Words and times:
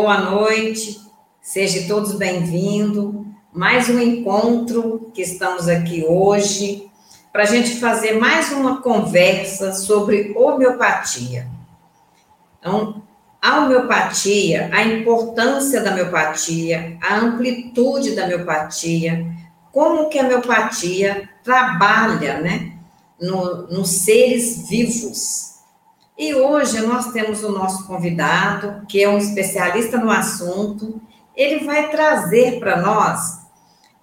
Boa 0.00 0.20
noite, 0.20 1.00
sejam 1.42 1.88
todos 1.88 2.14
bem-vindos. 2.14 3.26
Mais 3.52 3.88
um 3.88 3.98
encontro 3.98 5.10
que 5.12 5.20
estamos 5.20 5.66
aqui 5.66 6.04
hoje 6.06 6.88
para 7.32 7.42
a 7.42 7.46
gente 7.46 7.80
fazer 7.80 8.12
mais 8.12 8.52
uma 8.52 8.80
conversa 8.80 9.72
sobre 9.72 10.32
homeopatia. 10.36 11.48
Então, 12.60 13.02
a 13.42 13.64
homeopatia, 13.64 14.70
a 14.72 14.84
importância 14.84 15.82
da 15.82 15.90
homeopatia, 15.90 16.96
a 17.02 17.16
amplitude 17.16 18.14
da 18.14 18.26
homeopatia, 18.26 19.26
como 19.72 20.08
que 20.08 20.20
a 20.20 20.22
homeopatia 20.22 21.28
trabalha, 21.42 22.40
né, 22.40 22.72
no, 23.20 23.66
nos 23.66 23.90
seres 23.90 24.68
vivos. 24.68 25.57
E 26.18 26.34
hoje 26.34 26.80
nós 26.80 27.12
temos 27.12 27.44
o 27.44 27.52
nosso 27.52 27.86
convidado, 27.86 28.84
que 28.88 29.00
é 29.00 29.08
um 29.08 29.16
especialista 29.16 29.98
no 29.98 30.10
assunto. 30.10 31.00
Ele 31.36 31.64
vai 31.64 31.90
trazer 31.90 32.58
para 32.58 32.82
nós 32.82 33.46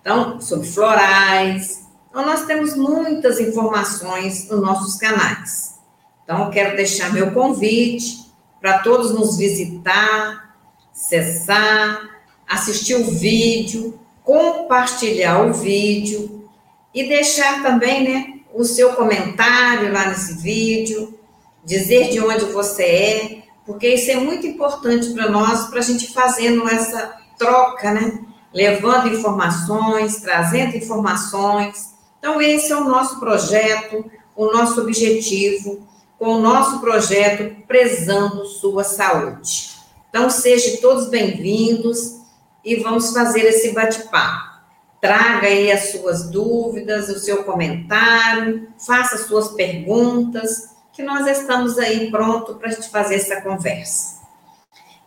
então, 0.00 0.40
sobre 0.40 0.68
florais. 0.68 1.88
Então, 2.10 2.26
nós 2.26 2.44
temos 2.44 2.76
muitas 2.76 3.40
informações 3.40 4.48
nos 4.48 4.60
nossos 4.60 4.96
canais. 4.96 5.81
Então, 6.24 6.50
quero 6.50 6.76
deixar 6.76 7.12
meu 7.12 7.32
convite 7.32 8.32
para 8.60 8.78
todos 8.78 9.12
nos 9.12 9.36
visitar, 9.36 10.56
acessar, 10.92 12.00
assistir 12.48 12.94
o 12.94 13.10
vídeo, 13.10 13.98
compartilhar 14.22 15.42
o 15.42 15.52
vídeo 15.52 16.48
e 16.94 17.08
deixar 17.08 17.62
também, 17.62 18.04
né, 18.04 18.40
o 18.54 18.64
seu 18.64 18.92
comentário 18.92 19.92
lá 19.92 20.10
nesse 20.10 20.34
vídeo, 20.34 21.18
dizer 21.64 22.10
de 22.10 22.20
onde 22.20 22.44
você 22.46 22.82
é, 22.82 23.42
porque 23.64 23.88
isso 23.88 24.10
é 24.10 24.16
muito 24.16 24.46
importante 24.46 25.12
para 25.12 25.30
nós, 25.30 25.68
para 25.68 25.78
a 25.78 25.82
gente 25.82 26.12
fazendo 26.12 26.68
essa 26.68 27.16
troca, 27.38 27.92
né? 27.92 28.20
Levando 28.52 29.08
informações, 29.08 30.16
trazendo 30.16 30.76
informações. 30.76 31.94
Então, 32.18 32.40
esse 32.40 32.70
é 32.70 32.76
o 32.76 32.84
nosso 32.84 33.18
projeto, 33.18 34.04
o 34.36 34.46
nosso 34.52 34.80
objetivo 34.80 35.86
com 36.22 36.36
o 36.36 36.40
nosso 36.40 36.78
projeto 36.78 37.52
Prezando 37.66 38.46
Sua 38.46 38.84
Saúde. 38.84 39.70
Então, 40.08 40.30
sejam 40.30 40.80
todos 40.80 41.08
bem-vindos 41.08 42.20
e 42.64 42.76
vamos 42.76 43.12
fazer 43.12 43.40
esse 43.40 43.72
bate-papo. 43.72 44.60
Traga 45.00 45.48
aí 45.48 45.72
as 45.72 45.90
suas 45.90 46.30
dúvidas, 46.30 47.08
o 47.08 47.18
seu 47.18 47.42
comentário, 47.42 48.68
faça 48.78 49.18
suas 49.18 49.48
perguntas, 49.48 50.70
que 50.92 51.02
nós 51.02 51.26
estamos 51.26 51.76
aí 51.76 52.08
pronto 52.08 52.54
para 52.54 52.70
gente 52.70 52.88
fazer 52.88 53.16
essa 53.16 53.40
conversa. 53.40 54.20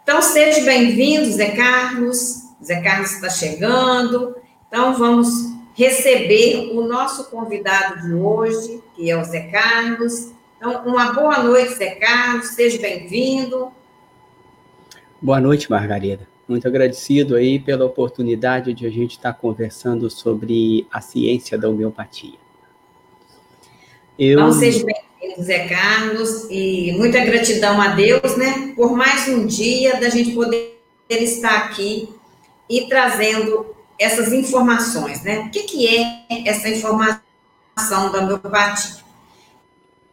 Então, 0.04 0.22
seja 0.22 0.66
bem-vindo, 0.66 1.32
Zé 1.32 1.52
Carlos. 1.52 2.42
Zé 2.62 2.82
Carlos 2.82 3.14
está 3.14 3.30
chegando. 3.30 4.36
Então, 4.68 4.94
vamos 4.96 5.30
receber 5.76 6.72
o 6.74 6.82
nosso 6.86 7.32
convidado 7.32 8.02
de 8.02 8.14
hoje, 8.14 8.84
que 8.98 9.10
é 9.10 9.18
o 9.18 9.24
Zé 9.24 9.44
Carlos. 9.50 10.35
Então, 10.68 10.84
uma 10.84 11.14
boa 11.14 11.44
noite, 11.44 11.76
Zé 11.76 11.92
Carlos, 11.92 12.48
seja 12.48 12.80
bem-vindo. 12.80 13.72
Boa 15.22 15.40
noite, 15.40 15.70
Margarida. 15.70 16.28
Muito 16.48 16.68
agradecido 16.68 17.36
aí 17.36 17.60
pela 17.60 17.86
oportunidade 17.86 18.74
de 18.74 18.88
a 18.88 18.90
gente 18.90 19.12
estar 19.12 19.34
conversando 19.34 20.10
sobre 20.10 20.88
a 20.92 21.02
ciência 21.02 21.56
da 21.56 21.70
homeopatia. 21.70 22.40
Eu... 24.18 24.40
Então, 24.40 24.52
seja 24.54 24.84
bem-vindo, 24.84 25.44
Zé 25.44 25.68
Carlos, 25.68 26.48
e 26.50 26.94
muita 26.94 27.24
gratidão 27.24 27.80
a 27.80 27.90
Deus, 27.90 28.36
né, 28.36 28.74
por 28.76 28.98
mais 28.98 29.28
um 29.28 29.46
dia 29.46 30.00
da 30.00 30.10
gente 30.10 30.32
poder 30.32 30.82
estar 31.08 31.58
aqui 31.58 32.10
e 32.68 32.88
trazendo 32.88 33.68
essas 34.00 34.34
informações, 34.34 35.22
né? 35.22 35.42
O 35.42 35.52
que, 35.52 35.62
que 35.62 35.88
é 35.88 36.50
essa 36.50 36.68
informação 36.70 37.22
da 38.12 38.24
homeopatia? 38.24 39.05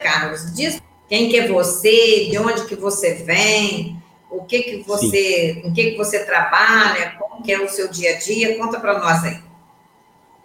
Carlos, 0.02 0.52
diz 0.54 0.82
quem 1.08 1.28
que 1.28 1.36
é 1.36 1.48
você, 1.48 2.28
de 2.30 2.38
onde 2.38 2.64
que 2.66 2.74
você 2.74 3.14
vem, 3.14 4.02
o 4.30 4.44
que 4.44 4.62
que 4.62 4.82
você, 4.82 5.54
Sim. 5.54 5.68
em 5.68 5.72
que 5.72 5.90
que 5.90 5.96
você 5.96 6.24
trabalha, 6.24 7.12
como 7.18 7.42
que 7.42 7.52
é 7.52 7.60
o 7.60 7.68
seu 7.68 7.88
dia 7.90 8.16
a 8.16 8.18
dia, 8.18 8.56
conta 8.56 8.80
para 8.80 8.98
nós 8.98 9.22
aí. 9.24 9.38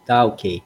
Tá, 0.06 0.26
ok. 0.26 0.62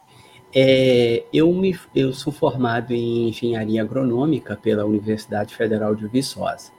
É, 0.54 1.24
eu, 1.32 1.52
me, 1.54 1.80
eu 1.96 2.14
sou 2.14 2.34
formado 2.34 2.92
em 2.92 3.30
engenharia 3.30 3.82
agronômica 3.82 4.56
pela 4.56 4.86
Universidade 4.86 5.56
Federal 5.56 5.96
de 5.96 6.08
Viçosa. 6.08 6.72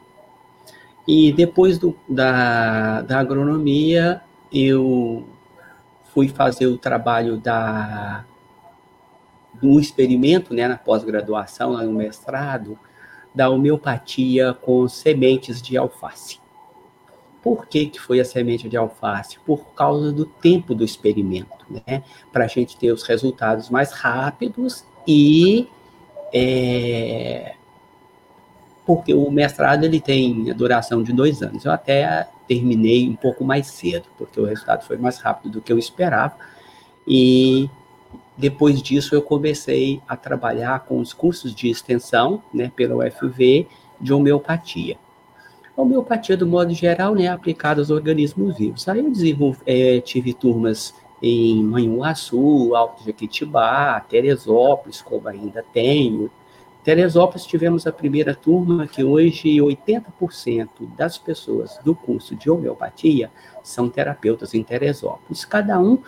E 1.06 1.32
depois 1.32 1.78
do, 1.78 1.96
da, 2.08 3.02
da 3.02 3.18
agronomia, 3.18 4.20
eu 4.52 5.26
fui 6.12 6.28
fazer 6.28 6.66
o 6.66 6.76
trabalho 6.76 7.36
da 7.38 8.24
do 9.62 9.78
experimento, 9.78 10.52
né, 10.52 10.66
na 10.66 10.76
pós-graduação, 10.76 11.80
no 11.84 11.92
mestrado, 11.92 12.76
da 13.34 13.48
homeopatia 13.48 14.52
com 14.52 14.88
sementes 14.88 15.62
de 15.62 15.76
alface. 15.76 16.40
Por 17.40 17.66
que, 17.66 17.86
que 17.86 18.00
foi 18.00 18.20
a 18.20 18.24
semente 18.24 18.68
de 18.68 18.76
alface? 18.76 19.38
Por 19.40 19.72
causa 19.74 20.12
do 20.12 20.24
tempo 20.24 20.74
do 20.74 20.84
experimento, 20.84 21.64
né? 21.70 22.02
Para 22.32 22.44
a 22.44 22.48
gente 22.48 22.76
ter 22.76 22.92
os 22.92 23.02
resultados 23.02 23.70
mais 23.70 23.92
rápidos 23.92 24.84
e 25.06 25.66
é, 26.32 27.54
porque 28.86 29.14
o 29.14 29.30
mestrado 29.30 29.84
ele 29.84 30.00
tem 30.00 30.50
a 30.50 30.54
duração 30.54 31.02
de 31.02 31.12
dois 31.12 31.42
anos. 31.42 31.64
Eu 31.64 31.72
até 31.72 32.28
terminei 32.46 33.08
um 33.08 33.16
pouco 33.16 33.44
mais 33.44 33.66
cedo, 33.68 34.06
porque 34.18 34.40
o 34.40 34.44
resultado 34.44 34.84
foi 34.84 34.96
mais 34.96 35.18
rápido 35.18 35.52
do 35.52 35.60
que 35.60 35.72
eu 35.72 35.78
esperava. 35.78 36.36
E 37.06 37.68
depois 38.42 38.82
disso, 38.82 39.14
eu 39.14 39.22
comecei 39.22 40.00
a 40.08 40.16
trabalhar 40.16 40.80
com 40.80 40.98
os 40.98 41.12
cursos 41.12 41.54
de 41.54 41.70
extensão, 41.70 42.42
né, 42.52 42.72
pela 42.74 42.96
UFV, 42.96 43.68
de 44.00 44.12
homeopatia. 44.12 44.98
Homeopatia, 45.76 46.36
do 46.36 46.44
modo 46.44 46.74
geral, 46.74 47.14
né, 47.14 47.28
aplicada 47.28 47.80
aos 47.80 47.88
organismos 47.88 48.58
vivos. 48.58 48.88
Aí 48.88 48.98
eu 48.98 49.56
é, 49.64 50.00
tive 50.00 50.34
turmas 50.34 50.92
em 51.22 51.62
Manhuaçu, 51.62 52.74
Alto 52.74 53.04
Jequitibá, 53.04 54.00
Teresópolis, 54.00 55.00
como 55.00 55.28
ainda 55.28 55.64
tenho. 55.72 56.28
Teresópolis 56.82 57.46
tivemos 57.46 57.86
a 57.86 57.92
primeira 57.92 58.34
turma 58.34 58.88
que 58.88 59.04
hoje 59.04 59.58
80% 59.58 60.68
das 60.96 61.16
pessoas 61.16 61.78
do 61.84 61.94
curso 61.94 62.34
de 62.34 62.50
homeopatia 62.50 63.30
são 63.62 63.88
terapeutas 63.88 64.52
em 64.52 64.64
Teresópolis. 64.64 65.44
Cada 65.44 65.78
um 65.78 65.98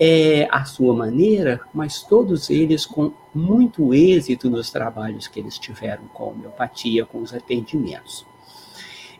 é, 0.00 0.48
a 0.50 0.64
sua 0.64 0.96
maneira, 0.96 1.60
mas 1.74 2.02
todos 2.02 2.48
eles 2.48 2.86
com 2.86 3.12
muito 3.34 3.92
êxito 3.92 4.48
nos 4.48 4.70
trabalhos 4.70 5.28
que 5.28 5.38
eles 5.38 5.58
tiveram 5.58 6.04
com 6.14 6.24
a 6.24 6.26
homeopatia, 6.28 7.04
com 7.04 7.20
os 7.20 7.34
atendimentos. 7.34 8.24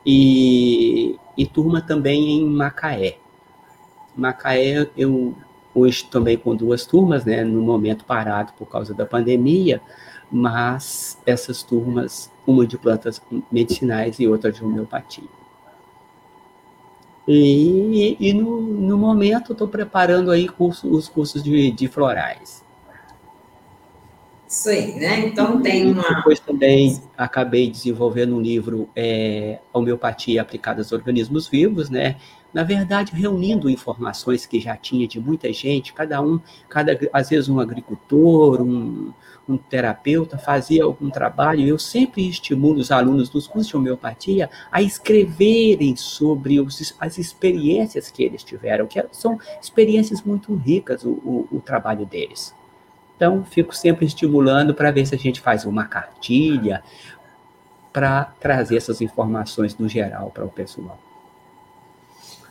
E, 0.06 1.19
e 1.37 1.47
turma 1.47 1.82
também 1.82 2.38
em 2.38 2.44
Macaé. 2.47 3.19
Macaé, 4.17 4.88
eu 4.97 5.35
hoje 5.75 6.05
também 6.06 6.38
com 6.38 6.56
duas 6.56 6.87
turmas, 6.87 7.26
né, 7.26 7.44
no 7.44 7.61
momento 7.61 8.06
parado 8.06 8.55
por 8.55 8.67
causa 8.67 8.94
da 8.94 9.05
pandemia, 9.05 9.83
mas 10.33 11.21
essas 11.26 11.62
turmas, 11.62 12.33
uma 12.47 12.67
de 12.67 12.79
plantas 12.79 13.21
medicinais 13.53 14.19
e 14.19 14.26
outra 14.26 14.50
de 14.50 14.65
homeopatia. 14.65 15.29
E, 17.28 18.17
e 18.19 18.32
no, 18.32 18.61
no 18.61 18.99
momento 18.99 19.52
estou 19.52 19.69
preparando 19.69 20.31
aí 20.31 20.49
curso, 20.49 20.90
os 20.90 21.08
cursos 21.08 21.43
de, 21.43 21.70
de 21.70 21.88
florais. 21.88 22.64
Isso 24.49 24.69
aí, 24.69 24.96
né? 24.96 25.20
Então 25.20 25.62
tem 25.62 25.87
uma. 25.93 26.02
Depois 26.02 26.40
também 26.40 27.00
acabei 27.17 27.70
desenvolvendo 27.70 28.34
um 28.34 28.40
livro 28.40 28.90
é, 28.96 29.61
Homeopatia 29.72 30.43
aplicada 30.43 30.81
aos 30.81 30.90
organismos 30.90 31.46
vivos, 31.46 31.88
né? 31.88 32.17
Na 32.52 32.64
verdade, 32.64 33.12
reunindo 33.14 33.70
informações 33.70 34.44
que 34.44 34.58
já 34.58 34.76
tinha 34.76 35.06
de 35.06 35.20
muita 35.20 35.52
gente, 35.52 35.93
cada 35.93 36.20
um, 36.20 36.41
cada, 36.69 36.99
às 37.12 37.29
vezes 37.29 37.49
um 37.49 37.61
agricultor, 37.61 38.61
um, 38.61 39.12
um 39.49 39.56
terapeuta 39.56 40.37
fazia 40.37 40.82
algum 40.82 41.11
trabalho. 41.11 41.67
Eu 41.67 41.79
sempre 41.79 42.29
estimulo 42.29 42.81
os 42.81 42.91
alunos 42.91 43.29
dos 43.29 43.47
cursos 43.47 43.69
de 43.69 43.76
homeopatia 43.76 44.50
a 44.70 44.82
escreverem 44.82 45.94
sobre 45.94 46.61
os, 46.61 46.94
as 46.99 47.19
experiências 47.19 48.11
que 48.11 48.23
eles 48.23 48.43
tiveram, 48.43 48.87
que 48.87 49.05
são 49.12 49.38
experiências 49.62 50.23
muito 50.23 50.52
ricas 50.55 51.05
o, 51.05 51.11
o, 51.11 51.49
o 51.52 51.61
trabalho 51.61 52.05
deles. 52.05 52.52
Então, 53.17 53.44
fico 53.44 53.76
sempre 53.76 54.06
estimulando 54.06 54.75
para 54.75 54.91
ver 54.91 55.06
se 55.06 55.14
a 55.14 55.19
gente 55.19 55.41
faz 55.41 55.64
uma 55.64 55.85
cartilha 55.85 56.82
para 57.93 58.25
trazer 58.41 58.76
essas 58.76 59.00
informações 59.00 59.76
no 59.76 59.88
geral 59.88 60.31
para 60.31 60.44
o 60.44 60.49
pessoal. 60.49 60.99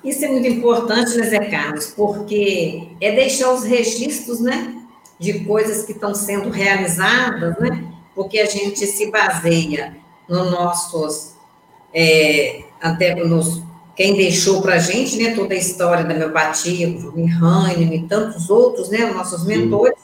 Isso 0.04 0.24
é 0.24 0.28
muito 0.30 0.48
importante, 0.48 1.18
né, 1.18 1.24
Zé 1.24 1.46
Carlos? 1.46 1.88
Porque 1.88 2.90
é 3.02 3.12
deixar 3.14 3.54
os 3.54 3.64
registros, 3.64 4.40
né, 4.40 4.76
de 5.20 5.44
coisas 5.44 5.86
que 5.86 5.92
estão 5.92 6.16
sendo 6.16 6.50
realizadas, 6.50 7.58
né? 7.60 7.84
Porque 8.16 8.40
a 8.40 8.46
gente 8.46 8.88
se 8.88 9.12
baseia 9.12 9.98
nos 10.28 10.50
nossos, 10.52 11.34
é, 11.94 12.64
até 12.82 13.16
nos, 13.16 13.62
quem 13.96 14.16
deixou 14.16 14.62
para 14.62 14.76
a 14.76 14.80
gente, 14.80 15.18
né, 15.18 15.36
toda 15.36 15.54
a 15.54 15.58
história 15.58 16.06
da 16.06 16.14
homeopatia, 16.14 16.88
Hahnemann 16.88 17.96
e 17.96 18.08
tantos 18.08 18.50
outros, 18.50 18.90
né, 18.90 19.10
os 19.10 19.16
nossos 19.16 19.46
mentores, 19.46 19.98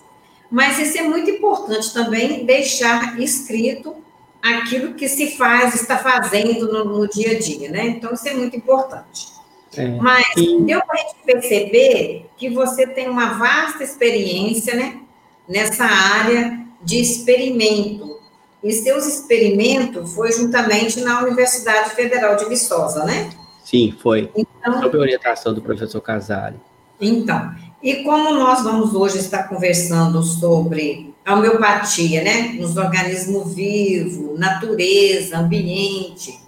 mas 0.52 0.78
isso 0.80 0.98
é 0.98 1.04
muito 1.04 1.30
importante 1.30 1.94
também 1.94 2.46
deixar 2.46 3.20
escrito 3.20 3.96
aquilo 4.42 4.94
que 4.94 5.08
se 5.08 5.36
faz, 5.38 5.76
está 5.76 5.98
fazendo 5.98 6.72
no, 6.72 7.00
no 7.00 7.08
dia 7.08 7.32
a 7.32 7.40
dia, 7.40 7.70
né? 7.72 7.88
Então, 7.88 8.14
isso 8.14 8.28
é 8.28 8.34
muito 8.34 8.56
importante. 8.56 9.35
É, 9.78 9.88
Mas 9.88 10.26
e... 10.38 10.62
deu 10.62 10.82
para 10.82 10.96
a 10.96 10.98
gente 10.98 11.16
perceber 11.26 12.30
que 12.38 12.50
você 12.50 12.88
tem 12.88 13.10
uma 13.10 13.34
vasta 13.34 13.84
experiência, 13.84 14.76
né? 14.76 15.02
Nessa 15.48 15.86
área 15.86 16.60
de 16.82 17.00
experimento. 17.00 18.20
E 18.64 18.72
seus 18.72 19.06
experimentos 19.06 20.16
foi 20.16 20.32
juntamente 20.32 21.00
na 21.02 21.22
Universidade 21.22 21.92
Federal 21.92 22.36
de 22.36 22.46
Viçosa, 22.46 23.04
né? 23.06 23.30
Sim, 23.64 23.96
foi. 24.02 24.32
Então, 24.36 24.82
Sob 24.82 24.98
a 24.98 25.00
orientação 25.00 25.54
do 25.54 25.62
professor 25.62 26.02
Casale. 26.02 26.60
Então, 27.00 27.54
e 27.82 28.04
como 28.04 28.34
nós 28.34 28.64
vamos 28.64 28.96
hoje 28.96 29.18
estar 29.18 29.44
conversando 29.44 30.24
sobre 30.24 31.14
a 31.26 31.36
homeopatia, 31.36 32.24
né, 32.24 32.56
nos 32.60 32.78
organismos 32.78 33.54
vivos, 33.54 34.40
natureza, 34.40 35.38
ambiente, 35.38 36.40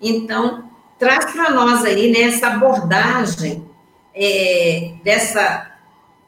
então 0.00 0.70
traz 0.98 1.32
para 1.32 1.50
nós 1.50 1.84
aí 1.84 2.10
nessa 2.10 2.50
né, 2.50 2.56
abordagem 2.56 3.68
é, 4.14 4.94
dessa 5.02 5.72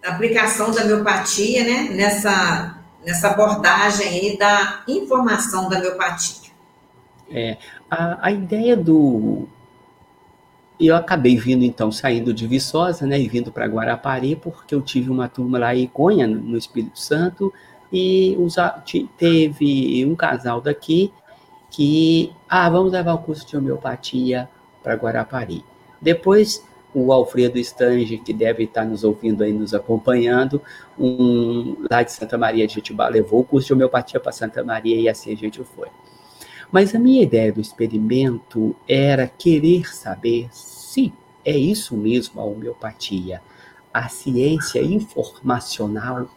aplicação 0.04 0.70
da 0.70 0.82
homeopatia, 0.82 1.64
né, 1.64 1.90
nessa 1.94 2.74
nessa 3.04 3.28
abordagem 3.28 4.08
aí 4.08 4.36
da 4.36 4.82
informação 4.88 5.68
da 5.68 5.78
homeopatia. 5.78 6.50
É, 7.30 7.56
a, 7.88 8.26
a 8.26 8.32
ideia 8.32 8.76
do 8.76 9.48
eu 10.78 10.94
acabei 10.94 11.36
vindo, 11.36 11.64
então, 11.64 11.90
saindo 11.90 12.34
de 12.34 12.46
Viçosa, 12.46 13.06
né, 13.06 13.18
e 13.18 13.26
vindo 13.26 13.50
para 13.50 13.66
Guarapari, 13.66 14.36
porque 14.36 14.74
eu 14.74 14.82
tive 14.82 15.10
uma 15.10 15.26
turma 15.26 15.58
lá 15.58 15.74
em 15.74 15.86
Conha, 15.86 16.26
no 16.26 16.56
Espírito 16.58 16.98
Santo, 16.98 17.52
e 17.90 18.36
teve 19.16 20.04
um 20.04 20.14
casal 20.14 20.60
daqui 20.60 21.10
que, 21.70 22.32
ah, 22.48 22.68
vamos 22.68 22.92
levar 22.92 23.14
o 23.14 23.18
curso 23.18 23.46
de 23.46 23.56
homeopatia 23.56 24.48
para 24.86 24.94
Guarapari. 24.94 25.64
Depois, 26.00 26.64
o 26.94 27.12
Alfredo 27.12 27.58
Stange, 27.58 28.18
que 28.18 28.32
deve 28.32 28.62
estar 28.62 28.84
nos 28.84 29.02
ouvindo 29.02 29.42
aí, 29.42 29.52
nos 29.52 29.74
acompanhando, 29.74 30.62
um, 30.96 31.84
lá 31.90 32.04
de 32.04 32.12
Santa 32.12 32.38
Maria 32.38 32.68
de 32.68 32.74
Jetibá, 32.74 33.08
levou 33.08 33.40
o 33.40 33.44
curso 33.44 33.66
de 33.66 33.72
homeopatia 33.72 34.20
para 34.20 34.30
Santa 34.30 34.62
Maria 34.62 34.94
e 34.94 35.08
assim 35.08 35.32
a 35.32 35.36
gente 35.36 35.60
foi. 35.64 35.88
Mas 36.70 36.94
a 36.94 37.00
minha 37.00 37.20
ideia 37.20 37.52
do 37.52 37.60
experimento 37.60 38.76
era 38.88 39.26
querer 39.26 39.92
saber 39.92 40.48
se 40.52 41.12
é 41.44 41.56
isso 41.56 41.96
mesmo 41.96 42.40
a 42.40 42.44
homeopatia, 42.44 43.42
a 43.92 44.08
ciência 44.08 44.80
informacional. 44.80 46.28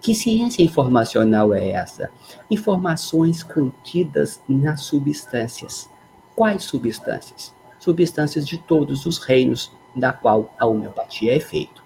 Que 0.00 0.14
ciência 0.14 0.62
informacional 0.62 1.52
é 1.52 1.70
essa? 1.70 2.08
Informações 2.48 3.42
contidas 3.42 4.40
nas 4.48 4.82
substâncias. 4.82 5.90
Quais 6.38 6.62
substâncias? 6.62 7.52
Substâncias 7.80 8.46
de 8.46 8.58
todos 8.58 9.06
os 9.06 9.18
reinos 9.18 9.72
da 9.92 10.12
qual 10.12 10.54
a 10.56 10.66
homeopatia 10.66 11.34
é 11.34 11.40
feita. 11.40 11.82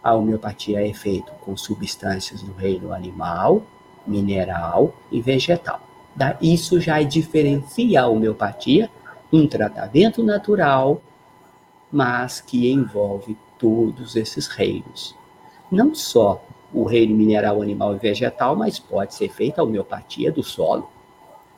A 0.00 0.14
homeopatia 0.14 0.88
é 0.88 0.94
feita 0.94 1.32
com 1.40 1.56
substâncias 1.56 2.42
do 2.42 2.52
reino 2.52 2.92
animal, 2.92 3.60
mineral 4.06 4.94
e 5.10 5.20
vegetal. 5.20 5.80
Isso 6.40 6.80
já 6.80 7.02
diferencia 7.02 8.02
a 8.02 8.06
homeopatia, 8.06 8.88
um 9.32 9.48
tratamento 9.48 10.22
natural, 10.22 11.02
mas 11.90 12.40
que 12.40 12.70
envolve 12.70 13.36
todos 13.58 14.14
esses 14.14 14.46
reinos. 14.46 15.12
Não 15.68 15.92
só 15.92 16.40
o 16.72 16.84
reino 16.84 17.16
mineral, 17.16 17.60
animal 17.60 17.96
e 17.96 17.98
vegetal, 17.98 18.54
mas 18.54 18.78
pode 18.78 19.12
ser 19.12 19.28
feita 19.28 19.60
a 19.60 19.64
homeopatia 19.64 20.30
do 20.30 20.44
solo, 20.44 20.88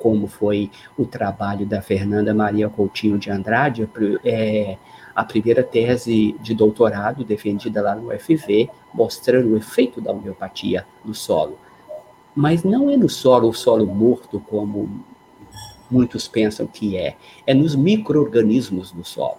como 0.05 0.27
foi 0.27 0.71
o 0.99 1.07
trabalho 1.07 1.65
da 1.65 1.81
Fernanda 1.81 2.35
Maria 2.35 2.69
Coutinho 2.69 3.19
de 3.19 3.31
Andrade, 3.31 3.89
é, 4.23 4.77
a 5.17 5.25
primeira 5.25 5.63
tese 5.63 6.37
de 6.43 6.55
doutorado 6.55 7.25
defendida 7.25 7.81
lá 7.81 7.95
no 7.95 8.13
UFV, 8.13 8.69
mostrando 8.93 9.55
o 9.55 9.57
efeito 9.57 10.03
da 10.03 10.13
homeopatia 10.13 10.87
no 11.03 11.15
solo. 11.15 11.59
Mas 12.37 12.63
não 12.65 12.91
é 12.91 12.99
no 12.99 13.09
solo, 13.09 13.49
o 13.49 13.55
solo 13.55 13.87
morto, 13.87 14.39
como 14.41 14.91
muitos 15.91 16.29
pensam 16.29 16.67
que 16.67 16.99
é. 16.99 17.17
É 17.47 17.55
nos 17.55 17.75
micro-organismos 17.75 18.93
do 18.93 19.05
solo. 19.05 19.39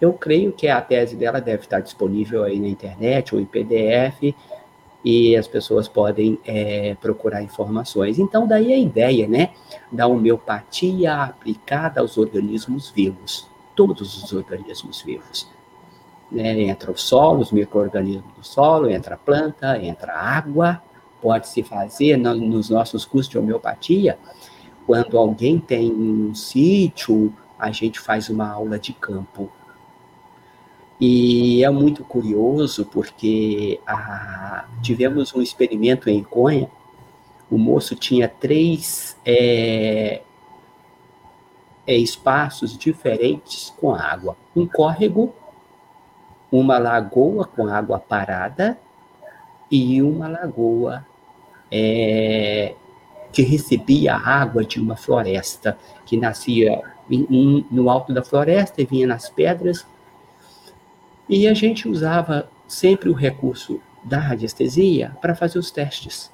Eu 0.00 0.12
creio 0.12 0.52
que 0.52 0.68
a 0.68 0.80
tese 0.80 1.16
dela 1.16 1.40
deve 1.40 1.64
estar 1.64 1.80
disponível 1.80 2.44
aí 2.44 2.60
na 2.60 2.68
internet 2.68 3.34
ou 3.34 3.40
em 3.40 3.44
PDF 3.44 4.36
e 5.04 5.36
as 5.36 5.46
pessoas 5.46 5.86
podem 5.86 6.38
é, 6.46 6.96
procurar 7.00 7.42
informações. 7.42 8.18
Então, 8.18 8.46
daí 8.46 8.72
a 8.72 8.78
ideia, 8.78 9.28
né, 9.28 9.50
da 9.92 10.06
homeopatia 10.06 11.14
aplicada 11.14 12.00
aos 12.00 12.16
organismos 12.16 12.90
vivos, 12.90 13.46
todos 13.76 14.22
os 14.22 14.32
organismos 14.32 15.02
vivos. 15.02 15.46
Né, 16.32 16.62
entra 16.62 16.90
o 16.90 16.96
solo, 16.96 17.40
os 17.40 17.52
micro-organismos 17.52 18.32
do 18.34 18.42
solo, 18.42 18.88
entra 18.88 19.14
a 19.14 19.18
planta, 19.18 19.78
entra 19.78 20.14
a 20.14 20.36
água, 20.36 20.82
pode-se 21.20 21.62
fazer 21.62 22.16
no, 22.16 22.34
nos 22.34 22.70
nossos 22.70 23.04
cursos 23.04 23.30
de 23.30 23.38
homeopatia, 23.38 24.18
quando 24.86 25.18
alguém 25.18 25.58
tem 25.58 25.90
um 25.92 26.34
sítio, 26.34 27.32
a 27.58 27.70
gente 27.70 27.98
faz 28.00 28.28
uma 28.28 28.50
aula 28.50 28.78
de 28.78 28.92
campo. 28.92 29.50
E 31.00 31.64
é 31.64 31.70
muito 31.70 32.04
curioso 32.04 32.84
porque 32.86 33.80
a, 33.86 34.66
tivemos 34.82 35.34
um 35.34 35.42
experimento 35.42 36.08
em 36.08 36.22
Conha, 36.22 36.68
o 37.50 37.58
moço 37.58 37.94
tinha 37.94 38.28
três 38.28 39.16
é, 39.24 40.22
é, 41.86 41.94
espaços 41.96 42.76
diferentes 42.76 43.72
com 43.80 43.94
água. 43.94 44.36
Um 44.56 44.66
córrego, 44.66 45.34
uma 46.50 46.78
lagoa 46.78 47.44
com 47.44 47.66
água 47.66 47.98
parada 47.98 48.78
e 49.70 50.00
uma 50.00 50.28
lagoa 50.28 51.04
é, 51.70 52.74
que 53.32 53.42
recebia 53.42 54.14
água 54.14 54.64
de 54.64 54.80
uma 54.80 54.96
floresta 54.96 55.76
que 56.06 56.16
nascia 56.16 56.80
em, 57.10 57.26
em, 57.28 57.66
no 57.70 57.90
alto 57.90 58.12
da 58.14 58.22
floresta 58.22 58.80
e 58.80 58.86
vinha 58.86 59.06
nas 59.06 59.28
pedras. 59.28 59.86
E 61.28 61.48
a 61.48 61.54
gente 61.54 61.88
usava 61.88 62.48
sempre 62.66 63.08
o 63.08 63.14
recurso 63.14 63.80
da 64.02 64.18
radiestesia 64.18 65.16
para 65.20 65.34
fazer 65.34 65.58
os 65.58 65.70
testes. 65.70 66.30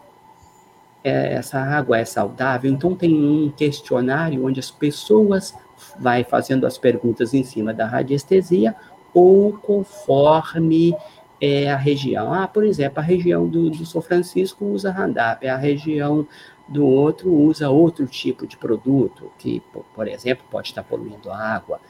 É, 1.02 1.34
essa 1.34 1.58
água 1.58 1.98
é 1.98 2.04
saudável, 2.04 2.70
então 2.70 2.94
tem 2.94 3.14
um 3.14 3.50
questionário 3.50 4.44
onde 4.44 4.60
as 4.60 4.70
pessoas 4.70 5.54
vai 5.98 6.24
fazendo 6.24 6.66
as 6.66 6.76
perguntas 6.76 7.32
em 7.32 7.42
cima 7.42 7.72
da 7.72 7.86
radiestesia 7.86 8.74
ou 9.14 9.52
conforme 9.52 10.94
é 11.40 11.70
a 11.70 11.76
região. 11.76 12.34
Ah, 12.34 12.46
por 12.46 12.64
exemplo, 12.64 12.98
a 12.98 13.02
região 13.02 13.48
do, 13.48 13.70
do 13.70 13.86
São 13.86 14.02
Francisco 14.02 14.64
usa 14.66 14.90
Randap, 14.90 15.46
a 15.48 15.56
região 15.56 16.26
do 16.68 16.86
outro 16.86 17.32
usa 17.32 17.70
outro 17.70 18.06
tipo 18.06 18.46
de 18.46 18.56
produto, 18.56 19.32
que, 19.38 19.62
por 19.94 20.06
exemplo, 20.06 20.44
pode 20.50 20.68
estar 20.68 20.84
poluindo 20.84 21.30
a 21.30 21.38
água. 21.38 21.80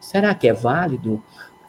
Será 0.00 0.34
que 0.34 0.48
é 0.48 0.52
válido 0.52 1.22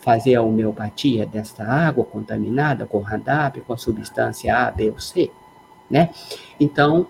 fazer 0.07 0.35
a 0.35 0.41
homeopatia 0.41 1.25
desta 1.25 1.65
água 1.65 2.05
contaminada 2.05 2.85
com 2.85 2.99
Randap, 2.99 3.59
com 3.59 3.73
a 3.73 3.77
substância 3.77 4.55
A, 4.55 4.71
B 4.71 4.89
ou 4.89 5.01
C? 5.01 5.29
Né? 5.91 6.11
Então, 6.57 7.05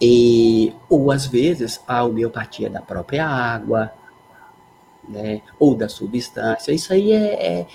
e, 0.00 0.72
ou 0.88 1.10
às 1.10 1.26
vezes 1.26 1.82
a 1.88 2.04
homeopatia 2.04 2.70
da 2.70 2.80
própria 2.80 3.26
água, 3.26 3.92
né, 5.08 5.40
ou 5.58 5.74
da 5.74 5.88
substância. 5.88 6.70
Isso 6.70 6.92
aí 6.92 7.10
é, 7.10 7.62
é, 7.62 7.66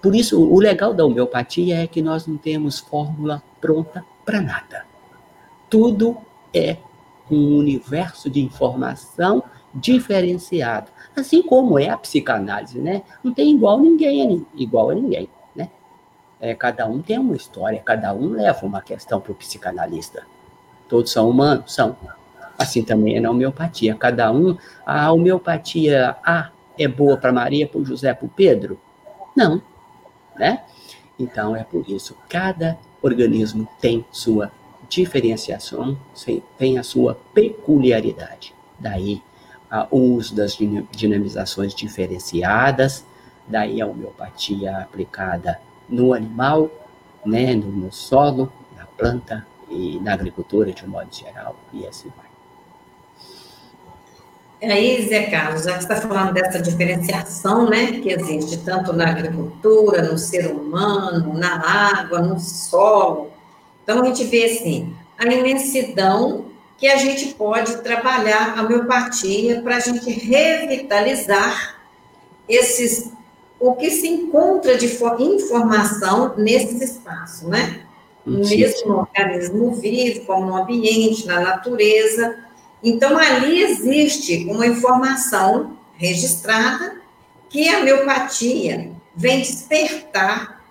Por 0.00 0.14
isso, 0.14 0.40
o 0.40 0.60
legal 0.60 0.94
da 0.94 1.04
homeopatia 1.04 1.82
é 1.82 1.88
que 1.88 2.00
nós 2.00 2.24
não 2.24 2.36
temos 2.36 2.78
fórmula 2.78 3.42
pronta 3.60 4.04
para 4.24 4.40
nada. 4.40 4.86
Tudo 5.68 6.16
é 6.54 6.76
um 7.28 7.56
universo 7.56 8.30
de 8.30 8.40
informação 8.40 9.42
diferenciado. 9.76 10.90
Assim 11.14 11.42
como 11.42 11.78
é 11.78 11.88
a 11.88 11.96
psicanálise, 11.96 12.78
né? 12.78 13.02
Não 13.22 13.32
tem 13.32 13.52
igual 13.52 13.78
ninguém, 13.78 14.46
igual 14.54 14.90
a 14.90 14.94
ninguém, 14.94 15.28
né? 15.54 15.70
É, 16.40 16.54
cada 16.54 16.86
um 16.86 17.00
tem 17.00 17.18
uma 17.18 17.36
história, 17.36 17.80
cada 17.84 18.12
um 18.14 18.30
leva 18.30 18.64
uma 18.64 18.80
questão 18.80 19.20
para 19.20 19.32
o 19.32 19.34
psicanalista. 19.34 20.24
Todos 20.88 21.12
são 21.12 21.28
humanos? 21.28 21.72
São. 21.72 21.96
Assim 22.58 22.82
também 22.82 23.16
é 23.16 23.20
na 23.20 23.30
homeopatia. 23.30 23.94
Cada 23.94 24.32
um, 24.32 24.56
a 24.84 25.12
homeopatia 25.12 26.16
A 26.24 26.50
é 26.78 26.88
boa 26.88 27.16
para 27.16 27.32
Maria, 27.32 27.66
para 27.68 27.82
José, 27.84 28.14
para 28.14 28.28
Pedro? 28.34 28.80
Não, 29.36 29.60
né? 30.38 30.62
Então 31.18 31.54
é 31.54 31.64
por 31.64 31.88
isso, 31.88 32.16
cada 32.28 32.78
organismo 33.02 33.68
tem 33.80 34.04
sua 34.10 34.50
diferenciação, 34.88 35.98
tem 36.56 36.78
a 36.78 36.82
sua 36.82 37.18
peculiaridade. 37.34 38.54
Daí 38.78 39.22
o 39.90 39.98
uso 39.98 40.34
das 40.34 40.56
dinamizações 40.90 41.74
diferenciadas, 41.74 43.04
daí 43.46 43.80
a 43.80 43.86
homeopatia 43.86 44.78
aplicada 44.78 45.60
no 45.88 46.12
animal, 46.12 46.70
né, 47.24 47.54
no, 47.54 47.70
no 47.70 47.92
solo, 47.92 48.52
na 48.76 48.86
planta 48.86 49.46
e 49.68 49.98
na 50.00 50.12
agricultura 50.12 50.72
de 50.72 50.84
um 50.84 50.88
modo 50.88 51.14
geral, 51.14 51.56
e 51.72 51.86
assim 51.86 52.10
vai. 52.16 52.26
Aí, 54.70 55.06
Zé 55.06 55.26
Carlos, 55.26 55.64
já 55.64 55.76
que 55.76 55.84
você 55.84 55.92
está 55.92 56.08
falando 56.08 56.32
dessa 56.32 56.60
diferenciação 56.60 57.68
né, 57.68 58.00
que 58.00 58.10
existe 58.10 58.58
tanto 58.58 58.92
na 58.92 59.10
agricultura, 59.10 60.02
no 60.02 60.16
ser 60.16 60.50
humano, 60.50 61.34
na 61.34 61.60
água, 62.00 62.20
no 62.20 62.40
solo, 62.40 63.30
então 63.82 64.02
a 64.02 64.06
gente 64.06 64.24
vê 64.24 64.46
assim, 64.46 64.94
a 65.18 65.26
imensidão 65.26 66.45
que 66.78 66.86
a 66.86 66.96
gente 66.96 67.34
pode 67.34 67.76
trabalhar 67.82 68.58
a 68.58 68.62
homeopatia 68.62 69.62
para 69.62 69.76
a 69.76 69.80
gente 69.80 70.10
revitalizar 70.10 71.76
esses 72.48 73.10
o 73.58 73.74
que 73.74 73.90
se 73.90 74.06
encontra 74.06 74.76
de 74.76 74.86
informação 75.18 76.34
nesses 76.36 76.82
espaços, 76.82 77.48
né? 77.48 77.86
Mesmo 78.26 78.88
no 78.88 78.98
organismo 78.98 79.72
vivo, 79.72 80.26
como 80.26 80.46
no 80.46 80.56
ambiente, 80.56 81.26
na 81.26 81.40
natureza, 81.40 82.36
então, 82.82 83.16
ali 83.18 83.62
existe 83.62 84.46
uma 84.48 84.66
informação 84.66 85.76
registrada 85.94 87.00
que 87.48 87.68
a 87.68 87.82
miopatia 87.82 88.92
vem 89.14 89.40
despertar 89.40 90.64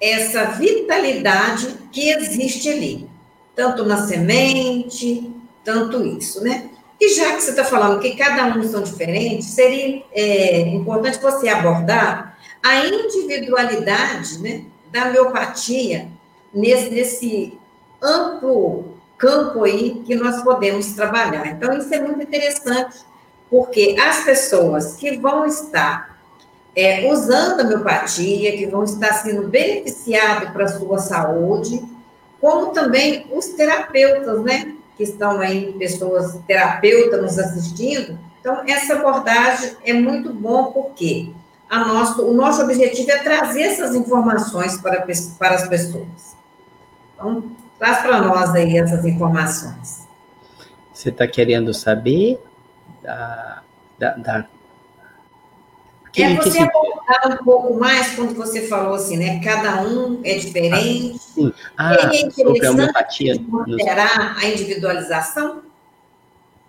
essa 0.00 0.46
vitalidade 0.46 1.68
que 1.92 2.10
existe 2.10 2.68
ali, 2.68 3.08
tanto 3.54 3.84
na 3.84 4.06
semente, 4.06 5.30
tanto 5.64 6.04
isso, 6.04 6.42
né? 6.42 6.70
E 7.00 7.08
já 7.14 7.34
que 7.34 7.42
você 7.42 7.50
está 7.50 7.64
falando 7.64 8.00
que 8.00 8.16
cada 8.16 8.56
um 8.56 8.62
são 8.62 8.82
diferentes, 8.82 9.48
seria 9.48 10.02
é, 10.12 10.60
importante 10.68 11.20
você 11.20 11.48
abordar 11.48 12.38
a 12.62 12.86
individualidade 12.86 14.38
né, 14.40 14.64
da 14.90 15.06
miopatia 15.06 16.08
nesse, 16.52 16.90
nesse 16.90 17.58
amplo 18.00 18.94
campo 19.18 19.64
aí 19.64 20.02
que 20.06 20.14
nós 20.14 20.42
podemos 20.42 20.92
trabalhar. 20.92 21.46
Então, 21.46 21.76
isso 21.76 21.92
é 21.92 22.00
muito 22.00 22.22
interessante, 22.22 22.96
porque 23.50 23.96
as 24.00 24.24
pessoas 24.24 24.96
que 24.96 25.16
vão 25.16 25.46
estar 25.46 26.18
é, 26.74 27.10
usando 27.10 27.60
a 27.60 27.64
homeopatia, 27.64 28.56
que 28.56 28.66
vão 28.66 28.84
estar 28.84 29.12
sendo 29.14 29.48
beneficiados 29.48 30.50
para 30.50 30.64
a 30.64 30.68
sua 30.68 30.98
saúde, 30.98 31.82
como 32.44 32.72
também 32.72 33.26
os 33.32 33.46
terapeutas, 33.48 34.42
né? 34.42 34.74
Que 34.98 35.04
estão 35.04 35.40
aí, 35.40 35.72
pessoas 35.78 36.38
terapeutas 36.46 37.22
nos 37.22 37.38
assistindo. 37.38 38.18
Então, 38.38 38.62
essa 38.68 38.96
abordagem 38.96 39.76
é 39.82 39.94
muito 39.94 40.30
bom, 40.30 40.70
porque 40.72 41.30
a 41.70 41.78
nosso, 41.78 42.22
o 42.22 42.34
nosso 42.34 42.60
objetivo 42.60 43.10
é 43.10 43.18
trazer 43.22 43.62
essas 43.62 43.94
informações 43.94 44.76
para, 44.76 45.06
para 45.38 45.54
as 45.54 45.66
pessoas. 45.66 46.36
Então, 47.14 47.44
Traz 47.78 48.02
para 48.02 48.20
nós 48.20 48.54
aí 48.54 48.78
essas 48.78 49.04
informações. 49.04 50.06
Você 50.92 51.08
está 51.08 51.26
querendo 51.26 51.74
saber 51.74 52.38
da. 53.02 53.62
da, 53.98 54.10
da... 54.16 54.46
Que, 56.14 56.22
é 56.22 56.36
você 56.36 56.60
abordar 56.60 57.32
um 57.32 57.44
pouco 57.44 57.74
mais 57.74 58.14
quando 58.14 58.36
você 58.36 58.68
falou 58.68 58.94
assim, 58.94 59.16
né? 59.16 59.40
Cada 59.42 59.82
um 59.82 60.20
é 60.22 60.36
diferente. 60.36 61.16
Ah, 61.16 61.18
sim. 61.18 61.52
Ah, 61.76 61.94
é 62.62 62.70
homeopatia. 62.70 63.36
Considerar 63.50 64.36
a 64.38 64.46
individualização? 64.46 65.62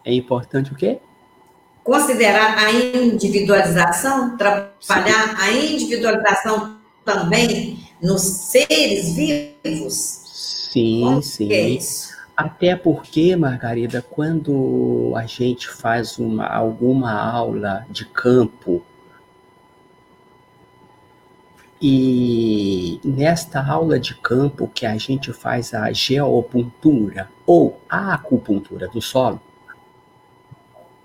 É 0.04 0.12
importante 0.12 0.74
o 0.74 0.76
quê? 0.76 0.98
Considerar 1.84 2.58
a 2.58 2.72
individualização, 2.72 4.36
trabalhar 4.36 5.38
sim. 5.38 5.44
a 5.44 5.52
individualização 5.52 6.78
também 7.06 7.78
nos 8.02 8.24
seres 8.24 9.14
vivos. 9.14 10.22
Sim, 10.74 11.22
sim. 11.22 11.54
É 11.54 11.78
Até 12.36 12.76
porque, 12.76 13.36
Margarida, 13.36 14.02
quando 14.02 15.14
a 15.16 15.28
gente 15.28 15.70
faz 15.70 16.18
uma, 16.18 16.48
alguma 16.48 17.14
aula 17.14 17.86
de 17.92 18.06
campo, 18.06 18.84
e 21.82 23.00
nesta 23.04 23.64
aula 23.66 24.00
de 24.00 24.16
campo 24.16 24.68
que 24.68 24.86
a 24.86 24.98
gente 24.98 25.34
faz 25.34 25.74
a 25.74 25.92
geopuntura 25.92 27.30
ou 27.46 27.80
a 27.90 28.14
acupuntura 28.14 28.88
do 28.88 29.02
solo, 29.02 29.42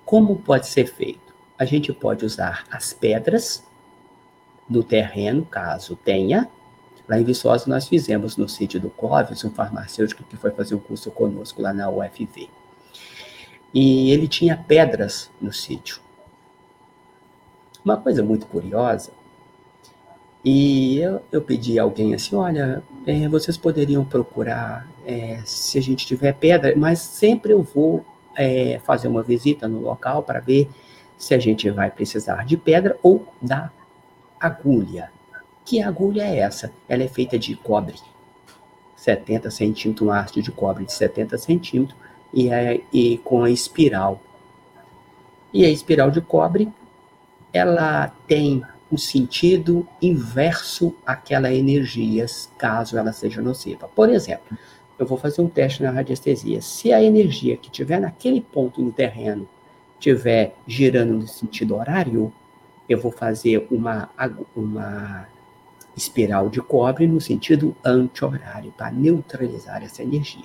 como 0.04 0.36
pode 0.36 0.66
ser 0.66 0.86
feito? 0.86 1.34
A 1.58 1.64
gente 1.64 1.92
pode 1.92 2.24
usar 2.24 2.64
as 2.70 2.92
pedras 2.92 3.64
do 4.68 4.82
terreno, 4.82 5.44
caso 5.44 5.96
tenha, 5.96 6.48
Lá 7.10 7.18
em 7.18 7.24
Viçosa 7.24 7.64
nós 7.68 7.88
fizemos 7.88 8.36
no 8.36 8.48
sítio 8.48 8.78
do 8.78 8.88
Clóvis, 8.88 9.44
um 9.44 9.50
farmacêutico 9.50 10.22
que 10.22 10.36
foi 10.36 10.52
fazer 10.52 10.76
um 10.76 10.78
curso 10.78 11.10
conosco 11.10 11.60
lá 11.60 11.72
na 11.72 11.90
UFV. 11.90 12.48
E 13.74 14.12
ele 14.12 14.28
tinha 14.28 14.56
pedras 14.56 15.28
no 15.42 15.52
sítio. 15.52 16.00
Uma 17.84 17.96
coisa 17.96 18.22
muito 18.22 18.46
curiosa, 18.46 19.10
e 20.44 20.98
eu, 20.98 21.20
eu 21.30 21.42
pedi 21.42 21.78
a 21.78 21.82
alguém 21.82 22.14
assim, 22.14 22.34
olha, 22.34 22.82
é, 23.06 23.28
vocês 23.28 23.56
poderiam 23.58 24.04
procurar 24.04 24.88
é, 25.04 25.40
se 25.44 25.78
a 25.78 25.82
gente 25.82 26.06
tiver 26.06 26.32
pedra, 26.32 26.74
mas 26.76 26.98
sempre 26.98 27.52
eu 27.52 27.62
vou 27.62 28.04
é, 28.36 28.80
fazer 28.84 29.08
uma 29.08 29.22
visita 29.22 29.68
no 29.68 29.80
local 29.80 30.22
para 30.22 30.40
ver 30.40 30.68
se 31.18 31.34
a 31.34 31.38
gente 31.38 31.68
vai 31.70 31.90
precisar 31.90 32.46
de 32.46 32.56
pedra 32.56 32.98
ou 33.02 33.26
da 33.40 33.70
agulha. 34.38 35.12
Que 35.64 35.82
agulha 35.82 36.22
é 36.22 36.38
essa? 36.38 36.72
Ela 36.88 37.02
é 37.02 37.08
feita 37.08 37.38
de 37.38 37.54
cobre, 37.54 37.96
70 38.96 39.50
centímetros, 39.50 40.08
um 40.08 40.10
haste 40.10 40.40
de 40.40 40.50
cobre 40.50 40.86
de 40.86 40.92
70 40.94 41.36
centímetros, 41.36 41.98
e, 42.32 42.48
é, 42.48 42.80
e 42.90 43.18
com 43.18 43.44
a 43.44 43.50
espiral. 43.50 44.20
E 45.52 45.66
a 45.66 45.68
espiral 45.68 46.10
de 46.10 46.22
cobre, 46.22 46.72
ela 47.52 48.08
tem 48.26 48.62
um 48.90 48.98
sentido 48.98 49.86
inverso 50.02 50.94
àquela 51.06 51.52
energia, 51.52 52.26
caso 52.58 52.98
ela 52.98 53.12
seja 53.12 53.40
nociva. 53.40 53.88
Por 53.88 54.08
exemplo, 54.08 54.56
eu 54.98 55.06
vou 55.06 55.16
fazer 55.16 55.40
um 55.40 55.48
teste 55.48 55.82
na 55.82 55.90
radiestesia. 55.90 56.60
Se 56.60 56.92
a 56.92 57.02
energia 57.02 57.56
que 57.56 57.70
tiver 57.70 58.00
naquele 58.00 58.40
ponto 58.40 58.82
no 58.82 58.92
terreno 58.92 59.48
estiver 59.98 60.54
girando 60.66 61.14
no 61.14 61.28
sentido 61.28 61.76
horário, 61.76 62.32
eu 62.88 62.98
vou 62.98 63.12
fazer 63.12 63.66
uma, 63.70 64.10
uma 64.56 65.28
espiral 65.96 66.48
de 66.48 66.60
cobre 66.60 67.06
no 67.06 67.20
sentido 67.20 67.76
anti-horário, 67.84 68.72
para 68.72 68.90
neutralizar 68.90 69.82
essa 69.82 70.02
energia. 70.02 70.44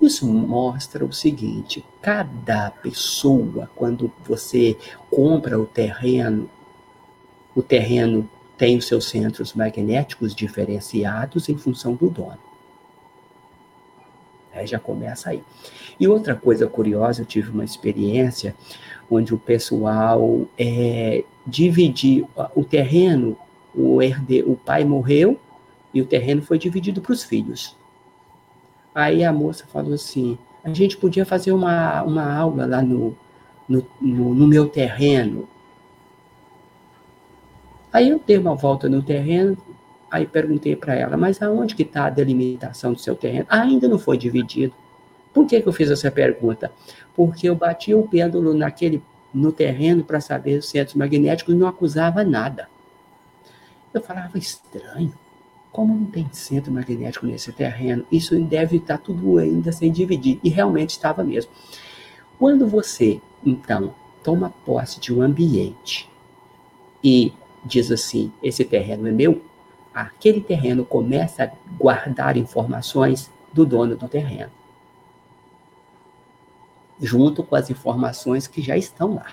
Isso 0.00 0.26
mostra 0.26 1.04
o 1.04 1.12
seguinte: 1.12 1.84
cada 2.00 2.70
pessoa, 2.70 3.70
quando 3.74 4.12
você 4.24 4.76
compra 5.10 5.58
o 5.58 5.66
terreno, 5.66 6.48
o 7.54 7.62
terreno 7.62 8.28
tem 8.56 8.76
os 8.76 8.86
seus 8.86 9.08
centros 9.08 9.54
magnéticos 9.54 10.34
diferenciados 10.34 11.48
em 11.48 11.56
função 11.56 11.94
do 11.94 12.08
dono. 12.08 12.38
É, 14.52 14.66
já 14.66 14.78
começa 14.78 15.30
aí. 15.30 15.42
E 15.98 16.06
outra 16.06 16.34
coisa 16.34 16.66
curiosa, 16.66 17.22
eu 17.22 17.26
tive 17.26 17.50
uma 17.50 17.64
experiência 17.64 18.54
onde 19.10 19.34
o 19.34 19.38
pessoal 19.38 20.46
é, 20.58 21.24
dividiu 21.46 22.28
o 22.54 22.64
terreno, 22.64 23.36
o, 23.74 24.02
herde, 24.02 24.42
o 24.42 24.54
pai 24.54 24.84
morreu 24.84 25.38
e 25.92 26.00
o 26.00 26.06
terreno 26.06 26.42
foi 26.42 26.58
dividido 26.58 27.00
para 27.00 27.12
os 27.12 27.24
filhos. 27.24 27.76
Aí 28.94 29.24
a 29.24 29.32
moça 29.32 29.66
falou 29.66 29.94
assim: 29.94 30.38
a 30.62 30.72
gente 30.72 30.96
podia 30.96 31.24
fazer 31.24 31.52
uma, 31.52 32.02
uma 32.02 32.34
aula 32.34 32.66
lá 32.66 32.82
no, 32.82 33.16
no, 33.68 33.86
no, 34.00 34.34
no 34.34 34.46
meu 34.46 34.68
terreno. 34.68 35.48
Aí 37.92 38.08
eu 38.08 38.20
dei 38.24 38.38
uma 38.38 38.54
volta 38.54 38.88
no 38.88 39.02
terreno, 39.02 39.56
aí 40.10 40.26
perguntei 40.26 40.74
para 40.74 40.94
ela, 40.94 41.16
mas 41.16 41.42
aonde 41.42 41.74
que 41.74 41.82
está 41.82 42.06
a 42.06 42.10
delimitação 42.10 42.92
do 42.92 43.00
seu 43.00 43.14
terreno? 43.14 43.46
Ah, 43.48 43.62
ainda 43.62 43.86
não 43.86 43.98
foi 43.98 44.16
dividido. 44.16 44.74
Por 45.32 45.46
que, 45.46 45.60
que 45.60 45.68
eu 45.68 45.72
fiz 45.72 45.90
essa 45.90 46.10
pergunta? 46.10 46.70
Porque 47.14 47.48
eu 47.48 47.54
bati 47.54 47.94
o 47.94 48.06
pêndulo 48.06 48.54
naquele, 48.54 49.02
no 49.32 49.52
terreno 49.52 50.04
para 50.04 50.20
saber 50.20 50.58
os 50.58 50.68
centros 50.68 50.94
magnéticos 50.94 51.54
e 51.54 51.56
não 51.56 51.66
acusava 51.66 52.24
nada. 52.24 52.68
Eu 53.92 54.00
falava, 54.00 54.38
estranho, 54.38 55.12
como 55.70 55.94
não 55.94 56.06
tem 56.06 56.28
centro 56.32 56.72
magnético 56.72 57.26
nesse 57.26 57.50
terreno, 57.52 58.04
isso 58.12 58.38
deve 58.40 58.76
estar 58.76 58.98
tá 58.98 59.04
tudo 59.04 59.38
ainda 59.38 59.72
sem 59.72 59.90
dividir. 59.90 60.38
E 60.42 60.50
realmente 60.50 60.90
estava 60.90 61.24
mesmo. 61.24 61.50
Quando 62.38 62.66
você, 62.66 63.20
então, 63.44 63.94
toma 64.22 64.52
posse 64.64 65.00
de 65.00 65.12
um 65.14 65.22
ambiente 65.22 66.10
e 67.02 67.32
diz 67.64 67.90
assim: 67.90 68.32
esse 68.42 68.64
terreno 68.64 69.08
é 69.08 69.12
meu, 69.12 69.42
aquele 69.94 70.40
terreno 70.40 70.84
começa 70.84 71.44
a 71.44 71.50
guardar 71.76 72.36
informações 72.36 73.30
do 73.52 73.66
dono 73.66 73.96
do 73.96 74.08
terreno, 74.08 74.50
junto 77.00 77.42
com 77.42 77.54
as 77.54 77.70
informações 77.70 78.46
que 78.46 78.62
já 78.62 78.76
estão 78.76 79.14
lá. 79.14 79.32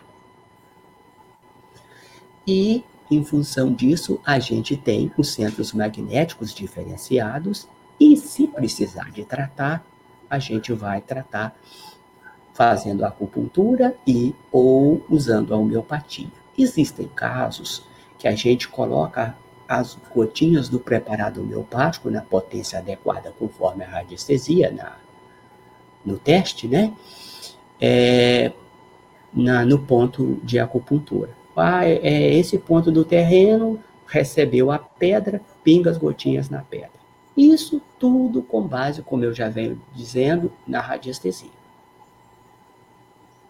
E, 2.45 2.83
em 3.09 3.23
função 3.23 3.73
disso, 3.73 4.19
a 4.25 4.39
gente 4.39 4.75
tem 4.75 5.11
os 5.17 5.29
centros 5.29 5.71
magnéticos 5.71 6.53
diferenciados, 6.53 7.67
e 7.99 8.15
se 8.17 8.47
precisar 8.47 9.11
de 9.11 9.23
tratar, 9.23 9.85
a 10.29 10.39
gente 10.39 10.71
vai 10.73 11.01
tratar 11.01 11.55
fazendo 12.53 13.05
acupuntura 13.05 13.95
e 14.05 14.35
ou 14.51 15.03
usando 15.09 15.53
a 15.53 15.57
homeopatia. 15.57 16.27
Existem 16.57 17.07
casos 17.07 17.87
que 18.19 18.27
a 18.27 18.35
gente 18.35 18.67
coloca 18.67 19.35
as 19.67 19.97
gotinhas 20.13 20.67
do 20.67 20.79
preparado 20.79 21.41
homeopático 21.41 22.09
na 22.09 22.21
potência 22.21 22.79
adequada, 22.79 23.33
conforme 23.39 23.83
a 23.83 23.87
radiestesia 23.87 24.71
na, 24.71 24.97
no 26.05 26.17
teste, 26.17 26.67
né? 26.67 26.93
É, 27.79 28.51
na, 29.33 29.63
no 29.63 29.79
ponto 29.79 30.39
de 30.43 30.59
acupuntura. 30.59 31.29
Ah, 31.55 31.85
é, 31.85 31.95
é 31.95 32.33
esse 32.33 32.57
ponto 32.57 32.91
do 32.91 33.05
terreno, 33.05 33.79
recebeu 34.07 34.71
a 34.71 34.79
pedra, 34.79 35.41
pinga 35.63 35.89
as 35.89 35.97
gotinhas 35.97 36.49
na 36.49 36.61
pedra. 36.61 36.99
Isso 37.37 37.81
tudo 37.99 38.41
com 38.41 38.61
base, 38.61 39.01
como 39.01 39.23
eu 39.23 39.33
já 39.33 39.49
venho 39.49 39.81
dizendo, 39.93 40.51
na 40.67 40.81
radiestesia. 40.81 41.58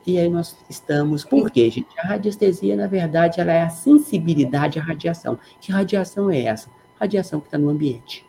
E 0.05 0.17
aí 0.17 0.29
nós 0.29 0.57
estamos. 0.69 1.23
Por 1.23 1.51
quê, 1.51 1.69
gente? 1.69 1.87
A 1.99 2.07
radiestesia, 2.07 2.75
na 2.75 2.87
verdade, 2.87 3.39
ela 3.39 3.51
é 3.51 3.63
a 3.63 3.69
sensibilidade 3.69 4.79
à 4.79 4.83
radiação. 4.83 5.37
Que 5.59 5.71
radiação 5.71 6.29
é 6.29 6.43
essa? 6.43 6.69
Radiação 6.99 7.39
que 7.39 7.47
está 7.47 7.57
no 7.57 7.69
ambiente. 7.69 8.25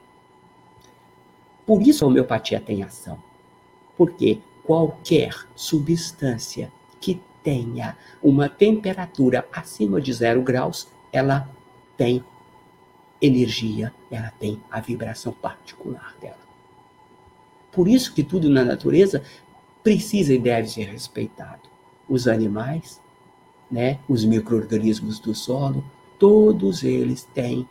Por 1.66 1.82
isso 1.82 2.04
a 2.04 2.08
homeopatia 2.08 2.60
tem 2.60 2.82
ação. 2.82 3.18
Porque 3.96 4.40
qualquer 4.64 5.34
substância 5.54 6.72
que 7.00 7.20
tenha 7.42 7.96
uma 8.22 8.48
temperatura 8.48 9.46
acima 9.52 10.00
de 10.00 10.12
zero 10.12 10.42
graus, 10.42 10.88
ela 11.12 11.48
tem 11.96 12.24
energia, 13.20 13.92
ela 14.10 14.32
tem 14.38 14.60
a 14.70 14.80
vibração 14.80 15.32
particular 15.32 16.14
dela. 16.20 16.38
Por 17.70 17.86
isso 17.86 18.12
que 18.14 18.22
tudo 18.22 18.48
na 18.50 18.64
natureza 18.64 19.22
precisa 19.82 20.34
e 20.34 20.38
deve 20.38 20.68
ser 20.68 20.84
respeitado 20.84 21.70
os 22.10 22.26
animais, 22.26 23.00
né, 23.70 24.00
os 24.08 24.24
micro-organismos 24.24 25.20
do 25.20 25.32
solo, 25.32 25.84
todos 26.18 26.82
eles 26.82 27.22
têm 27.32 27.66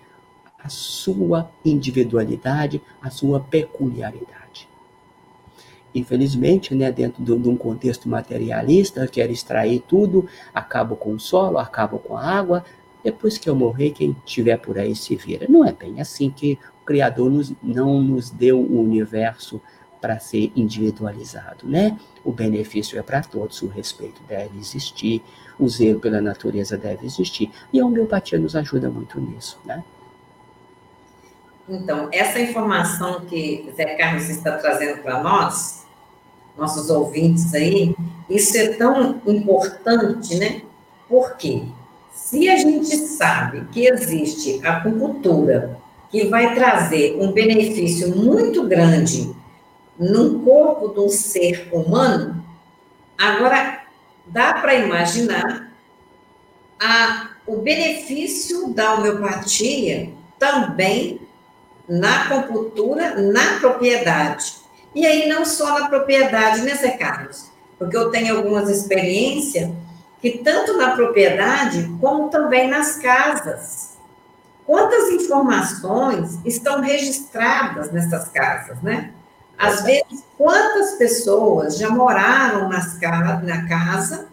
a 0.57 0.69
sua 0.69 1.51
individualidade, 1.63 2.81
a 3.01 3.09
sua 3.09 3.41
peculiaridade. 3.41 4.67
Infelizmente, 5.93 6.73
né, 6.73 6.91
dentro 6.91 7.23
de 7.23 7.31
um 7.49 7.57
contexto 7.57 8.07
materialista, 8.07 9.07
quero 9.07 9.31
extrair 9.31 9.83
tudo, 9.87 10.27
acabo 10.53 10.95
com 10.95 11.13
o 11.13 11.19
solo, 11.19 11.57
acabo 11.57 11.99
com 11.99 12.15
a 12.15 12.23
água, 12.23 12.63
depois 13.03 13.37
que 13.37 13.49
eu 13.49 13.55
morrer, 13.55 13.91
quem 13.91 14.15
estiver 14.25 14.57
por 14.57 14.77
aí 14.77 14.95
se 14.95 15.15
vira. 15.15 15.47
Não 15.49 15.65
é 15.65 15.71
bem 15.71 15.99
assim 15.99 16.29
que 16.29 16.59
o 16.81 16.85
Criador 16.85 17.29
nos, 17.29 17.53
não 17.63 18.01
nos 18.01 18.29
deu 18.29 18.59
o 18.59 18.81
universo 18.81 19.61
para 20.01 20.19
ser 20.19 20.51
individualizado, 20.55 21.67
né? 21.67 21.97
O 22.23 22.31
benefício 22.31 22.97
é 22.97 23.01
para 23.01 23.21
todos, 23.21 23.61
o 23.61 23.67
respeito 23.67 24.21
deve 24.27 24.57
existir, 24.57 25.23
o 25.59 25.67
zelo 25.67 25.99
pela 25.99 26.21
natureza 26.21 26.77
deve 26.77 27.05
existir, 27.05 27.51
e 27.71 27.79
a 27.79 27.85
homeopatia 27.85 28.39
nos 28.39 28.55
ajuda 28.55 28.89
muito 28.89 29.19
nisso, 29.19 29.59
né? 29.65 29.83
Então, 31.67 32.09
essa 32.11 32.39
informação 32.39 33.21
que 33.21 33.71
Zé 33.75 33.95
Carlos 33.95 34.27
está 34.29 34.57
trazendo 34.57 35.03
para 35.03 35.21
nós, 35.21 35.85
nossos 36.57 36.89
ouvintes 36.89 37.53
aí, 37.53 37.95
isso 38.29 38.57
é 38.57 38.69
tão 38.69 39.21
importante, 39.27 40.35
né? 40.35 40.61
Porque 41.07 41.63
se 42.11 42.49
a 42.49 42.57
gente 42.57 42.95
sabe 42.95 43.65
que 43.71 43.87
existe 43.87 44.65
a 44.65 44.77
acupuntura 44.77 45.77
que 46.09 46.25
vai 46.25 46.55
trazer 46.55 47.17
um 47.19 47.31
benefício 47.31 48.15
muito 48.15 48.67
grande 48.67 49.35
num 49.99 50.43
corpo 50.45 50.87
de 50.93 50.99
um 51.01 51.09
ser 51.09 51.67
humano, 51.73 52.43
agora 53.17 53.81
dá 54.25 54.53
para 54.53 54.75
imaginar 54.75 55.69
a, 56.79 57.31
o 57.45 57.57
benefício 57.57 58.69
da 58.69 58.93
homeopatia 58.93 60.09
também 60.39 61.19
na 61.87 62.23
acupuntura, 62.23 63.21
na 63.21 63.59
propriedade. 63.59 64.53
E 64.95 65.05
aí 65.05 65.27
não 65.27 65.43
só 65.43 65.79
na 65.79 65.89
propriedade, 65.89 66.61
né, 66.61 66.75
Zé 66.75 66.91
Carlos? 66.91 67.51
Porque 67.77 67.97
eu 67.97 68.09
tenho 68.09 68.37
algumas 68.37 68.69
experiências 68.69 69.69
que 70.21 70.37
tanto 70.39 70.77
na 70.77 70.91
propriedade 70.91 71.91
como 71.99 72.29
também 72.29 72.69
nas 72.69 72.95
casas. 72.97 73.97
Quantas 74.65 75.09
informações 75.09 76.39
estão 76.45 76.81
registradas 76.81 77.91
nessas 77.91 78.29
casas, 78.29 78.81
né? 78.81 79.13
Às 79.59 79.83
vezes, 79.83 80.23
quantas 80.37 80.91
pessoas 80.91 81.77
já 81.77 81.89
moraram 81.89 82.69
na 82.69 83.67
casa 83.67 84.29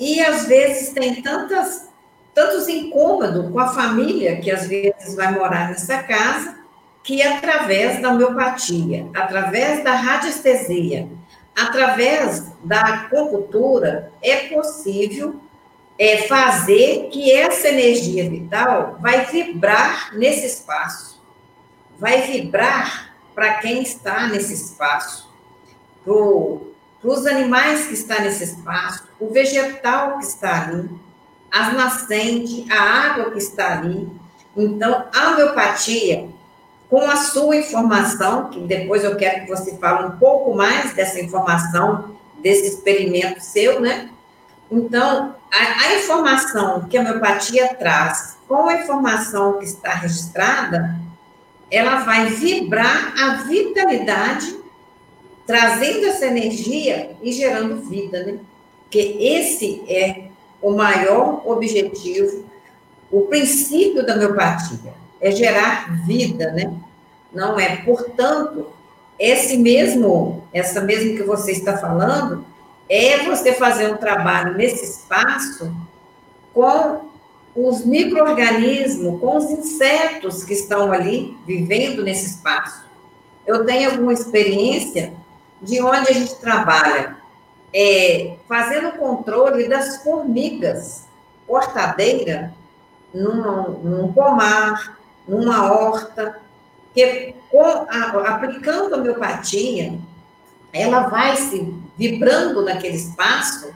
e 0.00 0.20
às 0.20 0.46
vezes 0.46 0.92
tem 0.92 1.22
tantas, 1.22 1.88
tantos 2.34 2.66
incômodos 2.66 3.52
com 3.52 3.60
a 3.60 3.68
família 3.68 4.40
que 4.40 4.50
às 4.50 4.66
vezes 4.66 5.14
vai 5.14 5.30
morar 5.32 5.68
nessa 5.68 6.02
casa, 6.02 6.56
que 7.04 7.22
através 7.22 8.02
da 8.02 8.10
homeopatia, 8.10 9.08
através 9.14 9.84
da 9.84 9.94
radiestesia, 9.94 11.08
através 11.56 12.50
da 12.64 12.80
acupuntura, 12.80 14.10
é 14.20 14.48
possível 14.48 15.36
é, 15.96 16.26
fazer 16.26 17.10
que 17.12 17.30
essa 17.30 17.68
energia 17.68 18.28
vital 18.28 18.96
vai 19.00 19.26
vibrar 19.26 20.16
nesse 20.16 20.46
espaço, 20.46 21.22
vai 21.96 22.22
vibrar 22.22 23.11
para 23.34 23.54
quem 23.54 23.82
está 23.82 24.26
nesse 24.26 24.54
espaço, 24.54 25.30
para 26.04 26.12
os 27.10 27.26
animais 27.26 27.86
que 27.86 27.94
estão 27.94 28.20
nesse 28.20 28.44
espaço, 28.44 29.04
o 29.18 29.30
vegetal 29.30 30.18
que 30.18 30.24
está 30.24 30.62
ali, 30.62 30.90
as 31.50 31.74
nascentes, 31.74 32.70
a 32.70 32.80
água 32.80 33.30
que 33.30 33.38
está 33.38 33.78
ali. 33.78 34.08
Então, 34.56 35.06
a 35.14 35.30
homeopatia, 35.30 36.28
com 36.88 37.00
a 37.10 37.16
sua 37.16 37.56
informação, 37.56 38.50
que 38.50 38.60
depois 38.60 39.04
eu 39.04 39.16
quero 39.16 39.42
que 39.42 39.48
você 39.48 39.76
fale 39.78 40.08
um 40.08 40.18
pouco 40.18 40.54
mais 40.54 40.92
dessa 40.94 41.20
informação, 41.20 42.16
desse 42.42 42.68
experimento 42.68 43.40
seu, 43.40 43.80
né? 43.80 44.10
Então, 44.70 45.34
a, 45.50 45.84
a 45.84 45.94
informação 45.96 46.82
que 46.88 46.96
a 46.96 47.00
homeopatia 47.00 47.74
traz 47.74 48.36
com 48.48 48.68
a 48.68 48.74
informação 48.74 49.58
que 49.58 49.64
está 49.64 49.94
registrada, 49.94 50.96
ela 51.72 52.04
vai 52.04 52.26
vibrar 52.26 53.14
a 53.18 53.42
vitalidade, 53.42 54.56
trazendo 55.46 56.06
essa 56.06 56.26
energia 56.26 57.16
e 57.20 57.32
gerando 57.32 57.88
vida, 57.88 58.22
né? 58.22 58.38
Porque 58.82 59.16
esse 59.18 59.82
é 59.88 60.26
o 60.60 60.72
maior 60.72 61.42
objetivo 61.44 62.52
o 63.12 63.26
princípio 63.26 64.04
da 64.06 64.14
homeopatia 64.14 64.94
é 65.20 65.30
gerar 65.30 66.04
vida, 66.06 66.50
né? 66.50 66.72
Não 67.30 67.60
é, 67.60 67.76
portanto, 67.76 68.72
esse 69.18 69.58
mesmo, 69.58 70.42
essa 70.52 70.80
mesmo 70.80 71.14
que 71.14 71.22
você 71.22 71.52
está 71.52 71.76
falando, 71.76 72.44
é 72.88 73.18
você 73.18 73.52
fazer 73.52 73.92
um 73.92 73.98
trabalho 73.98 74.56
nesse 74.56 74.84
espaço 74.84 75.70
com 76.54 77.11
os 77.54 77.84
micro-organismos, 77.84 79.20
com 79.20 79.36
os 79.36 79.50
insetos 79.50 80.42
que 80.44 80.54
estão 80.54 80.90
ali 80.90 81.36
vivendo 81.46 82.02
nesse 82.02 82.26
espaço. 82.26 82.84
Eu 83.46 83.64
tenho 83.66 83.90
alguma 83.90 84.12
experiência 84.12 85.12
de 85.60 85.80
onde 85.82 86.08
a 86.08 86.12
gente 86.12 86.34
trabalha 86.36 87.16
é, 87.72 88.36
fazendo 88.48 88.92
controle 88.92 89.68
das 89.68 90.02
formigas 90.02 91.06
cortadeira 91.46 92.54
num, 93.12 94.12
pomar, 94.12 94.98
numa 95.28 95.70
horta, 95.70 96.40
que 96.94 97.34
com 97.50 97.62
a, 97.62 98.34
aplicando 98.34 98.94
a 98.94 98.98
homeopatia, 98.98 99.98
ela 100.72 101.08
vai 101.08 101.36
se 101.36 101.74
vibrando 101.96 102.62
naquele 102.62 102.96
espaço 102.96 103.72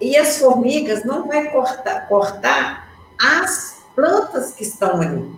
e 0.00 0.16
as 0.16 0.38
formigas 0.38 1.04
não 1.04 1.26
vai 1.26 1.50
cortar, 1.50 2.06
cortar 2.06 2.85
as 3.18 3.84
plantas 3.94 4.52
que 4.52 4.62
estão 4.62 5.00
ali. 5.00 5.30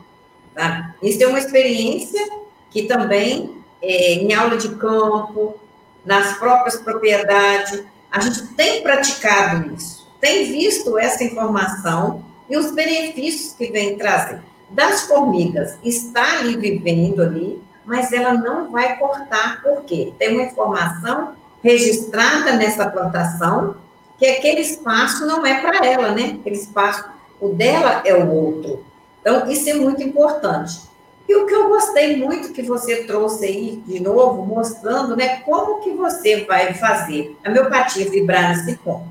Tá? 0.55 0.95
Isso 1.03 1.23
é 1.23 1.27
uma 1.27 1.39
experiência 1.39 2.29
que 2.71 2.83
também, 2.85 3.57
é, 3.81 4.15
em 4.15 4.35
aula 4.35 4.57
de 4.57 4.69
campo, 4.77 5.59
nas 6.05 6.39
próprias 6.39 6.77
propriedades, 6.77 7.85
a 8.11 8.21
gente 8.21 8.47
tem 8.55 8.83
praticado 8.83 9.75
isso, 9.75 10.09
tem 10.21 10.51
visto 10.51 10.99
essa 10.99 11.23
informação 11.23 12.25
e 12.49 12.57
os 12.57 12.71
benefícios 12.73 13.53
que 13.53 13.71
vem 13.71 13.97
trazer. 13.97 14.41
Das 14.71 15.03
formigas, 15.03 15.79
está 15.83 16.39
ali 16.39 16.57
vivendo 16.57 17.23
ali, 17.23 17.63
mas 17.85 18.13
ela 18.13 18.35
não 18.35 18.71
vai 18.71 18.99
cortar, 18.99 19.63
por 19.63 19.83
quê? 19.85 20.13
Tem 20.19 20.35
uma 20.35 20.45
informação 20.45 21.35
registrada 21.63 22.53
nessa 22.53 22.89
plantação 22.89 23.77
que 24.19 24.27
aquele 24.27 24.61
espaço 24.61 25.27
não 25.27 25.47
é 25.47 25.61
para 25.61 25.87
ela, 25.87 26.13
né? 26.13 26.37
Aquele 26.41 26.57
espaço, 26.57 27.05
o 27.41 27.49
dela 27.49 28.03
é 28.05 28.15
o 28.15 28.31
outro. 28.31 28.85
Então, 29.21 29.51
isso 29.51 29.69
é 29.69 29.75
muito 29.75 30.03
importante. 30.03 30.89
E 31.29 31.37
o 31.37 31.47
que 31.47 31.55
eu 31.55 31.69
gostei 31.69 32.17
muito 32.17 32.53
que 32.53 32.63
você 32.63 33.05
trouxe 33.05 33.45
aí, 33.45 33.83
de 33.87 34.01
novo, 34.01 34.47
mostrando, 34.47 35.15
né, 35.15 35.41
como 35.41 35.81
que 35.81 35.91
você 35.91 36.45
vai 36.45 36.73
fazer 36.73 37.37
a 37.45 37.51
miopatia 37.51 38.09
vibrar 38.09 38.49
nesse 38.49 38.77
ponto. 38.79 39.07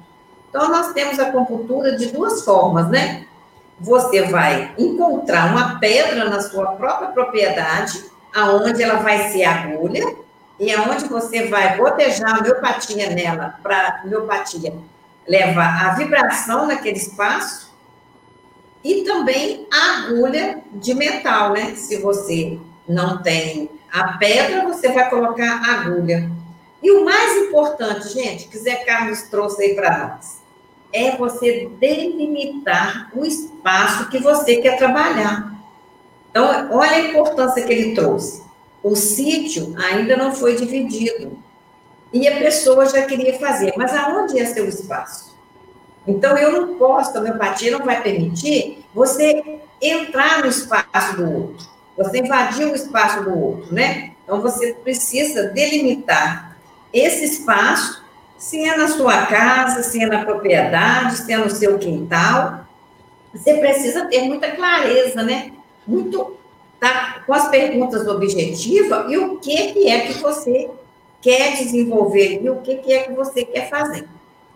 Então, 0.50 0.70
nós 0.70 0.94
temos 0.94 1.20
a 1.20 1.28
acupuntura 1.28 1.96
de 1.96 2.08
duas 2.08 2.44
formas, 2.44 2.90
né? 2.90 3.28
Você 3.80 4.24
vai 4.24 4.74
encontrar 4.80 5.52
uma 5.52 5.78
pedra 5.78 6.28
na 6.28 6.42
sua 6.42 6.72
própria 6.72 7.10
propriedade, 7.10 8.04
aonde 8.34 8.82
ela 8.82 8.96
vai 8.96 9.30
ser 9.30 9.44
agulha, 9.44 10.04
e 10.60 10.74
aonde 10.74 11.06
você 11.06 11.48
vai 11.48 11.78
botejar 11.78 12.40
a 12.40 12.42
miopatia 12.42 13.12
nela, 13.12 13.60
para 13.62 14.02
a 14.04 14.08
miopatia 14.08 14.74
levar 15.28 15.86
a 15.86 15.94
vibração 15.94 16.66
naquele 16.66 16.98
espaço, 16.98 17.67
e 18.84 19.04
também 19.04 19.68
agulha 19.72 20.62
de 20.74 20.94
metal, 20.94 21.54
né? 21.54 21.76
Se 21.76 21.98
você 21.98 22.58
não 22.88 23.22
tem 23.22 23.70
a 23.92 24.18
pedra, 24.18 24.68
você 24.68 24.92
vai 24.92 25.10
colocar 25.10 25.62
a 25.64 25.82
agulha. 25.82 26.32
E 26.82 26.92
o 26.92 27.04
mais 27.04 27.48
importante, 27.48 28.10
gente, 28.10 28.48
que 28.48 28.58
Zé 28.58 28.76
Carlos 28.78 29.24
trouxe 29.24 29.64
aí 29.64 29.76
para 29.76 29.98
nós, 29.98 30.42
é 30.94 31.16
você 31.16 31.70
delimitar 31.80 33.12
o 33.16 33.26
espaço 33.26 34.10
que 34.10 34.20
você 34.20 34.58
quer 34.58 34.78
trabalhar. 34.78 35.54
Então, 36.30 36.70
olha 36.72 36.92
a 36.92 37.02
importância 37.10 37.64
que 37.64 37.74
ele 37.74 37.96
trouxe. 37.96 38.44
O 38.84 38.96
sítio 38.96 39.74
ainda 39.78 40.16
não 40.16 40.34
foi 40.34 40.56
dividido. 40.56 41.38
E 42.14 42.28
a 42.28 42.38
pessoa 42.38 42.88
já 42.88 43.06
queria 43.06 43.38
fazer, 43.38 43.74
mas 43.76 43.94
aonde 43.94 44.40
é 44.40 44.46
seu 44.46 44.68
espaço? 44.68 45.27
Então, 46.08 46.38
eu 46.38 46.52
não 46.54 46.76
posso, 46.76 47.16
a 47.18 47.20
homeopatia 47.20 47.72
não 47.72 47.86
vai 47.86 48.02
permitir 48.02 48.86
você 48.96 49.60
entrar 49.82 50.42
no 50.42 50.48
espaço 50.48 51.18
do 51.18 51.32
outro, 51.32 51.68
você 51.98 52.20
invadir 52.20 52.66
o 52.66 52.76
espaço 52.76 53.24
do 53.24 53.38
outro, 53.38 53.74
né? 53.74 54.12
Então, 54.24 54.42
você 54.42 54.74
precisa 54.74 55.50
delimitar 55.50 56.58
esse 56.94 57.26
espaço, 57.26 58.06
se 58.38 58.64
é 58.64 58.78
na 58.78 58.88
sua 58.88 59.26
casa, 59.26 59.84
se 59.84 60.02
é 60.02 60.06
na 60.06 60.24
propriedade, 60.24 61.18
se 61.18 61.34
é 61.34 61.38
no 61.38 61.50
seu 61.50 61.78
quintal. 61.78 62.66
Você 63.34 63.56
precisa 63.56 64.06
ter 64.06 64.22
muita 64.22 64.52
clareza, 64.52 65.24
né? 65.24 65.52
Muito, 65.86 66.38
tá? 66.80 67.24
Com 67.26 67.34
as 67.34 67.50
perguntas 67.50 68.08
objetivas 68.08 69.12
e 69.12 69.18
o 69.18 69.38
que, 69.38 69.74
que 69.74 69.90
é 69.90 70.02
que 70.02 70.14
você 70.14 70.70
quer 71.22 71.58
desenvolver 71.58 72.42
e 72.42 72.50
o 72.50 72.58
que, 72.58 72.76
que 72.76 72.94
é 72.94 73.04
que 73.04 73.14
você 73.14 73.44
quer 73.44 73.70
fazer, 73.70 74.08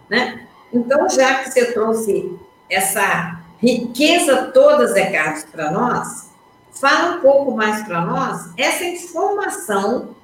né? 0.09 0.47
Então, 0.73 1.09
já 1.09 1.35
que 1.35 1.51
você 1.51 1.71
trouxe 1.73 2.37
essa 2.69 3.41
riqueza 3.59 4.51
toda, 4.53 4.87
Zé 4.87 5.11
Carlos, 5.11 5.43
para 5.43 5.71
nós, 5.71 6.31
fala 6.71 7.17
um 7.17 7.21
pouco 7.21 7.51
mais 7.51 7.83
para 7.83 8.01
nós 8.01 8.49
essa 8.57 8.83
informação 8.83 10.15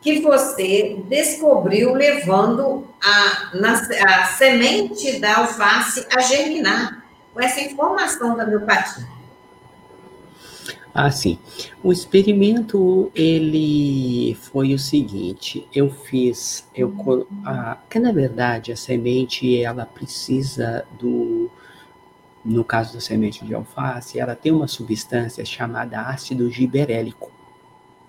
que 0.00 0.20
você 0.20 1.02
descobriu 1.08 1.92
levando 1.94 2.86
a, 3.02 3.56
na, 3.56 3.72
a 3.72 4.26
semente 4.26 5.18
da 5.18 5.38
alface 5.38 6.06
a 6.14 6.20
germinar, 6.20 7.04
com 7.32 7.40
essa 7.40 7.60
informação 7.60 8.36
da 8.36 8.46
miopatia. 8.46 9.15
Ah, 10.98 11.10
sim. 11.10 11.38
O 11.84 11.92
experimento, 11.92 13.12
ele 13.14 14.34
foi 14.34 14.72
o 14.72 14.78
seguinte, 14.78 15.68
eu 15.70 15.90
fiz, 15.90 16.66
eu, 16.74 16.90
a, 17.44 17.76
que 17.90 17.98
na 17.98 18.10
verdade 18.12 18.72
a 18.72 18.76
semente, 18.76 19.60
ela 19.62 19.84
precisa 19.84 20.86
do, 20.98 21.50
no 22.42 22.64
caso 22.64 22.94
da 22.94 23.00
semente 23.02 23.44
de 23.44 23.54
alface, 23.54 24.18
ela 24.18 24.34
tem 24.34 24.50
uma 24.50 24.66
substância 24.66 25.44
chamada 25.44 26.00
ácido 26.00 26.50
giberélico, 26.50 27.30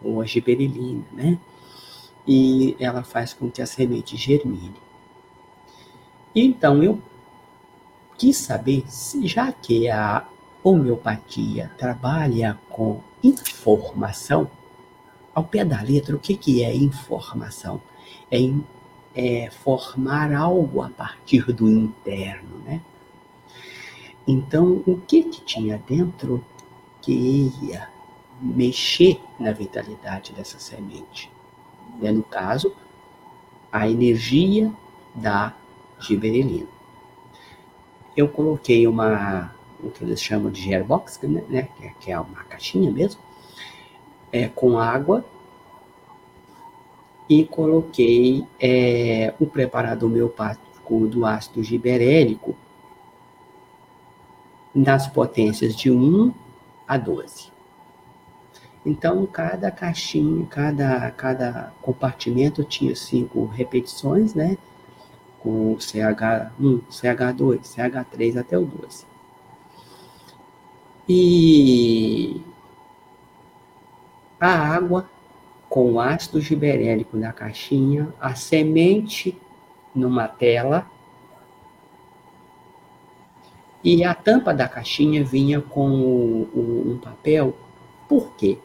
ou 0.01 0.21
a 0.21 0.25
giberelina, 0.25 1.03
né? 1.11 1.37
E 2.25 2.73
ela 2.79 3.03
faz 3.03 3.33
com 3.33 3.51
que 3.51 3.61
a 3.61 3.65
semente 3.65 4.15
germine. 4.15 4.75
Então, 6.33 6.81
eu 6.81 7.01
quis 8.17 8.37
saber, 8.37 8.85
se 8.87 9.27
já 9.27 9.51
que 9.51 9.89
a 9.89 10.25
homeopatia 10.67 11.71
trabalha 11.77 12.59
com 12.69 13.01
informação, 13.23 14.49
ao 15.33 15.43
pé 15.43 15.63
da 15.63 15.81
letra, 15.81 16.15
o 16.15 16.19
que, 16.19 16.35
que 16.35 16.63
é 16.63 16.75
informação? 16.75 17.81
É, 18.31 18.37
é 19.15 19.49
formar 19.49 20.33
algo 20.33 20.81
a 20.81 20.89
partir 20.89 21.53
do 21.53 21.69
interno, 21.69 22.59
né? 22.65 22.81
Então, 24.27 24.83
o 24.85 24.97
que, 24.97 25.23
que 25.23 25.41
tinha 25.41 25.81
dentro 25.87 26.43
que 27.01 27.51
ia 27.61 27.89
mexer 28.41 29.21
na 29.39 29.51
vitalidade 29.53 30.33
dessa 30.33 30.59
semente? 30.59 31.31
É, 32.01 32.11
no 32.11 32.23
caso, 32.23 32.75
a 33.71 33.89
energia 33.89 34.71
da 35.15 35.53
giberelina. 35.99 36.67
Eu 38.15 38.27
coloquei 38.27 38.85
uma 38.85 39.55
o 39.81 39.89
que 39.89 40.03
eles 40.03 40.21
chamam 40.21 40.51
de 40.51 40.61
gearbox, 40.61 41.19
né, 41.23 41.43
né 41.49 41.69
que 41.99 42.11
é 42.11 42.19
uma 42.19 42.43
caixinha 42.43 42.91
mesmo, 42.91 43.21
é, 44.31 44.47
com 44.47 44.77
água 44.77 45.23
e 47.29 47.45
coloquei 47.45 48.45
é, 48.59 49.33
o 49.39 49.45
preparado 49.45 50.03
homeopático 50.03 51.07
do 51.07 51.25
ácido 51.25 51.63
giberélico 51.63 52.55
nas 54.73 55.07
potências 55.07 55.75
de 55.75 55.91
1 55.91 56.33
a 56.87 56.97
12. 56.97 57.51
Então, 58.85 59.25
cada 59.25 59.69
caixinha, 59.69 60.45
cada, 60.45 61.11
cada 61.11 61.73
compartimento 61.81 62.63
tinha 62.63 62.95
cinco 62.95 63.45
repetições, 63.45 64.33
né? 64.33 64.57
Com 65.39 65.75
CH1, 65.75 66.81
CH2, 66.89 67.61
CH3 67.63 68.37
até 68.39 68.57
o 68.57 68.63
12. 68.63 69.05
E 71.07 72.41
a 74.39 74.49
água 74.49 75.09
com 75.69 75.93
o 75.93 75.99
ácido 75.99 76.39
giberélico 76.39 77.17
na 77.17 77.31
caixinha, 77.31 78.13
a 78.19 78.35
semente 78.35 79.37
numa 79.93 80.27
tela 80.27 80.87
e 83.83 84.03
a 84.03 84.13
tampa 84.13 84.53
da 84.53 84.67
caixinha 84.67 85.23
vinha 85.23 85.61
com 85.61 85.89
o, 85.89 86.49
o, 86.53 86.91
um 86.91 86.97
papel. 86.97 87.55
Por 88.07 88.33
quê? 88.35 88.57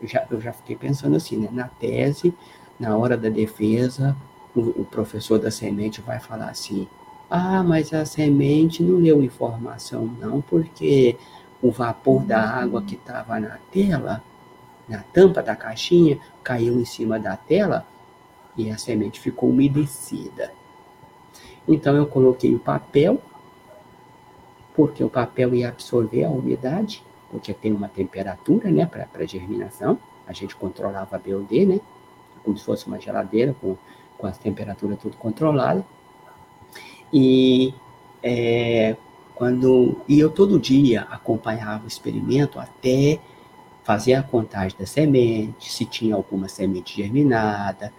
Eu 0.00 0.08
já, 0.08 0.26
eu 0.30 0.40
já 0.40 0.52
fiquei 0.52 0.76
pensando 0.76 1.16
assim, 1.16 1.36
né? 1.36 1.48
Na 1.50 1.68
tese, 1.68 2.34
na 2.78 2.96
hora 2.96 3.16
da 3.16 3.28
defesa, 3.28 4.16
o, 4.54 4.82
o 4.82 4.84
professor 4.84 5.38
da 5.38 5.50
semente 5.50 6.00
vai 6.00 6.20
falar 6.20 6.48
assim: 6.50 6.86
ah, 7.30 7.62
mas 7.62 7.92
a 7.92 8.04
semente 8.04 8.82
não 8.82 8.98
leu 8.98 9.22
informação, 9.22 10.06
não, 10.20 10.40
porque 10.40 11.16
o 11.62 11.70
vapor 11.70 12.24
da 12.24 12.40
água 12.40 12.82
que 12.82 12.96
estava 12.96 13.38
na 13.38 13.58
tela, 13.70 14.22
na 14.88 14.98
tampa 15.12 15.42
da 15.42 15.54
caixinha, 15.54 16.18
caiu 16.42 16.80
em 16.80 16.84
cima 16.84 17.18
da 17.18 17.36
tela 17.36 17.86
e 18.56 18.70
a 18.70 18.76
semente 18.76 19.20
ficou 19.20 19.50
umedecida. 19.50 20.52
Então 21.66 21.96
eu 21.96 22.06
coloquei 22.06 22.54
o 22.54 22.58
papel, 22.58 23.22
porque 24.74 25.04
o 25.04 25.08
papel 25.08 25.54
ia 25.54 25.68
absorver 25.68 26.24
a 26.24 26.30
umidade, 26.30 27.04
porque 27.30 27.54
tem 27.54 27.72
uma 27.72 27.88
temperatura, 27.88 28.70
né, 28.70 28.84
para 28.84 29.24
germinação. 29.24 29.98
A 30.26 30.32
gente 30.32 30.56
controlava 30.56 31.16
a 31.16 31.18
BOD, 31.18 31.66
né, 31.66 31.80
como 32.44 32.58
se 32.58 32.64
fosse 32.64 32.86
uma 32.86 33.00
geladeira 33.00 33.54
com, 33.60 33.76
com 34.18 34.26
as 34.26 34.36
temperaturas 34.36 34.98
tudo 34.98 35.16
controlado. 35.16 35.84
E 37.12 37.72
é, 38.22 38.96
quando 39.34 40.00
e 40.08 40.18
eu 40.18 40.30
todo 40.30 40.58
dia 40.58 41.02
acompanhava 41.02 41.84
o 41.84 41.88
experimento 41.88 42.58
até 42.58 43.18
fazer 43.82 44.14
a 44.14 44.22
contagem 44.22 44.76
da 44.78 44.86
semente, 44.86 45.72
se 45.72 45.84
tinha 45.84 46.14
alguma 46.14 46.48
semente 46.48 46.96
germinada, 46.96 47.92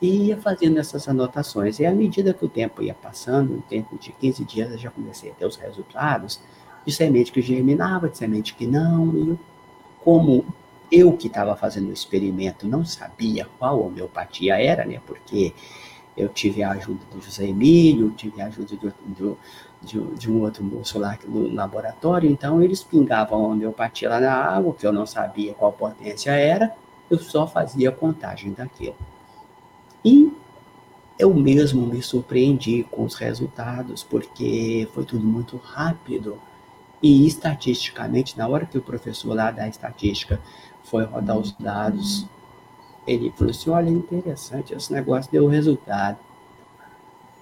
e 0.00 0.26
ia 0.26 0.36
fazendo 0.36 0.78
essas 0.80 1.08
anotações. 1.08 1.78
E 1.78 1.86
à 1.86 1.92
medida 1.92 2.34
que 2.34 2.44
o 2.44 2.48
tempo 2.48 2.82
ia 2.82 2.94
passando, 2.94 3.54
no 3.54 3.62
tempo 3.62 3.96
de 3.96 4.10
15 4.12 4.44
dias, 4.44 4.72
eu 4.72 4.78
já 4.78 4.90
comecei 4.90 5.30
a 5.30 5.34
ter 5.34 5.46
os 5.46 5.56
resultados 5.56 6.40
de 6.84 6.92
semente 6.92 7.30
que 7.30 7.40
germinava, 7.40 8.08
de 8.08 8.18
semente 8.18 8.54
que 8.54 8.66
não. 8.66 9.16
E 9.16 9.38
como 10.02 10.44
eu 10.90 11.16
que 11.16 11.28
estava 11.28 11.54
fazendo 11.54 11.88
o 11.88 11.92
experimento 11.92 12.66
não 12.66 12.84
sabia 12.84 13.46
qual 13.58 13.80
homeopatia 13.80 14.60
era, 14.60 14.84
né? 14.84 15.00
Porque 15.06 15.54
eu 16.16 16.28
tive 16.28 16.64
a 16.64 16.72
ajuda 16.72 17.00
do 17.12 17.22
José 17.22 17.46
Emílio, 17.46 18.10
tive 18.10 18.42
a 18.42 18.46
ajuda 18.46 18.76
do, 18.76 18.94
do, 19.06 19.38
de, 19.82 20.00
de, 20.00 20.30
um 20.30 20.40
outro 20.40 20.62
moço 20.62 20.98
lá 20.98 21.18
no 21.26 21.52
laboratório, 21.52 22.30
então 22.30 22.62
eles 22.62 22.82
pingavam 22.82 23.44
a 23.44 23.48
homeopatia 23.48 24.08
lá 24.08 24.20
na 24.20 24.32
água, 24.32 24.74
que 24.74 24.86
eu 24.86 24.92
não 24.92 25.06
sabia 25.06 25.54
qual 25.54 25.72
potência 25.72 26.30
era, 26.30 26.74
eu 27.10 27.18
só 27.18 27.46
fazia 27.46 27.90
a 27.90 27.92
contagem 27.92 28.52
daquilo. 28.52 28.96
E 30.04 30.32
eu 31.18 31.32
mesmo 31.34 31.86
me 31.86 32.02
surpreendi 32.02 32.84
com 32.90 33.04
os 33.04 33.14
resultados, 33.14 34.02
porque 34.02 34.88
foi 34.92 35.04
tudo 35.04 35.24
muito 35.24 35.56
rápido. 35.56 36.38
E 37.02 37.26
estatisticamente, 37.26 38.38
na 38.38 38.48
hora 38.48 38.66
que 38.66 38.78
o 38.78 38.82
professor 38.82 39.34
lá 39.34 39.50
da 39.50 39.68
estatística 39.68 40.40
foi 40.84 41.04
rodar 41.04 41.38
os 41.38 41.52
dados, 41.52 42.26
ele 43.06 43.32
falou 43.36 43.50
assim: 43.50 43.70
olha, 43.70 43.90
interessante, 43.90 44.74
esse 44.74 44.92
negócio 44.92 45.30
deu 45.30 45.46
resultado. 45.46 46.18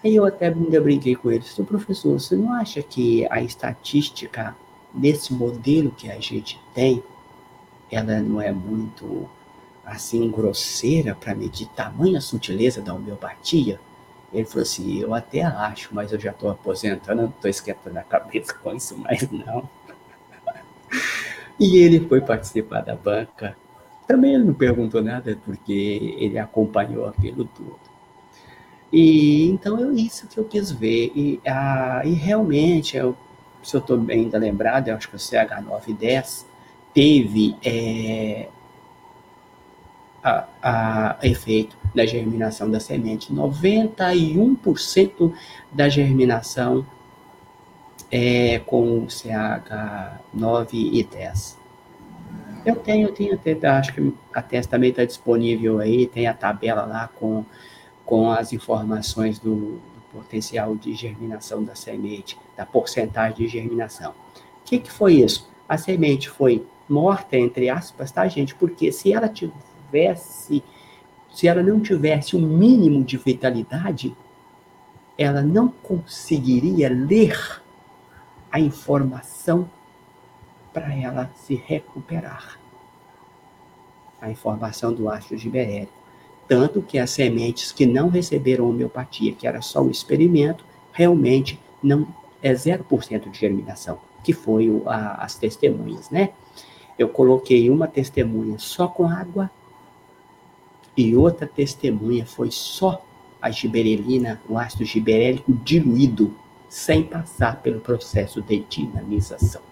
Aí 0.03 0.17
eu 0.17 0.25
até 0.25 0.49
ainda 0.49 0.81
brinquei 0.81 1.15
com 1.15 1.31
ele: 1.31 1.43
seu 1.43 1.65
professor, 1.65 2.19
você 2.19 2.35
não 2.35 2.53
acha 2.53 2.83
que 2.83 3.27
a 3.31 3.43
estatística 3.43 4.57
desse 4.93 5.33
modelo 5.33 5.91
que 5.91 6.11
a 6.11 6.19
gente 6.19 6.61
tem, 6.75 7.03
ela 7.91 8.21
não 8.21 8.41
é 8.41 8.51
muito 8.51 9.29
assim 9.85 10.31
grosseira 10.31 11.15
para 11.15 11.35
medir 11.35 11.69
tamanha 11.69 12.21
sutileza 12.21 12.81
da 12.81 12.95
homeopatia? 12.95 13.79
Ele 14.33 14.47
falou 14.47 14.63
assim: 14.63 15.01
Eu 15.01 15.15
até 15.15 15.43
acho, 15.43 15.95
mas 15.95 16.13
eu 16.13 16.19
já 16.19 16.31
estou 16.31 16.51
aposentando, 16.51 17.23
não 17.23 17.29
estou 17.29 17.51
esquentando 17.51 17.99
a 17.99 18.03
cabeça 18.03 18.55
com 18.55 18.73
isso 18.75 18.97
mais 18.97 19.29
não. 19.31 19.69
e 21.59 21.77
ele 21.79 22.01
foi 22.09 22.21
participar 22.21 22.81
da 22.81 22.95
banca. 22.95 23.57
Também 24.07 24.35
ele 24.35 24.45
não 24.45 24.55
perguntou 24.55 25.03
nada, 25.03 25.39
porque 25.45 26.17
ele 26.19 26.39
acompanhou 26.39 27.07
aquilo 27.07 27.45
tudo. 27.45 27.90
E 28.93 29.49
então 29.49 29.79
é 29.79 29.95
isso 29.95 30.27
que 30.27 30.39
eu 30.39 30.45
quis 30.45 30.71
ver. 30.71 31.13
E, 31.15 31.41
ah, 31.47 32.03
e 32.05 32.13
realmente, 32.13 32.97
eu, 32.97 33.17
se 33.63 33.77
eu 33.77 33.81
estou 33.81 34.05
ainda 34.09 34.39
lembrado, 34.39 34.89
eu 34.89 34.97
acho 34.97 35.09
que 35.09 35.17
o 35.17 35.19
CH910 35.19 36.45
teve 36.93 37.57
é, 37.65 38.49
a, 40.23 40.47
a 40.63 41.19
efeito 41.23 41.77
da 41.95 42.05
germinação 42.05 42.71
da 42.71 42.81
semente. 42.81 43.33
91% 43.33 45.33
da 45.73 45.89
germinação 45.89 46.85
é 48.11 48.59
com 48.61 49.07
CH9 49.07 50.69
e 50.73 51.05
10. 51.05 51.59
Eu 52.65 52.77
tenho, 52.77 53.09
eu 53.09 53.13
tenho 53.13 53.35
até, 53.35 53.57
acho 53.69 53.95
que 53.95 54.15
a 54.35 54.43
testa 54.43 54.73
também 54.73 54.91
está 54.91 55.05
disponível 55.05 55.79
aí, 55.79 56.07
tem 56.07 56.27
a 56.27 56.35
tabela 56.35 56.85
lá 56.85 57.09
com, 57.09 57.45
com 58.11 58.29
as 58.29 58.53
informações 58.53 59.39
do, 59.39 59.55
do, 59.55 59.81
potencial 60.13 60.75
de 60.75 60.93
germinação 60.93 61.63
da 61.63 61.77
semente, 61.77 62.37
da 62.57 62.67
porcentagem 62.67 63.37
de 63.37 63.47
germinação. 63.47 64.11
O 64.11 64.65
que, 64.65 64.81
que 64.81 64.91
foi 64.91 65.15
isso? 65.15 65.49
A 65.69 65.79
semente 65.79 66.29
foi 66.29 66.67
morta, 66.89 67.39
entre 67.39 67.71
aspas, 67.71 68.11
tá, 68.11 68.27
gente? 68.27 68.53
Porque 68.57 68.91
se 68.91 69.13
ela 69.13 69.29
tivesse, 69.29 70.61
se 71.33 71.47
ela 71.47 71.63
não 71.63 71.79
tivesse 71.79 72.35
um 72.35 72.41
mínimo 72.41 73.05
de 73.05 73.17
vitalidade, 73.17 74.17
ela 75.17 75.41
não 75.41 75.69
conseguiria 75.69 76.89
ler 76.89 77.63
a 78.51 78.59
informação 78.59 79.71
para 80.73 80.93
ela 80.93 81.31
se 81.37 81.55
recuperar. 81.55 82.59
A 84.21 84.29
informação 84.29 84.93
do 84.93 85.09
ácido 85.09 85.39
giberérico. 85.39 86.00
Tanto 86.51 86.83
que 86.83 86.99
as 86.99 87.11
sementes 87.11 87.71
que 87.71 87.87
não 87.87 88.09
receberam 88.09 88.69
homeopatia, 88.69 89.33
que 89.33 89.47
era 89.47 89.63
só 89.63 89.83
um 89.83 89.89
experimento, 89.89 90.65
realmente 90.91 91.61
não 91.81 92.09
é 92.43 92.53
0% 92.53 93.31
de 93.31 93.39
germinação, 93.39 94.01
que 94.25 94.33
foi 94.33 94.69
o, 94.69 94.83
a, 94.89 95.15
as 95.23 95.37
testemunhas, 95.37 96.11
né? 96.11 96.31
Eu 96.99 97.09
coloquei 97.09 97.71
uma 97.71 97.87
testemunha 97.87 98.59
só 98.59 98.89
com 98.89 99.07
água 99.07 99.49
e 100.97 101.15
outra 101.15 101.47
testemunha 101.47 102.27
foi 102.27 102.51
só 102.51 103.01
a 103.41 103.53
giberelina, 103.53 104.43
o 104.49 104.59
ácido 104.59 104.85
giberélico 104.85 105.53
diluído, 105.53 106.35
sem 106.69 107.05
passar 107.05 107.63
pelo 107.63 107.79
processo 107.79 108.43
de 108.43 108.59
dinamização. 108.69 109.63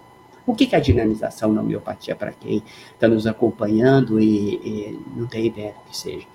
O 0.49 0.55
que 0.55 0.75
é 0.75 0.79
a 0.79 0.81
dinamização 0.81 1.53
na 1.53 1.61
homeopatia, 1.61 2.17
para 2.17 2.33
quem 2.33 2.63
está 2.95 3.07
nos 3.07 3.27
acompanhando 3.27 4.19
e, 4.19 4.55
e, 4.55 5.01
não 5.15 5.27
tem 5.27 5.45
ideia 5.45 5.73
do 5.73 5.91
que 5.91 5.97
seja? 5.97 6.27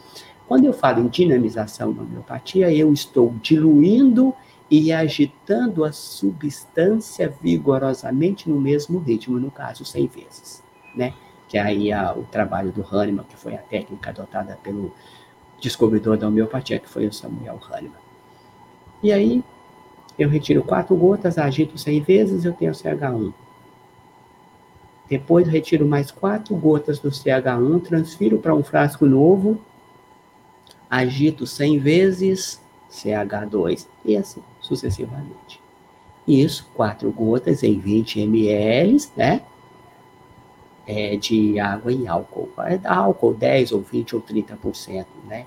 Quando 0.48 0.66
eu 0.66 0.74
falo 0.74 1.00
em 1.00 1.08
dinamização 1.08 1.94
na 1.94 2.02
homeopatia, 2.02 2.72
eu 2.74 2.92
estou 2.92 3.34
diluindo 3.42 4.34
e 4.70 4.92
agitando 4.92 5.86
a 5.86 5.92
substância 5.92 7.34
vigorosamente 7.42 8.50
no 8.50 8.60
mesmo 8.60 9.00
ritmo, 9.00 9.40
no 9.40 9.52
caso, 9.52 9.86
100 9.86 10.08
vezes, 10.08 10.64
né? 10.96 11.14
que 11.48 11.58
é 11.60 11.62
aí 11.62 11.92
a, 11.92 12.14
o 12.14 12.24
trabalho 12.24 12.72
do 12.72 12.82
Hahnemann, 12.82 13.26
que 13.30 13.38
foi 13.38 13.54
a 13.54 13.60
técnica 13.60 14.10
adotada 14.10 14.58
pelo 14.64 14.92
descobridor 15.62 16.18
da 16.18 16.28
homeopatia, 16.28 16.80
que 16.80 16.90
foi 16.90 17.06
o 17.06 17.14
Samuel 17.14 17.60
Hahnemann. 17.70 18.02
E 19.04 19.12
aí, 19.14 19.44
eu 20.18 20.30
retiro 20.30 20.64
quatro 20.64 20.96
gotas, 20.96 21.38
agito 21.38 21.78
100 21.78 22.02
vezes, 22.02 22.46
eu 22.46 22.54
tenho 22.54 22.72
CH1. 22.72 23.32
Depois, 25.08 25.48
retiro 25.48 25.86
mais 25.86 26.10
quatro 26.10 26.56
gotas 26.56 26.98
do 26.98 27.10
CH1, 27.10 27.84
transfiro 27.84 28.40
para 28.40 28.56
um 28.56 28.64
frasco 28.64 29.06
novo, 29.06 29.60
agito 30.98 31.46
100 31.46 31.80
vezes, 31.80 32.62
CH2, 32.92 33.88
e 34.06 34.16
assim 34.16 34.42
sucessivamente. 34.62 35.62
Isso, 36.28 36.70
quatro 36.74 37.12
gotas 37.12 37.64
em 37.64 37.78
20 37.78 38.22
ml, 38.22 38.98
né? 39.16 39.42
é, 40.88 41.16
de 41.16 41.60
água 41.60 41.92
e 41.92 42.08
álcool. 42.08 42.50
É 42.60 42.80
álcool 42.86 43.34
10 43.34 43.72
ou 43.72 43.82
20 43.82 44.16
ou 44.16 44.22
30%, 44.22 45.06
né? 45.28 45.46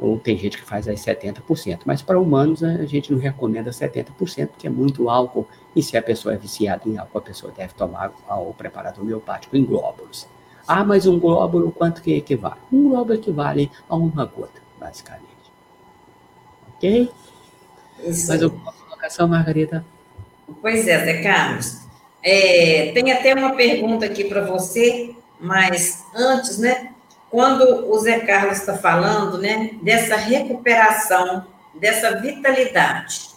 Ou 0.00 0.18
tem 0.18 0.38
gente 0.38 0.56
que 0.56 0.64
faz 0.64 0.86
aí 0.86 0.94
70%, 0.94 1.80
mas 1.84 2.02
para 2.02 2.20
humanos 2.20 2.62
a 2.62 2.86
gente 2.86 3.12
não 3.12 3.18
recomenda 3.18 3.70
70%, 3.70 4.46
porque 4.46 4.68
é 4.68 4.70
muito 4.70 5.10
álcool, 5.10 5.46
e 5.74 5.82
se 5.82 5.96
a 5.96 6.02
pessoa 6.02 6.34
é 6.34 6.36
viciada 6.36 6.82
em 6.86 6.96
álcool, 6.96 7.18
a 7.18 7.22
pessoa 7.22 7.52
deve 7.52 7.74
tomar 7.74 8.12
o 8.28 8.54
preparado 8.54 9.00
homeopático 9.00 9.56
em 9.56 9.64
glóbulos. 9.64 10.28
Ah, 10.68 10.84
mas 10.84 11.06
um 11.06 11.18
glóbulo 11.18 11.72
quanto 11.72 12.02
que 12.02 12.12
equivale? 12.14 12.60
Um 12.70 12.90
glóbulo 12.90 13.14
equivale 13.14 13.70
a 13.88 13.96
uma 13.96 14.26
gota, 14.26 14.60
basicamente. 14.78 15.24
Ok? 16.74 17.10
Isso. 18.04 18.28
Mais 18.28 18.42
alguma 18.42 18.72
colocação, 18.72 19.26
Margarida? 19.26 19.82
Pois 20.60 20.86
é, 20.86 21.04
Zé 21.04 21.22
Carlos. 21.22 21.78
É, 22.22 22.92
tem 22.92 23.10
até 23.10 23.34
uma 23.34 23.56
pergunta 23.56 24.04
aqui 24.04 24.24
para 24.24 24.44
você, 24.44 25.14
mas 25.40 26.04
antes, 26.14 26.58
né? 26.58 26.92
Quando 27.30 27.90
o 27.90 27.98
Zé 27.98 28.20
Carlos 28.20 28.58
está 28.58 28.76
falando, 28.76 29.38
né, 29.38 29.70
dessa 29.82 30.16
recuperação, 30.16 31.46
dessa 31.74 32.20
vitalidade. 32.20 33.28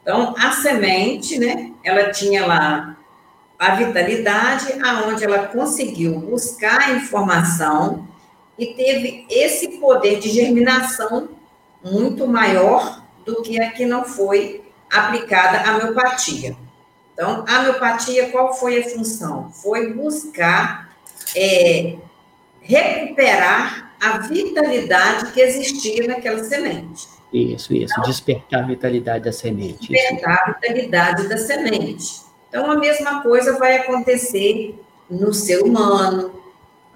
Então, 0.00 0.34
a 0.38 0.52
semente, 0.52 1.38
né, 1.38 1.72
ela 1.84 2.10
tinha 2.10 2.46
lá 2.46 2.96
a 3.62 3.76
vitalidade, 3.76 4.72
aonde 4.82 5.22
ela 5.22 5.46
conseguiu 5.46 6.18
buscar 6.18 6.80
a 6.80 6.90
informação 6.94 8.08
e 8.58 8.74
teve 8.74 9.24
esse 9.30 9.78
poder 9.78 10.18
de 10.18 10.30
germinação 10.30 11.28
muito 11.80 12.26
maior 12.26 13.04
do 13.24 13.40
que 13.40 13.62
a 13.62 13.70
que 13.70 13.86
não 13.86 14.04
foi 14.04 14.64
aplicada 14.90 15.60
a 15.60 15.76
homeopatia. 15.76 16.56
Então, 17.14 17.44
a 17.46 17.60
homeopatia, 17.60 18.30
qual 18.30 18.52
foi 18.52 18.80
a 18.80 18.90
função? 18.90 19.52
Foi 19.52 19.92
buscar 19.92 20.92
é, 21.36 21.98
recuperar 22.60 23.94
a 24.00 24.18
vitalidade 24.18 25.30
que 25.30 25.40
existia 25.40 26.08
naquela 26.08 26.42
semente. 26.42 27.06
Isso, 27.32 27.72
isso, 27.72 27.92
então, 27.92 28.02
despertar 28.02 28.64
a 28.64 28.66
vitalidade 28.66 29.24
da 29.24 29.32
semente. 29.32 29.88
Despertar 29.88 30.34
isso. 30.34 30.42
a 30.42 30.52
vitalidade 30.52 31.28
da 31.28 31.38
semente. 31.38 32.31
Então, 32.52 32.70
a 32.70 32.76
mesma 32.76 33.22
coisa 33.22 33.58
vai 33.58 33.78
acontecer 33.78 34.78
no 35.08 35.32
ser 35.32 35.62
humano, 35.62 36.38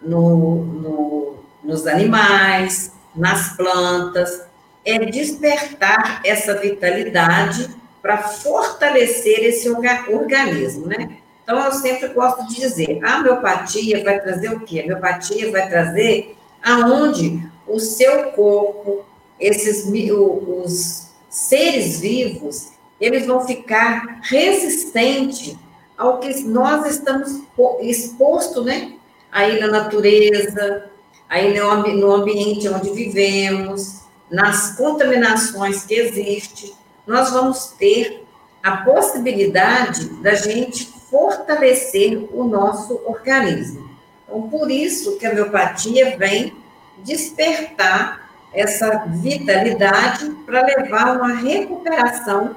no, 0.02 0.64
no, 0.64 1.34
nos 1.64 1.86
animais, 1.86 2.92
nas 3.14 3.56
plantas. 3.56 4.42
É 4.84 4.98
despertar 4.98 6.20
essa 6.26 6.52
vitalidade 6.58 7.70
para 8.02 8.18
fortalecer 8.18 9.44
esse 9.44 9.70
organismo, 9.70 10.88
né? 10.88 11.16
Então, 11.42 11.58
eu 11.64 11.72
sempre 11.72 12.08
gosto 12.08 12.46
de 12.48 12.56
dizer, 12.56 13.02
a 13.02 13.20
homeopatia 13.20 14.04
vai 14.04 14.20
trazer 14.20 14.50
o 14.50 14.60
quê? 14.60 14.80
A 14.80 14.84
homeopatia 14.84 15.50
vai 15.50 15.66
trazer 15.70 16.36
aonde 16.62 17.42
o 17.66 17.80
seu 17.80 18.24
corpo, 18.32 19.06
esses 19.40 19.86
os 19.86 21.08
seres 21.30 22.00
vivos, 22.00 22.75
eles 23.00 23.26
vão 23.26 23.46
ficar 23.46 24.20
resistentes 24.22 25.56
ao 25.96 26.18
que 26.18 26.42
nós 26.44 26.86
estamos 26.86 27.42
exposto, 27.80 28.62
né? 28.62 28.92
Aí 29.30 29.60
na 29.60 29.68
natureza, 29.68 30.90
aí 31.28 31.58
no, 31.58 32.12
ambiente 32.12 32.68
onde 32.68 32.90
vivemos, 32.90 34.02
nas 34.30 34.76
contaminações 34.76 35.84
que 35.84 35.94
existem, 35.94 36.72
nós 37.06 37.30
vamos 37.30 37.66
ter 37.78 38.24
a 38.62 38.78
possibilidade 38.78 40.08
da 40.22 40.34
gente 40.34 40.86
fortalecer 41.10 42.28
o 42.32 42.44
nosso 42.44 43.00
organismo. 43.06 43.88
Então, 44.24 44.48
por 44.48 44.70
isso 44.70 45.16
que 45.18 45.26
a 45.26 45.30
homeopatia 45.30 46.16
vem 46.18 46.56
despertar 46.98 48.30
essa 48.52 49.04
vitalidade 49.06 50.30
para 50.44 50.64
levar 50.64 51.16
uma 51.16 51.34
recuperação 51.34 52.56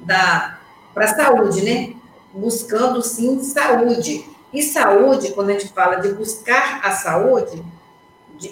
da 0.00 0.58
para 0.94 1.08
saúde, 1.08 1.62
né? 1.62 1.94
Buscando 2.32 3.02
sim 3.02 3.42
saúde. 3.42 4.24
E 4.52 4.62
saúde, 4.62 5.32
quando 5.32 5.50
a 5.50 5.52
gente 5.52 5.68
fala 5.68 5.96
de 5.96 6.08
buscar 6.14 6.80
a 6.82 6.92
saúde, 6.92 7.62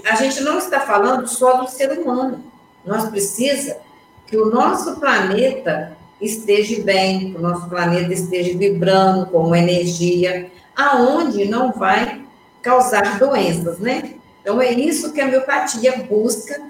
a 0.05 0.15
gente 0.17 0.43
não 0.43 0.59
está 0.59 0.81
falando 0.81 1.27
só 1.27 1.63
do 1.63 1.71
ser 1.71 1.99
humano. 1.99 2.45
Nós 2.85 3.09
precisa 3.09 3.79
que 4.27 4.37
o 4.37 4.51
nosso 4.51 4.97
planeta 5.01 5.97
esteja 6.21 6.83
bem, 6.83 7.33
que 7.33 7.39
o 7.39 7.41
nosso 7.41 7.69
planeta 7.69 8.13
esteja 8.13 8.57
vibrando 8.57 9.27
com 9.27 9.55
energia, 9.55 10.51
aonde 10.77 11.47
não 11.47 11.73
vai 11.73 12.23
causar 12.61 13.19
doenças, 13.19 13.79
né? 13.79 14.15
Então 14.43 14.61
é 14.61 14.73
isso 14.73 15.13
que 15.13 15.21
a 15.21 15.27
miopatia 15.27 16.05
busca 16.09 16.61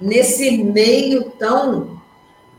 nesse 0.00 0.62
meio 0.62 1.30
tão 1.30 2.00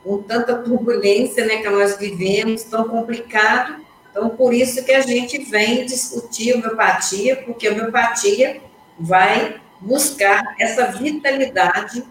com 0.06 0.22
tanta 0.22 0.56
turbulência, 0.56 1.46
né, 1.46 1.58
que 1.58 1.70
nós 1.70 1.98
vivemos, 1.98 2.63
tão 2.63 2.88
complicado. 2.88 3.84
Então 4.12 4.30
por 4.30 4.54
isso 4.54 4.86
que 4.86 4.91
a 4.91 5.02
gente 5.02 5.39
vem 5.39 5.86
discutir 5.86 6.54
homeopatia, 6.54 7.38
porque 7.38 7.68
a 7.68 7.72
homeopatia 7.72 8.62
vai 9.00 9.60
buscar 9.82 10.56
essa 10.60 10.86
vitalidade 10.91 12.06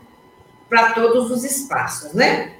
para 0.68 0.90
todos 0.90 1.30
os 1.30 1.44
espaços, 1.44 2.12
né? 2.12 2.54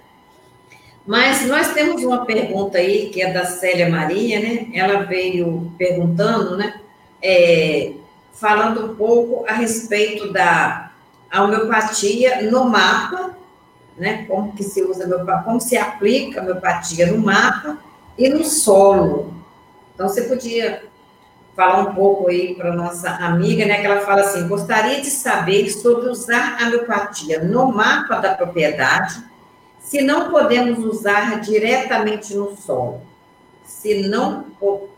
Mas 1.07 1.47
nós 1.47 1.75
temos 1.75 2.03
uma 2.03 2.25
pergunta 2.25 2.79
aí, 2.79 3.11
que 3.11 3.20
é 3.20 3.31
da 3.31 3.44
Célia 3.44 3.90
Maria, 3.90 4.40
né? 4.40 4.68
Ela 4.73 5.03
veio 5.03 5.70
perguntando, 5.77 6.57
né? 6.57 6.81
É, 7.20 7.92
falando 8.33 8.92
um 8.92 8.94
pouco 8.94 9.44
a 9.47 9.53
respeito 9.53 10.33
da 10.33 10.92
homeopatia 11.35 12.42
no 12.51 12.64
mapa, 12.64 13.37
né? 13.96 14.24
Como 14.26 14.52
que 14.52 14.62
se 14.62 14.83
usa, 14.83 15.09
como 15.44 15.61
se 15.61 15.76
aplica 15.76 16.40
a 16.40 16.42
homeopatia 16.42 17.07
no 17.12 17.18
mapa 17.18 17.78
e 18.18 18.28
no 18.28 18.44
solo. 18.44 19.33
Então, 19.94 20.09
você 20.09 20.22
podia 20.22 20.83
falar 21.54 21.80
um 21.80 21.94
pouco 21.94 22.28
aí 22.28 22.54
para 22.54 22.74
nossa 22.74 23.11
amiga, 23.11 23.64
né? 23.64 23.80
Que 23.80 23.87
ela 23.87 24.00
fala 24.00 24.22
assim: 24.22 24.48
gostaria 24.48 25.00
de 25.00 25.11
saber 25.11 25.70
sobre 25.70 26.09
usar 26.09 26.59
a 26.61 26.66
homeopatia 26.66 27.42
no 27.42 27.72
mapa 27.72 28.16
da 28.18 28.35
propriedade, 28.35 29.22
se 29.80 30.02
não 30.02 30.30
podemos 30.30 30.78
usar 30.85 31.40
diretamente 31.40 32.35
no 32.35 32.57
solo. 32.57 33.00
Se 33.64 34.07
não 34.09 34.44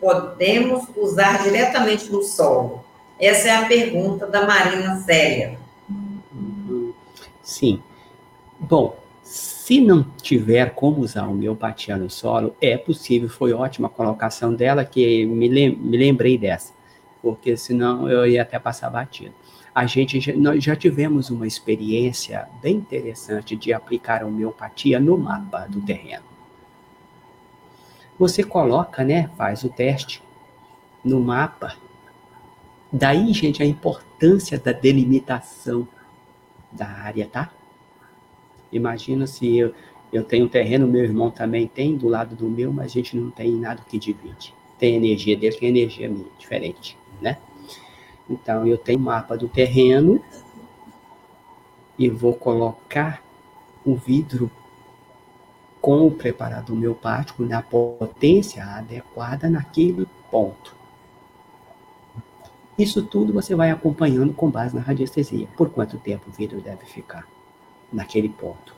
podemos 0.00 0.86
usar 0.96 1.42
diretamente 1.42 2.10
no 2.10 2.22
solo. 2.22 2.84
Essa 3.18 3.48
é 3.48 3.56
a 3.56 3.66
pergunta 3.66 4.26
da 4.26 4.44
Marina 4.44 4.98
Célia. 5.00 5.58
Sim. 7.42 7.82
Bom, 8.68 8.98
se 9.22 9.80
não 9.80 10.02
tiver 10.02 10.74
como 10.74 11.00
usar 11.00 11.28
homeopatia 11.28 11.96
no 11.96 12.10
solo, 12.10 12.56
é 12.60 12.76
possível, 12.76 13.28
foi 13.28 13.52
ótima 13.52 13.86
a 13.86 13.90
colocação 13.90 14.52
dela, 14.52 14.84
que 14.84 15.24
me, 15.24 15.48
lem 15.48 15.76
me 15.76 15.96
lembrei 15.96 16.36
dessa, 16.36 16.72
porque 17.22 17.56
senão 17.56 18.10
eu 18.10 18.26
ia 18.26 18.42
até 18.42 18.58
passar 18.58 18.90
batido. 18.90 19.32
A 19.72 19.86
gente 19.86 20.18
já, 20.18 20.32
nós 20.34 20.64
já 20.64 20.74
tivemos 20.74 21.30
uma 21.30 21.46
experiência 21.46 22.48
bem 22.60 22.78
interessante 22.78 23.54
de 23.54 23.72
aplicar 23.72 24.24
homeopatia 24.24 24.98
no 24.98 25.16
mapa 25.16 25.66
do 25.68 25.80
terreno. 25.82 26.24
Você 28.18 28.42
coloca, 28.42 29.04
né, 29.04 29.30
faz 29.36 29.62
o 29.62 29.68
teste 29.68 30.20
no 31.04 31.20
mapa. 31.20 31.76
Daí, 32.92 33.32
gente, 33.32 33.62
a 33.62 33.66
importância 33.66 34.58
da 34.58 34.72
delimitação 34.72 35.86
da 36.72 36.88
área, 36.88 37.28
tá? 37.28 37.52
Imagina 38.72 39.26
se 39.26 39.56
eu, 39.56 39.72
eu 40.12 40.24
tenho 40.24 40.46
um 40.46 40.48
terreno, 40.48 40.86
meu 40.86 41.04
irmão 41.04 41.30
também 41.30 41.66
tem, 41.66 41.96
do 41.96 42.08
lado 42.08 42.34
do 42.34 42.48
meu, 42.48 42.72
mas 42.72 42.86
a 42.86 42.94
gente 42.94 43.16
não 43.16 43.30
tem 43.30 43.52
nada 43.52 43.82
que 43.88 43.98
divide. 43.98 44.54
Tem 44.78 44.96
energia 44.96 45.36
dele, 45.36 45.56
tem 45.56 45.68
energia 45.68 46.08
minha, 46.08 46.26
diferente, 46.38 46.98
né? 47.20 47.38
Então, 48.28 48.66
eu 48.66 48.76
tenho 48.76 48.98
um 48.98 49.02
mapa 49.02 49.36
do 49.36 49.48
terreno 49.48 50.22
e 51.98 52.08
vou 52.08 52.34
colocar 52.34 53.22
o 53.84 53.94
vidro 53.94 54.50
com 55.80 56.06
o 56.06 56.10
preparador 56.10 56.76
homeopático 56.76 57.44
na 57.44 57.62
potência 57.62 58.64
adequada 58.64 59.48
naquele 59.48 60.06
ponto. 60.30 60.74
Isso 62.76 63.02
tudo 63.02 63.32
você 63.32 63.54
vai 63.54 63.70
acompanhando 63.70 64.34
com 64.34 64.50
base 64.50 64.74
na 64.74 64.82
radiestesia. 64.82 65.46
Por 65.56 65.70
quanto 65.70 65.96
tempo 65.98 66.28
o 66.28 66.32
vidro 66.32 66.60
deve 66.60 66.84
ficar? 66.84 67.26
Naquele 67.92 68.28
ponto. 68.28 68.74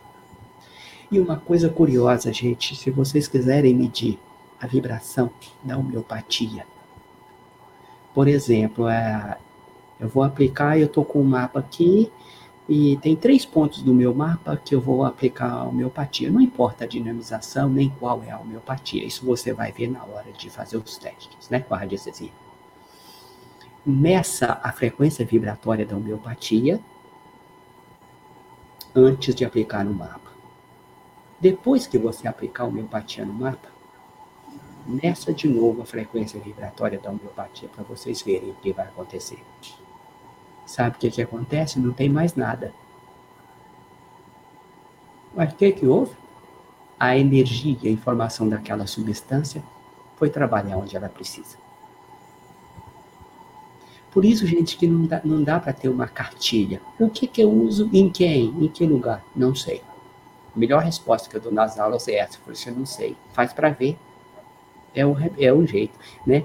E 1.10 1.18
uma 1.18 1.38
coisa 1.38 1.68
curiosa, 1.68 2.32
gente, 2.32 2.76
se 2.76 2.90
vocês 2.90 3.26
quiserem 3.26 3.74
medir 3.74 4.18
a 4.60 4.66
vibração 4.66 5.30
da 5.62 5.76
homeopatia, 5.76 6.66
por 8.14 8.28
exemplo, 8.28 8.88
é, 8.88 9.38
eu 9.98 10.08
vou 10.08 10.22
aplicar, 10.22 10.78
eu 10.78 10.86
estou 10.86 11.04
com 11.04 11.20
um 11.20 11.24
mapa 11.24 11.60
aqui 11.60 12.10
e 12.68 12.98
tem 12.98 13.16
três 13.16 13.46
pontos 13.46 13.82
do 13.82 13.94
meu 13.94 14.14
mapa 14.14 14.56
que 14.56 14.74
eu 14.74 14.80
vou 14.80 15.04
aplicar 15.04 15.50
a 15.50 15.64
homeopatia. 15.64 16.30
Não 16.30 16.40
importa 16.40 16.84
a 16.84 16.86
dinamização 16.86 17.70
nem 17.70 17.88
qual 17.88 18.22
é 18.22 18.30
a 18.30 18.38
homeopatia, 18.38 19.04
isso 19.04 19.24
você 19.24 19.52
vai 19.52 19.72
ver 19.72 19.88
na 19.88 20.04
hora 20.04 20.30
de 20.32 20.50
fazer 20.50 20.76
os 20.76 20.98
testes, 20.98 21.48
né, 21.48 21.60
com 21.60 21.74
a 21.74 21.78
radiestesia. 21.78 22.32
Meça 23.86 24.60
a 24.62 24.72
frequência 24.72 25.24
vibratória 25.24 25.86
da 25.86 25.96
homeopatia 25.96 26.78
antes 28.94 29.34
de 29.34 29.44
aplicar 29.44 29.84
no 29.84 29.94
mapa. 29.94 30.30
Depois 31.40 31.86
que 31.86 31.98
você 31.98 32.26
aplicar 32.26 32.64
a 32.64 32.66
homeopatia 32.66 33.24
no 33.24 33.32
mapa, 33.32 33.68
meça 34.86 35.32
de 35.32 35.46
novo 35.46 35.82
a 35.82 35.86
frequência 35.86 36.40
vibratória 36.40 36.98
da 36.98 37.10
homeopatia 37.10 37.68
para 37.68 37.84
vocês 37.84 38.22
verem 38.22 38.50
o 38.50 38.54
que 38.54 38.72
vai 38.72 38.86
acontecer. 38.86 39.38
Sabe 40.66 40.96
o 40.96 40.98
que, 40.98 41.10
que 41.10 41.22
acontece? 41.22 41.78
Não 41.78 41.92
tem 41.92 42.08
mais 42.08 42.34
nada. 42.34 42.72
Mas 45.34 45.52
o 45.52 45.56
que, 45.56 45.72
que 45.72 45.86
houve? 45.86 46.12
A 46.98 47.16
energia, 47.16 47.78
a 47.84 47.92
informação 47.92 48.48
daquela 48.48 48.86
substância 48.86 49.62
foi 50.16 50.28
trabalhar 50.30 50.76
onde 50.76 50.96
ela 50.96 51.08
precisa. 51.08 51.56
Por 54.18 54.24
isso, 54.24 54.44
gente, 54.48 54.76
que 54.76 54.84
não 54.84 55.06
dá, 55.06 55.20
não 55.24 55.44
dá 55.44 55.60
para 55.60 55.72
ter 55.72 55.88
uma 55.88 56.08
cartilha. 56.08 56.82
O 56.98 57.08
que, 57.08 57.24
que 57.24 57.40
eu 57.40 57.48
uso 57.48 57.88
em 57.92 58.10
quem? 58.10 58.46
Em 58.46 58.66
que 58.66 58.84
lugar? 58.84 59.24
Não 59.32 59.54
sei. 59.54 59.80
A 60.56 60.58
melhor 60.58 60.82
resposta 60.82 61.30
que 61.30 61.36
eu 61.36 61.40
dou 61.40 61.52
nas 61.52 61.78
aulas 61.78 62.08
é 62.08 62.16
essa. 62.16 62.36
Por 62.44 62.52
isso 62.52 62.68
eu 62.68 62.74
não 62.74 62.84
sei. 62.84 63.14
Faz 63.32 63.52
para 63.52 63.70
ver. 63.70 63.96
É 64.92 65.06
o, 65.06 65.16
é 65.38 65.52
o 65.52 65.64
jeito, 65.64 65.96
né? 66.26 66.42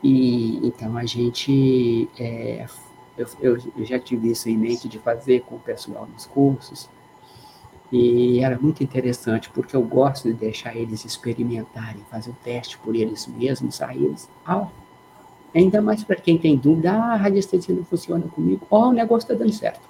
E 0.00 0.64
então 0.64 0.96
a 0.96 1.04
gente. 1.06 2.08
É, 2.16 2.66
eu, 3.16 3.26
eu, 3.40 3.84
já 3.84 3.98
tive 3.98 4.30
isso 4.30 4.48
em 4.48 4.56
mente 4.56 4.88
de 4.88 5.00
fazer 5.00 5.40
com 5.40 5.56
o 5.56 5.58
pessoal 5.58 6.06
nos 6.06 6.24
cursos. 6.24 6.88
E 7.90 8.38
era 8.44 8.56
muito 8.60 8.84
interessante, 8.84 9.50
porque 9.50 9.74
eu 9.74 9.82
gosto 9.82 10.28
de 10.28 10.34
deixar 10.34 10.76
eles 10.76 11.04
experimentarem, 11.04 12.04
fazer 12.08 12.30
o 12.30 12.36
teste 12.44 12.78
por 12.78 12.94
eles 12.94 13.26
mesmos, 13.26 13.82
aí 13.82 14.04
eles, 14.04 14.30
ah, 14.46 14.68
ainda 15.54 15.80
mais 15.80 16.04
para 16.04 16.16
quem 16.16 16.38
tem 16.38 16.56
dúvida, 16.56 16.92
ah, 16.92 17.12
a 17.12 17.16
radiestesia 17.16 17.74
não 17.74 17.84
funciona 17.84 18.26
comigo, 18.28 18.66
ó, 18.70 18.86
oh, 18.86 18.88
o 18.88 18.92
negócio 18.92 19.26
está 19.26 19.34
dando 19.34 19.52
certo. 19.52 19.80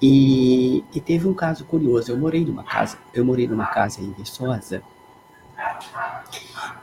E, 0.00 0.84
e, 0.94 1.00
teve 1.00 1.26
um 1.26 1.34
caso 1.34 1.64
curioso, 1.64 2.12
eu 2.12 2.18
morei 2.18 2.44
numa 2.44 2.64
casa, 2.64 2.98
eu 3.12 3.24
morei 3.24 3.48
numa 3.48 3.66
casa 3.66 4.00
em 4.00 4.10
Viçosa, 4.12 4.82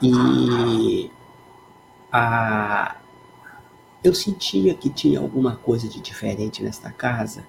e 0.02 1.10
a, 2.10 2.96
eu 4.02 4.14
sentia 4.14 4.74
que 4.74 4.90
tinha 4.90 5.20
alguma 5.20 5.56
coisa 5.56 5.88
de 5.88 6.00
diferente 6.00 6.62
nesta 6.62 6.90
casa, 6.90 7.44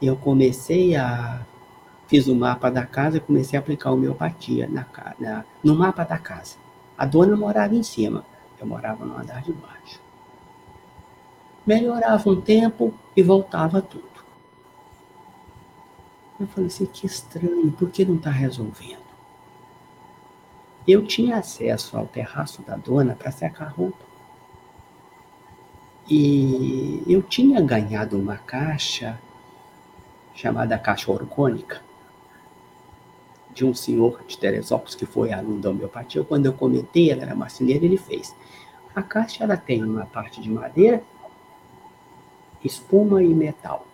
eu 0.00 0.16
comecei 0.16 0.96
a. 0.96 1.44
Fiz 2.06 2.26
o 2.26 2.34
mapa 2.34 2.68
da 2.70 2.84
casa 2.84 3.18
e 3.18 3.20
comecei 3.20 3.56
a 3.56 3.62
aplicar 3.62 3.92
homeopatia 3.92 4.68
na, 4.68 4.84
na, 5.18 5.44
no 5.62 5.76
mapa 5.76 6.02
da 6.02 6.18
casa. 6.18 6.56
A 7.00 7.06
dona 7.06 7.34
morava 7.34 7.74
em 7.74 7.82
cima, 7.82 8.26
eu 8.58 8.66
morava 8.66 9.06
no 9.06 9.16
andar 9.16 9.40
de 9.40 9.54
baixo. 9.54 9.98
Melhorava 11.66 12.28
um 12.28 12.38
tempo 12.38 12.92
e 13.16 13.22
voltava 13.22 13.80
tudo. 13.80 14.04
Eu 16.38 16.46
falei 16.48 16.66
assim: 16.66 16.84
que 16.84 17.06
estranho, 17.06 17.72
por 17.72 17.88
que 17.88 18.04
não 18.04 18.16
está 18.16 18.28
resolvendo? 18.28 19.00
Eu 20.86 21.06
tinha 21.06 21.38
acesso 21.38 21.96
ao 21.96 22.06
terraço 22.06 22.60
da 22.60 22.76
dona 22.76 23.14
para 23.14 23.30
secar 23.30 23.72
roupa. 23.72 24.04
E 26.06 27.02
eu 27.06 27.22
tinha 27.22 27.62
ganhado 27.62 28.18
uma 28.18 28.36
caixa 28.36 29.18
chamada 30.34 30.78
caixa 30.78 31.10
orgônica, 31.10 31.80
de 33.54 33.64
um 33.64 33.74
senhor 33.74 34.22
de 34.26 34.38
Teresópolis 34.38 34.94
que 34.94 35.06
foi 35.06 35.32
aluno 35.32 35.60
da 35.60 35.70
homeopatia. 35.70 36.24
Quando 36.24 36.46
eu 36.46 36.52
comentei, 36.52 37.10
ela 37.10 37.22
era 37.22 37.34
marceneiro, 37.34 37.84
ele 37.84 37.96
fez. 37.96 38.34
A 38.94 39.02
caixa 39.02 39.44
ela 39.44 39.56
tem 39.56 39.82
uma 39.84 40.06
parte 40.06 40.40
de 40.40 40.50
madeira, 40.50 41.02
espuma 42.64 43.22
e 43.22 43.28
metal. 43.28 43.86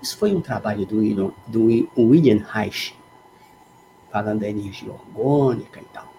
Isso 0.00 0.16
foi 0.16 0.34
um 0.34 0.40
trabalho 0.40 0.86
do 0.86 0.98
William, 0.98 1.32
do 1.46 1.64
William 1.96 2.44
Reich, 2.48 2.94
falando 4.10 4.40
da 4.40 4.48
energia 4.48 4.92
orgânica 4.92 5.80
e 5.80 5.84
tal. 5.92 6.12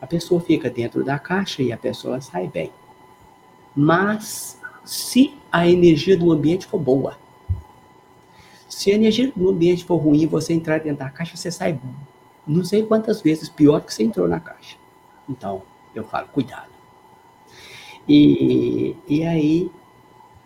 A 0.00 0.06
pessoa 0.06 0.40
fica 0.40 0.70
dentro 0.70 1.02
da 1.02 1.18
caixa 1.18 1.62
e 1.62 1.72
a 1.72 1.76
pessoa 1.76 2.20
sai 2.20 2.46
bem. 2.46 2.70
Mas 3.74 4.60
se 4.84 5.36
a 5.50 5.68
energia 5.68 6.16
do 6.16 6.30
ambiente 6.30 6.66
for 6.66 6.78
boa, 6.78 7.18
se 8.76 8.90
a 8.90 8.94
energia 8.94 9.32
do 9.34 9.48
ambiente 9.48 9.86
for 9.86 9.96
ruim 9.96 10.26
você 10.26 10.52
entrar 10.52 10.80
dentro 10.80 10.98
da 10.98 11.08
caixa, 11.08 11.34
você 11.34 11.50
sai 11.50 11.80
não 12.46 12.62
sei 12.62 12.84
quantas 12.84 13.22
vezes 13.22 13.48
pior 13.48 13.80
que 13.80 13.92
você 13.92 14.02
entrou 14.02 14.28
na 14.28 14.38
caixa. 14.38 14.76
Então, 15.26 15.62
eu 15.94 16.04
falo, 16.04 16.28
cuidado. 16.28 16.68
E, 18.06 18.94
e 19.08 19.24
aí, 19.24 19.72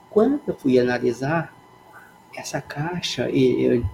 quando 0.09 0.41
eu 0.47 0.55
fui 0.55 0.79
analisar 0.79 1.53
essa 2.37 2.61
caixa, 2.61 3.29
e 3.29 3.63
eu, 3.65 3.85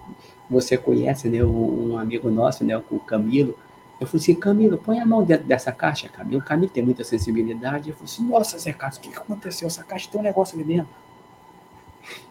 você 0.50 0.76
conhece, 0.76 1.30
né, 1.30 1.42
um 1.42 1.96
amigo 1.96 2.30
nosso, 2.30 2.62
né, 2.62 2.76
o 2.76 3.00
Camilo, 3.00 3.58
eu 3.98 4.06
falei 4.06 4.22
assim, 4.22 4.34
Camilo, 4.34 4.76
põe 4.76 5.00
a 5.00 5.06
mão 5.06 5.24
dentro 5.24 5.46
dessa 5.46 5.72
caixa, 5.72 6.10
Camilo. 6.10 6.42
Camilo 6.42 6.70
tem 6.70 6.84
muita 6.84 7.04
sensibilidade. 7.04 7.88
Eu 7.88 7.96
falei 7.96 8.12
assim, 8.12 8.28
nossa, 8.28 8.58
Zé 8.58 8.74
Carlos, 8.74 8.98
o 8.98 9.00
que 9.00 9.16
aconteceu? 9.16 9.66
Essa 9.66 9.82
caixa 9.82 10.10
tem 10.12 10.20
um 10.20 10.24
negócio 10.24 10.56
ali 10.56 10.64
dentro. 10.64 11.05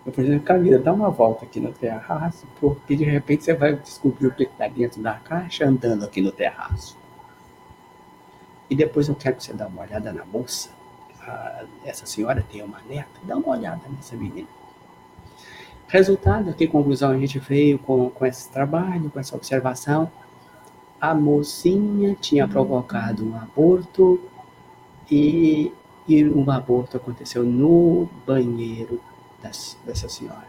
Eu 0.05 0.13
falei, 0.13 0.39
Camila, 0.39 0.77
dá 0.77 0.93
uma 0.93 1.09
volta 1.09 1.45
aqui 1.45 1.59
no 1.59 1.71
terraço, 1.73 2.45
porque 2.59 2.95
de 2.95 3.03
repente 3.03 3.43
você 3.43 3.53
vai 3.53 3.75
descobrir 3.75 4.27
o 4.27 4.31
que 4.31 4.43
está 4.43 4.67
dentro 4.67 5.01
da 5.01 5.13
caixa 5.15 5.65
andando 5.65 6.05
aqui 6.05 6.21
no 6.21 6.31
terraço. 6.31 6.95
E 8.69 8.75
depois 8.75 9.07
eu 9.07 9.15
quero 9.15 9.35
que 9.35 9.43
você 9.43 9.53
dê 9.53 9.63
uma 9.63 9.81
olhada 9.81 10.13
na 10.13 10.23
moça. 10.25 10.69
Ah, 11.21 11.65
essa 11.83 12.05
senhora 12.05 12.45
tem 12.51 12.61
uma 12.61 12.79
neta, 12.87 13.19
dá 13.23 13.35
uma 13.35 13.49
olhada 13.49 13.81
nessa 13.89 14.15
menina. 14.15 14.47
Resultado, 15.87 16.53
que 16.53 16.67
conclusão 16.67 17.11
a 17.11 17.17
gente 17.17 17.39
veio 17.39 17.79
com, 17.79 18.09
com 18.09 18.25
esse 18.25 18.49
trabalho, 18.49 19.09
com 19.09 19.19
essa 19.19 19.35
observação? 19.35 20.11
A 20.99 21.13
mocinha 21.13 22.15
tinha 22.19 22.47
provocado 22.47 23.25
um 23.27 23.35
aborto 23.35 24.19
e, 25.09 25.71
e 26.07 26.23
um 26.25 26.49
aborto 26.49 26.97
aconteceu 26.97 27.43
no 27.43 28.07
banheiro 28.25 28.99
dessa 29.85 30.09
senhora. 30.09 30.47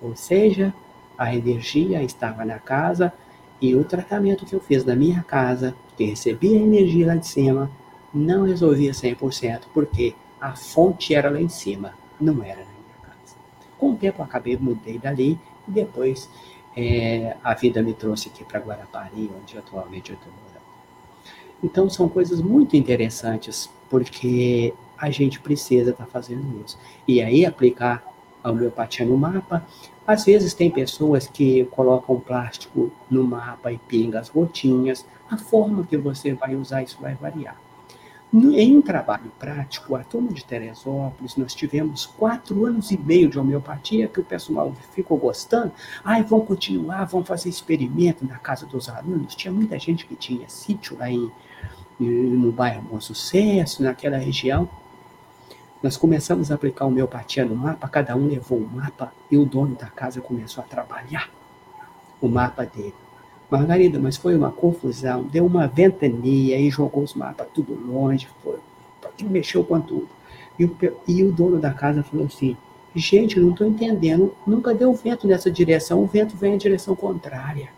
Ou 0.00 0.14
seja, 0.14 0.72
a 1.16 1.34
energia 1.34 2.02
estava 2.02 2.44
na 2.44 2.58
casa 2.58 3.12
e 3.60 3.74
o 3.74 3.84
tratamento 3.84 4.46
que 4.46 4.54
eu 4.54 4.60
fiz 4.60 4.84
na 4.84 4.94
minha 4.94 5.22
casa, 5.22 5.74
que 5.96 6.04
recebia 6.04 6.56
energia 6.56 7.08
lá 7.08 7.16
de 7.16 7.26
cima, 7.26 7.70
não 8.14 8.44
resolvia 8.44 8.92
100%, 8.92 9.62
porque 9.74 10.14
a 10.40 10.54
fonte 10.54 11.14
era 11.14 11.28
lá 11.28 11.40
em 11.40 11.48
cima, 11.48 11.92
não 12.20 12.42
era 12.42 12.60
na 12.60 12.70
minha 12.70 12.96
casa. 13.02 13.36
Com 13.76 13.90
o 13.90 13.96
tempo 13.96 14.20
eu 14.20 14.24
acabei, 14.24 14.56
mudei 14.56 14.98
dali 14.98 15.38
e 15.66 15.70
depois 15.70 16.30
é, 16.76 17.36
a 17.42 17.54
vida 17.54 17.82
me 17.82 17.92
trouxe 17.92 18.28
aqui 18.28 18.44
para 18.44 18.60
Guarapari, 18.60 19.30
onde 19.36 19.58
atualmente 19.58 20.10
eu 20.10 20.16
estou 20.16 20.32
morando. 20.32 20.48
Então 21.62 21.90
são 21.90 22.08
coisas 22.08 22.40
muito 22.40 22.76
interessantes, 22.76 23.68
porque 23.90 24.72
a 24.98 25.10
gente 25.10 25.40
precisa 25.40 25.90
estar 25.90 26.04
tá 26.04 26.10
fazendo 26.10 26.62
isso. 26.64 26.78
E 27.06 27.22
aí 27.22 27.46
aplicar 27.46 28.02
a 28.42 28.50
homeopatia 28.50 29.06
no 29.06 29.16
mapa. 29.16 29.64
Às 30.06 30.24
vezes 30.24 30.54
tem 30.54 30.70
pessoas 30.70 31.26
que 31.26 31.64
colocam 31.66 32.18
plástico 32.18 32.90
no 33.10 33.24
mapa 33.24 33.72
e 33.72 33.78
pinga 33.78 34.20
as 34.20 34.28
gotinhas. 34.28 35.06
A 35.30 35.36
forma 35.36 35.86
que 35.86 35.96
você 35.96 36.32
vai 36.32 36.54
usar 36.54 36.82
isso 36.82 36.98
vai 37.00 37.14
variar. 37.14 37.56
Em 38.32 38.76
um 38.76 38.82
trabalho 38.82 39.32
prático, 39.38 39.94
a 39.94 40.04
turma 40.04 40.30
de 40.30 40.44
Teresópolis, 40.44 41.36
nós 41.36 41.54
tivemos 41.54 42.04
quatro 42.04 42.66
anos 42.66 42.90
e 42.90 42.98
meio 42.98 43.30
de 43.30 43.38
homeopatia 43.38 44.06
que 44.06 44.20
o 44.20 44.24
pessoal 44.24 44.74
ficou 44.92 45.16
gostando. 45.16 45.72
Ai, 46.04 46.22
vão 46.22 46.40
continuar, 46.40 47.06
vão 47.06 47.24
fazer 47.24 47.48
experimento 47.48 48.26
na 48.26 48.36
casa 48.36 48.66
dos 48.66 48.90
alunos. 48.90 49.34
Tinha 49.34 49.50
muita 49.50 49.78
gente 49.78 50.06
que 50.06 50.14
tinha 50.14 50.46
sítio 50.46 50.98
lá 50.98 51.10
em, 51.10 51.30
no 51.98 52.52
bairro 52.52 52.82
Bom 52.82 53.00
Sucesso, 53.00 53.82
naquela 53.82 54.18
região. 54.18 54.68
Nós 55.80 55.96
começamos 55.96 56.50
a 56.50 56.56
aplicar 56.56 56.86
homeopatia 56.86 57.44
no 57.44 57.54
mapa, 57.54 57.88
cada 57.88 58.16
um 58.16 58.26
levou 58.26 58.58
um 58.58 58.66
mapa 58.66 59.12
e 59.30 59.36
o 59.36 59.44
dono 59.44 59.76
da 59.76 59.86
casa 59.86 60.20
começou 60.20 60.64
a 60.64 60.66
trabalhar 60.66 61.30
o 62.20 62.28
mapa 62.28 62.64
dele. 62.64 62.94
Margarida, 63.48 63.98
mas 63.98 64.16
foi 64.16 64.36
uma 64.36 64.50
confusão, 64.50 65.22
deu 65.22 65.46
uma 65.46 65.68
ventania 65.68 66.58
e 66.58 66.68
jogou 66.68 67.04
os 67.04 67.14
mapas 67.14 67.46
tudo 67.54 67.74
longe, 67.74 68.28
foi, 68.42 68.58
mexeu 69.22 69.64
com 69.64 69.80
tudo. 69.80 70.08
E 70.58 70.64
o, 70.64 70.76
e 71.06 71.22
o 71.22 71.30
dono 71.30 71.58
da 71.60 71.72
casa 71.72 72.02
falou 72.02 72.26
assim: 72.26 72.56
gente, 72.94 73.38
não 73.38 73.50
estou 73.50 73.66
entendendo, 73.66 74.34
nunca 74.44 74.74
deu 74.74 74.92
vento 74.92 75.28
nessa 75.28 75.50
direção, 75.50 76.02
o 76.02 76.06
vento 76.06 76.36
vem 76.36 76.54
em 76.54 76.58
direção 76.58 76.96
contrária. 76.96 77.70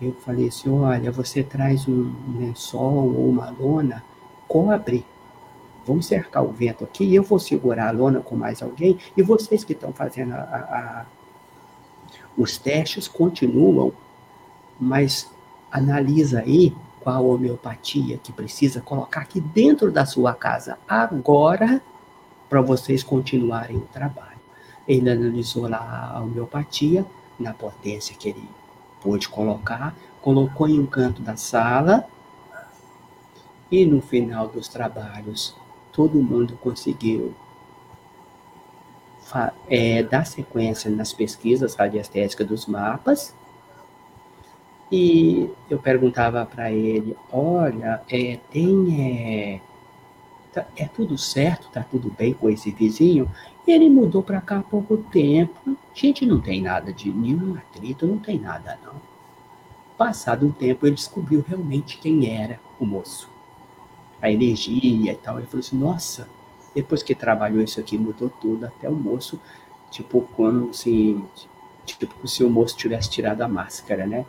Eu 0.00 0.12
falei 0.20 0.46
assim: 0.46 0.70
olha, 0.70 1.10
você 1.10 1.42
traz 1.42 1.88
um 1.88 2.12
lençol 2.38 3.12
ou 3.12 3.28
uma 3.28 3.50
lona, 3.50 4.02
cobre 4.46 5.04
vamos 5.86 6.06
cercar 6.06 6.44
o 6.44 6.52
vento 6.52 6.84
aqui, 6.84 7.14
eu 7.14 7.22
vou 7.22 7.38
segurar 7.38 7.88
a 7.88 7.90
lona 7.90 8.20
com 8.20 8.36
mais 8.36 8.62
alguém, 8.62 8.98
e 9.16 9.22
vocês 9.22 9.64
que 9.64 9.72
estão 9.72 9.92
fazendo 9.92 10.32
a, 10.32 10.36
a, 10.36 10.78
a, 10.78 11.06
os 12.36 12.56
testes 12.56 13.08
continuam, 13.08 13.92
mas 14.80 15.30
analisa 15.70 16.40
aí 16.40 16.74
qual 17.00 17.26
homeopatia 17.26 18.18
que 18.18 18.32
precisa 18.32 18.80
colocar 18.80 19.22
aqui 19.22 19.40
dentro 19.40 19.90
da 19.90 20.06
sua 20.06 20.34
casa 20.34 20.78
agora 20.88 21.82
para 22.48 22.60
vocês 22.60 23.02
continuarem 23.02 23.76
o 23.76 23.88
trabalho. 23.92 24.40
Ele 24.86 25.10
analisou 25.10 25.68
lá 25.68 26.12
a 26.14 26.20
homeopatia 26.20 27.04
na 27.38 27.52
potência 27.52 28.16
que 28.16 28.28
ele 28.28 28.48
pôde 29.00 29.28
colocar, 29.28 29.94
colocou 30.20 30.68
em 30.68 30.78
um 30.78 30.86
canto 30.86 31.22
da 31.22 31.36
sala 31.36 32.06
e 33.70 33.84
no 33.86 34.00
final 34.00 34.48
dos 34.48 34.68
trabalhos 34.68 35.56
todo 35.92 36.22
mundo 36.22 36.58
conseguiu 36.60 37.34
é, 39.68 40.02
dar 40.02 40.26
sequência 40.26 40.90
nas 40.90 41.12
pesquisas 41.12 41.74
radiestéticas 41.74 42.46
dos 42.46 42.66
mapas. 42.66 43.34
E 44.90 45.48
eu 45.70 45.78
perguntava 45.78 46.44
para 46.44 46.70
ele: 46.70 47.16
olha, 47.30 48.02
é, 48.10 48.38
tem. 48.50 49.00
É, 49.00 49.60
tá, 50.52 50.66
é 50.76 50.86
tudo 50.86 51.16
certo, 51.16 51.70
tá 51.70 51.82
tudo 51.82 52.10
bem 52.10 52.34
com 52.34 52.50
esse 52.50 52.70
vizinho? 52.70 53.30
Ele 53.66 53.88
mudou 53.88 54.22
para 54.22 54.40
cá 54.40 54.58
há 54.58 54.62
pouco 54.62 54.96
tempo. 54.96 55.76
Gente, 55.94 56.26
não 56.26 56.40
tem 56.40 56.60
nada 56.60 56.92
de 56.92 57.10
nenhum 57.10 57.54
atrito, 57.54 58.06
não 58.06 58.18
tem 58.18 58.38
nada 58.38 58.78
não. 58.84 59.00
Passado 59.96 60.46
um 60.46 60.52
tempo, 60.52 60.86
ele 60.86 60.96
descobriu 60.96 61.44
realmente 61.46 61.98
quem 61.98 62.28
era 62.28 62.58
o 62.80 62.84
moço 62.84 63.31
a 64.22 64.30
energia 64.30 65.12
e 65.12 65.16
tal. 65.16 65.38
Ele 65.38 65.46
falou 65.46 65.60
assim: 65.60 65.76
nossa, 65.76 66.28
Depois 66.74 67.02
que 67.02 67.14
trabalhou 67.14 67.60
isso 67.62 67.80
aqui, 67.80 67.98
mudou 67.98 68.30
tudo, 68.30 68.64
até 68.64 68.88
o 68.88 68.94
moço, 68.94 69.38
tipo, 69.90 70.22
como 70.34 70.72
se, 70.72 71.20
tipo, 71.84 72.26
se 72.26 72.44
o 72.44 72.48
moço 72.48 72.76
tivesse 72.76 73.10
tirado 73.10 73.42
a 73.42 73.48
máscara, 73.48 74.06
né? 74.06 74.24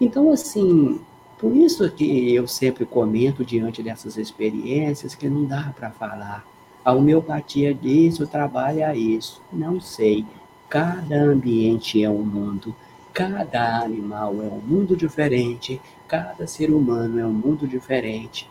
Então, 0.00 0.32
assim, 0.32 1.00
por 1.38 1.54
isso 1.54 1.90
que 1.90 2.34
eu 2.34 2.46
sempre 2.46 2.86
comento 2.86 3.44
diante 3.44 3.82
dessas 3.82 4.16
experiências 4.16 5.14
que 5.14 5.28
não 5.28 5.44
dá 5.44 5.74
para 5.76 5.90
falar. 5.90 6.46
A 6.82 6.94
homeopatia 6.94 7.74
diz, 7.74 8.20
o 8.20 8.26
trabalho 8.26 8.82
é 8.82 8.96
isso. 8.96 9.42
Não 9.52 9.80
sei. 9.80 10.24
Cada 10.68 11.16
ambiente 11.16 12.02
é 12.02 12.08
um 12.08 12.22
mundo, 12.22 12.74
cada 13.12 13.80
animal 13.82 14.34
é 14.40 14.46
um 14.46 14.60
mundo 14.60 14.96
diferente, 14.96 15.80
cada 16.08 16.46
ser 16.46 16.70
humano 16.70 17.18
é 17.18 17.26
um 17.26 17.32
mundo 17.32 17.66
diferente 17.66 18.48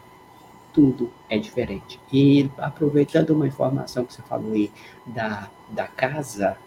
tudo 0.73 1.11
é 1.29 1.37
diferente. 1.37 1.99
E 2.11 2.49
aproveitando 2.57 3.31
uma 3.31 3.47
informação 3.47 4.05
que 4.05 4.13
você 4.13 4.21
falou 4.21 4.53
aí 4.53 4.71
da, 5.05 5.49
da 5.69 5.87
casa, 5.87 6.57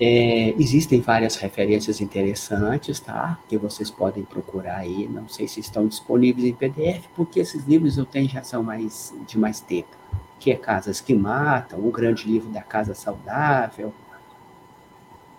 é, 0.00 0.50
existem 0.58 1.00
várias 1.00 1.36
referências 1.36 2.00
interessantes, 2.00 2.98
tá? 2.98 3.38
Que 3.48 3.56
vocês 3.56 3.90
podem 3.90 4.24
procurar 4.24 4.78
aí. 4.78 5.06
Não 5.08 5.28
sei 5.28 5.46
se 5.46 5.60
estão 5.60 5.86
disponíveis 5.86 6.46
em 6.46 6.54
PDF, 6.54 7.06
porque 7.14 7.40
esses 7.40 7.64
livros 7.64 7.96
eu 7.96 8.04
tenho 8.04 8.28
já 8.28 8.42
são 8.42 8.62
mais 8.62 9.14
de 9.26 9.38
mais 9.38 9.60
tempo. 9.60 9.96
Que 10.40 10.50
é 10.50 10.56
Casas 10.56 11.00
que 11.00 11.14
Matam, 11.14 11.78
o 11.78 11.90
grande 11.90 12.26
livro 12.26 12.50
da 12.50 12.62
Casa 12.62 12.94
Saudável. 12.94 13.94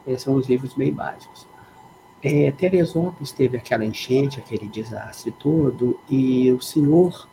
Esses 0.07 0.23
são 0.23 0.35
os 0.35 0.47
livros 0.47 0.73
bem 0.73 0.93
básicos. 0.93 1.45
É, 2.27 2.49
Teresópolis 2.49 3.31
teve 3.31 3.55
aquela 3.55 3.85
enchente, 3.85 4.39
aquele 4.39 4.67
desastre 4.67 5.29
todo, 5.29 5.99
e 6.09 6.51
o 6.51 6.59
senhor, 6.59 7.29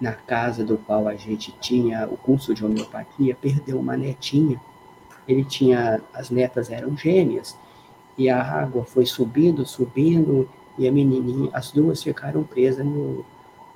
na 0.00 0.12
casa 0.12 0.64
do 0.64 0.78
qual 0.78 1.08
a 1.08 1.16
gente 1.16 1.50
tinha 1.60 2.06
o 2.06 2.16
curso 2.16 2.54
de 2.54 2.64
homeopatia, 2.64 3.34
perdeu 3.34 3.80
uma 3.80 3.96
netinha. 3.96 4.60
Ele 5.26 5.44
tinha, 5.44 6.00
as 6.14 6.30
netas 6.30 6.70
eram 6.70 6.96
gêmeas, 6.96 7.58
e 8.16 8.30
a 8.30 8.40
água 8.40 8.84
foi 8.84 9.04
subindo, 9.06 9.66
subindo, 9.66 10.48
e 10.78 10.86
a 10.86 10.92
menininha, 10.92 11.50
as 11.52 11.72
duas 11.72 12.00
ficaram 12.00 12.44
presas 12.44 12.86
no, 12.86 13.24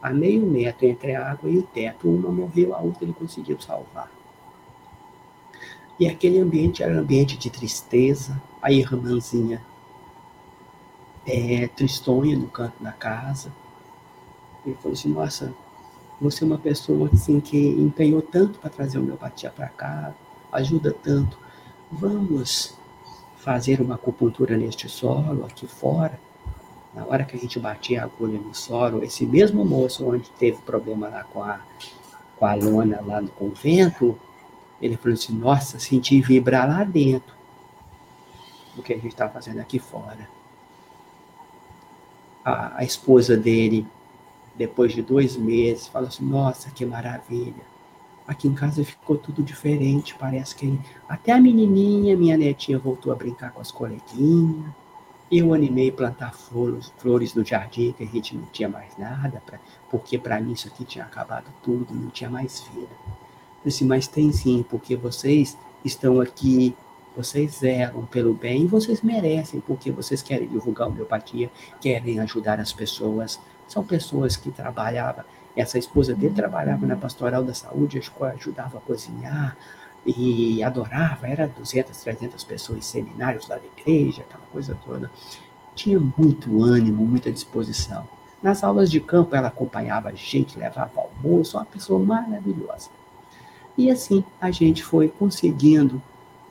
a 0.00 0.10
meio 0.10 0.46
metro 0.46 0.86
entre 0.86 1.16
a 1.16 1.28
água 1.28 1.50
e 1.50 1.58
o 1.58 1.64
teto. 1.64 2.08
Uma 2.08 2.30
morreu, 2.30 2.72
a 2.72 2.78
outra 2.78 3.02
ele 3.02 3.14
conseguiu 3.14 3.60
salvar. 3.60 4.08
E 5.98 6.06
aquele 6.06 6.38
ambiente 6.38 6.84
era 6.84 6.94
um 6.94 7.00
ambiente 7.00 7.36
de 7.36 7.50
tristeza. 7.50 8.40
A 8.62 8.70
irmãzinha 8.70 9.60
é, 11.26 11.68
tristonha 11.68 12.36
no 12.36 12.48
canto 12.48 12.82
da 12.82 12.92
casa. 12.92 13.52
Ele 14.64 14.76
falou 14.76 14.92
assim, 14.92 15.08
nossa, 15.08 15.52
você 16.20 16.44
é 16.44 16.46
uma 16.46 16.58
pessoa 16.58 17.10
assim, 17.12 17.40
que 17.40 17.58
empenhou 17.58 18.22
tanto 18.22 18.58
para 18.58 18.70
trazer 18.70 18.98
homeopatia 18.98 19.50
para 19.50 19.68
cá, 19.68 20.14
ajuda 20.52 20.92
tanto. 20.92 21.38
Vamos 21.90 22.76
fazer 23.36 23.80
uma 23.80 23.96
acupuntura 23.96 24.56
neste 24.56 24.88
solo, 24.88 25.44
aqui 25.44 25.66
fora. 25.66 26.18
Na 26.94 27.04
hora 27.06 27.24
que 27.24 27.36
a 27.36 27.38
gente 27.38 27.58
batia 27.58 28.02
a 28.02 28.04
agulha 28.04 28.38
no 28.38 28.54
solo, 28.54 29.02
esse 29.02 29.24
mesmo 29.24 29.64
moço 29.64 30.06
onde 30.06 30.28
teve 30.30 30.58
problema 30.58 31.08
lá 31.08 31.24
com 31.24 31.42
a, 31.42 31.60
com 32.38 32.46
a 32.46 32.54
lona 32.54 33.00
lá 33.00 33.20
no 33.20 33.30
convento, 33.30 34.16
ele 34.80 34.96
falou 34.96 35.14
assim, 35.14 35.32
nossa, 35.32 35.78
senti 35.78 36.20
vibrar 36.20 36.68
lá 36.68 36.84
dentro 36.84 37.34
o 38.76 38.82
que 38.82 38.92
a 38.92 38.96
gente 38.96 39.08
está 39.08 39.28
fazendo 39.28 39.60
aqui 39.60 39.78
fora 39.78 40.28
a, 42.44 42.78
a 42.78 42.84
esposa 42.84 43.36
dele, 43.36 43.86
depois 44.54 44.92
de 44.92 45.02
dois 45.02 45.36
meses, 45.36 45.86
fala 45.86 46.08
assim: 46.08 46.24
Nossa, 46.24 46.70
que 46.70 46.84
maravilha. 46.84 47.72
Aqui 48.26 48.46
em 48.46 48.54
casa 48.54 48.84
ficou 48.84 49.16
tudo 49.16 49.42
diferente. 49.42 50.14
Parece 50.18 50.54
que 50.54 50.78
até 51.08 51.32
a 51.32 51.40
menininha, 51.40 52.16
minha 52.16 52.36
netinha, 52.36 52.78
voltou 52.78 53.12
a 53.12 53.16
brincar 53.16 53.52
com 53.52 53.60
as 53.60 53.70
coleguinhas. 53.72 54.72
Eu 55.30 55.54
animei 55.54 55.90
plantar 55.90 56.34
flores, 56.34 56.92
flores 56.98 57.34
no 57.34 57.44
jardim, 57.44 57.92
que 57.92 58.04
a 58.04 58.06
gente 58.06 58.36
não 58.36 58.44
tinha 58.52 58.68
mais 58.68 58.96
nada, 58.98 59.42
pra, 59.46 59.58
porque 59.90 60.18
para 60.18 60.38
mim 60.38 60.52
isso 60.52 60.68
aqui 60.68 60.84
tinha 60.84 61.06
acabado 61.06 61.46
tudo, 61.62 61.94
não 61.94 62.10
tinha 62.10 62.28
mais 62.28 62.60
vida. 62.74 62.92
Eu 63.64 63.68
disse, 63.68 63.82
mas 63.82 64.06
tem 64.06 64.30
sim, 64.30 64.62
porque 64.68 64.94
vocês 64.94 65.56
estão 65.82 66.20
aqui 66.20 66.76
vocês 67.16 67.58
zelam 67.58 68.06
pelo 68.06 68.32
bem 68.34 68.62
e 68.62 68.66
vocês 68.66 69.02
merecem, 69.02 69.60
porque 69.60 69.90
vocês 69.90 70.22
querem 70.22 70.48
divulgar 70.48 70.88
homeopatia, 70.88 71.50
querem 71.80 72.20
ajudar 72.20 72.58
as 72.58 72.72
pessoas. 72.72 73.38
São 73.68 73.84
pessoas 73.84 74.36
que 74.36 74.50
trabalhavam. 74.50 75.24
Essa 75.56 75.78
esposa 75.78 76.14
dele 76.14 76.34
trabalhava 76.34 76.86
na 76.86 76.96
pastoral 76.96 77.44
da 77.44 77.54
saúde, 77.54 77.98
ajudava 77.98 78.78
a 78.78 78.80
cozinhar 78.80 79.56
e 80.06 80.62
adorava. 80.62 81.26
Era 81.26 81.46
200, 81.46 81.96
300 81.98 82.44
pessoas 82.44 82.78
em 82.78 82.82
seminários 82.82 83.48
lá 83.48 83.56
da 83.56 83.66
igreja, 83.78 84.22
aquela 84.22 84.44
coisa 84.50 84.76
toda. 84.84 85.10
Tinha 85.74 86.00
muito 86.00 86.62
ânimo, 86.62 87.06
muita 87.06 87.30
disposição. 87.30 88.08
Nas 88.42 88.64
aulas 88.64 88.90
de 88.90 89.00
campo, 89.00 89.36
ela 89.36 89.48
acompanhava 89.48 90.08
a 90.08 90.14
gente, 90.14 90.58
levava 90.58 91.00
almoço, 91.00 91.56
uma 91.56 91.64
pessoa 91.64 92.02
maravilhosa. 92.02 92.90
E 93.76 93.90
assim 93.90 94.24
a 94.40 94.50
gente 94.50 94.82
foi 94.82 95.08
conseguindo 95.08 96.02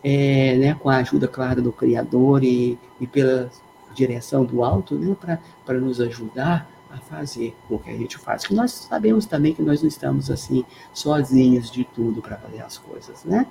é, 0.04 0.56
né, 0.58 0.74
com 0.76 0.90
a 0.90 0.98
ajuda, 0.98 1.28
claro, 1.28 1.62
do 1.62 1.72
Criador 1.72 2.44
e, 2.44 2.78
e 3.00 3.08
pela 3.08 3.50
direção 3.94 4.44
do 4.44 4.64
alto, 4.64 4.96
né, 4.96 5.16
para 5.66 5.80
nos 5.80 6.00
ajudar 6.00 6.70
a 6.90 6.98
fazer 6.98 7.56
o 7.70 7.80
que 7.80 7.90
a 7.90 7.98
gente 7.98 8.18
faz. 8.18 8.50
Nós 8.50 8.72
sabemos 8.72 9.26
também 9.26 9.54
que 9.54 9.62
nós 9.62 9.82
não 9.82 9.88
estamos 9.88 10.30
assim 10.30 10.66
sozinhos 10.94 11.72
de 11.72 11.84
tudo 11.84 12.22
para 12.22 12.38
fazer 12.38 12.62
as 12.62 12.78
coisas, 12.78 13.24
né? 13.24 13.48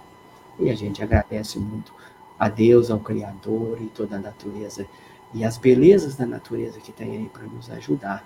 E 0.58 0.68
a 0.68 0.74
gente 0.74 1.02
agradece 1.02 1.58
muito 1.58 1.92
a 2.38 2.48
Deus, 2.48 2.90
ao 2.90 3.00
Criador 3.00 3.78
e 3.80 3.86
toda 3.86 4.16
a 4.16 4.18
natureza 4.18 4.86
e 5.32 5.44
as 5.44 5.56
belezas 5.56 6.16
da 6.16 6.26
natureza 6.26 6.80
que 6.80 6.92
tem 6.92 7.12
aí 7.12 7.30
para 7.32 7.44
nos 7.44 7.70
ajudar 7.70 8.24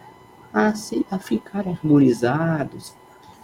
a, 0.53 0.75
se, 0.75 1.05
a 1.11 1.19
ficar 1.19 1.69
harmonizados, 1.69 2.95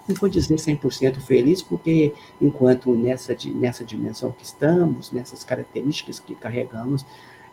não 0.08 0.14
vou 0.16 0.28
dizer 0.28 0.56
100% 0.56 1.20
feliz, 1.20 1.62
porque 1.62 2.12
enquanto 2.40 2.94
nessa, 2.94 3.36
nessa 3.54 3.84
dimensão 3.84 4.32
que 4.32 4.44
estamos, 4.44 5.12
nessas 5.12 5.44
características 5.44 6.18
que 6.18 6.34
carregamos, 6.34 7.04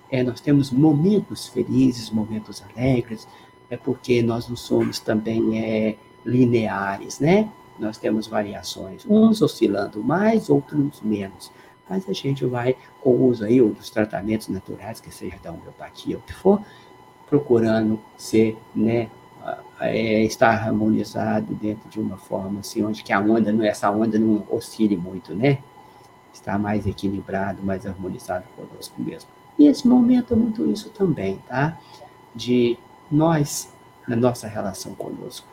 é, 0.09 0.23
nós 0.23 0.39
temos 0.39 0.71
momentos 0.71 1.47
felizes, 1.47 2.09
momentos 2.09 2.63
alegres, 2.63 3.27
é 3.69 3.75
porque 3.75 4.21
nós 4.21 4.47
não 4.47 4.55
somos 4.55 4.99
também 4.99 5.59
é, 5.59 5.97
lineares, 6.25 7.19
né? 7.19 7.49
Nós 7.77 7.97
temos 7.97 8.27
variações, 8.27 9.05
uns 9.07 9.41
oscilando 9.41 10.03
mais, 10.03 10.49
outros 10.49 11.01
menos. 11.01 11.51
Mas 11.89 12.09
a 12.09 12.13
gente 12.13 12.45
vai, 12.45 12.75
com 13.01 13.11
o 13.11 13.27
uso 13.27 13.45
aí 13.45 13.61
dos 13.61 13.89
tratamentos 13.89 14.47
naturais, 14.47 14.99
que 14.99 15.13
seja 15.13 15.37
da 15.43 15.51
homeopatia 15.51 16.15
ou 16.15 16.21
o 16.21 16.25
que 16.25 16.33
for, 16.33 16.61
procurando 17.29 17.99
ser 18.17 18.57
né, 18.73 19.09
é, 19.79 20.23
estar 20.23 20.49
harmonizado 20.49 21.53
dentro 21.55 21.89
de 21.89 21.99
uma 21.99 22.17
forma 22.17 22.59
assim, 22.59 22.83
onde 22.83 23.03
que 23.03 23.13
a 23.13 23.19
onda, 23.19 23.51
não, 23.51 23.63
essa 23.63 23.89
onda 23.91 24.17
não 24.17 24.43
oscile 24.49 24.97
muito, 24.97 25.33
né? 25.33 25.59
Está 26.33 26.57
mais 26.57 26.85
equilibrado, 26.85 27.63
mais 27.63 27.85
harmonizado 27.85 28.45
conosco 28.55 29.01
mesmo. 29.01 29.29
E 29.57 29.67
esse 29.67 29.87
momento 29.87 30.33
é 30.33 30.37
muito 30.37 30.69
isso 30.69 30.89
também, 30.89 31.37
tá? 31.47 31.77
De 32.35 32.77
nós, 33.11 33.73
na 34.07 34.15
nossa 34.15 34.47
relação 34.47 34.93
conosco. 34.93 35.47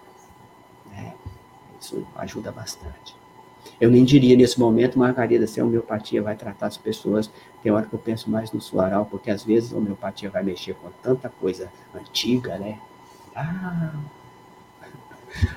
Né? 0.90 1.14
Isso 1.80 2.06
ajuda 2.16 2.52
bastante. 2.52 3.16
Eu 3.80 3.90
nem 3.90 4.04
diria 4.04 4.36
nesse 4.36 4.58
momento, 4.60 4.98
Margarida, 4.98 5.46
se 5.46 5.60
a 5.60 5.64
homeopatia 5.64 6.22
vai 6.22 6.36
tratar 6.36 6.66
as 6.66 6.76
pessoas, 6.76 7.30
tem 7.62 7.72
hora 7.72 7.86
que 7.86 7.94
eu 7.94 7.98
penso 7.98 8.30
mais 8.30 8.52
no 8.52 8.60
floral, 8.60 9.06
porque 9.06 9.30
às 9.30 9.42
vezes 9.42 9.72
a 9.72 9.78
homeopatia 9.78 10.30
vai 10.30 10.42
mexer 10.42 10.74
com 10.74 10.90
tanta 11.02 11.28
coisa 11.28 11.70
antiga, 11.94 12.58
né? 12.58 12.78
Ah, 13.34 13.92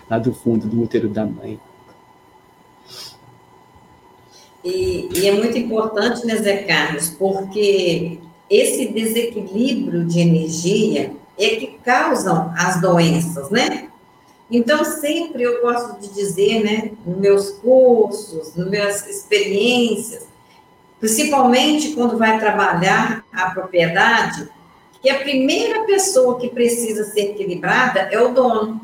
lá 0.10 0.18
do 0.18 0.34
fundo 0.34 0.68
do 0.68 0.82
útero 0.82 1.10
da 1.10 1.26
mãe. 1.26 1.60
E, 4.64 5.08
e, 5.14 5.28
é 5.28 5.32
muito 5.34 5.58
importante, 5.58 6.26
né, 6.26 6.36
Zé 6.36 6.64
Carlos, 6.64 7.10
porque 7.10 8.20
esse 8.50 8.88
desequilíbrio 8.88 10.06
de 10.06 10.20
energia 10.20 11.14
é 11.38 11.50
que 11.56 11.80
causam 11.84 12.52
as 12.58 12.82
doenças, 12.82 13.50
né? 13.50 13.90
Então, 14.50 14.84
sempre 14.84 15.44
eu 15.44 15.62
gosto 15.62 16.00
de 16.02 16.14
dizer, 16.14 16.64
né, 16.64 16.92
nos 17.06 17.18
meus 17.18 17.50
cursos, 17.52 18.56
nas 18.56 18.70
minhas 18.70 19.08
experiências, 19.08 20.26
principalmente 21.00 21.94
quando 21.94 22.18
vai 22.18 22.40
trabalhar 22.40 23.24
a 23.32 23.52
propriedade, 23.52 24.50
que 25.02 25.10
a 25.10 25.20
primeira 25.20 25.84
pessoa 25.84 26.40
que 26.40 26.50
precisa 26.50 27.06
ser 27.06 27.32
equilibrada 27.32 28.02
é 28.12 28.20
o 28.20 28.34
dono. 28.34 28.82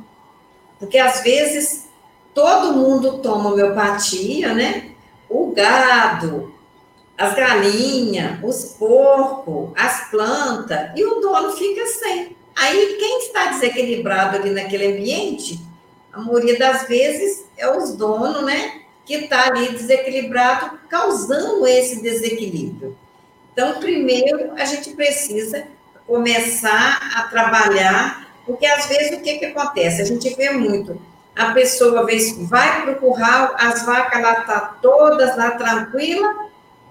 Porque 0.79 0.97
às 0.97 1.21
vezes 1.21 1.87
todo 2.33 2.73
mundo 2.73 3.19
toma 3.19 3.51
homeopatia, 3.51 4.53
né? 4.53 4.91
O 5.29 5.51
gado, 5.51 6.53
as 7.17 7.35
galinhas, 7.35 8.39
os 8.43 8.75
porcos, 8.77 9.71
as 9.75 10.09
plantas, 10.09 10.91
e 10.95 11.05
o 11.05 11.19
dono 11.19 11.51
fica 11.53 11.85
sem. 11.85 12.35
Aí 12.55 12.97
quem 12.99 13.19
está 13.19 13.47
desequilibrado 13.47 14.37
ali 14.37 14.51
naquele 14.51 14.85
ambiente 14.85 15.59
A 16.11 16.21
maioria 16.21 16.59
das 16.59 16.87
vezes 16.87 17.45
é 17.57 17.67
os 17.75 17.95
donos, 17.95 18.43
né? 18.43 18.81
Que 19.05 19.15
está 19.15 19.47
ali 19.47 19.69
desequilibrado, 19.69 20.77
causando 20.87 21.65
esse 21.65 22.01
desequilíbrio. 22.01 22.95
Então, 23.51 23.79
primeiro, 23.79 24.53
a 24.53 24.65
gente 24.65 24.91
precisa 24.91 25.67
começar 26.13 26.99
a 27.15 27.23
trabalhar, 27.23 28.27
porque 28.45 28.67
às 28.67 28.85
vezes 28.85 29.17
o 29.17 29.21
que, 29.23 29.39
que 29.39 29.45
acontece? 29.47 29.99
A 29.99 30.05
gente 30.05 30.29
vê 30.35 30.51
muito, 30.51 31.01
a 31.35 31.53
pessoa 31.53 32.05
vai 32.41 32.83
para 32.83 32.91
o 32.91 32.95
curral, 32.97 33.55
as 33.57 33.83
vacas 33.83 34.21
lá 34.21 34.31
estão 34.33 34.45
tá 34.45 34.75
todas 34.79 35.35
lá 35.35 35.51
tranquila, 35.51 36.31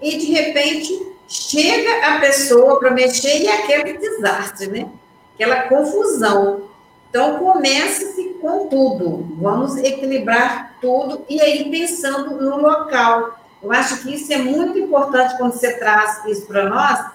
e 0.01 0.17
de 0.17 0.25
repente 0.25 1.07
chega 1.25 2.05
a 2.05 2.19
pessoa 2.19 2.77
para 2.77 2.91
mexer 2.91 3.43
e 3.43 3.47
é 3.47 3.63
aquele 3.63 3.97
desastre, 3.97 4.67
né? 4.67 4.89
Aquela 5.35 5.69
confusão. 5.69 6.63
Então 7.09 7.39
começa-se 7.39 8.25
com 8.41 8.67
tudo, 8.67 9.37
vamos 9.39 9.77
equilibrar 9.77 10.75
tudo, 10.81 11.23
e 11.29 11.39
aí 11.39 11.71
pensando 11.71 12.41
no 12.41 12.57
local. 12.57 13.39
Eu 13.61 13.71
acho 13.71 14.01
que 14.01 14.15
isso 14.15 14.33
é 14.33 14.37
muito 14.37 14.77
importante 14.77 15.37
quando 15.37 15.53
você 15.53 15.77
traz 15.79 16.25
isso 16.25 16.45
para 16.45 16.67
nós, 16.67 17.12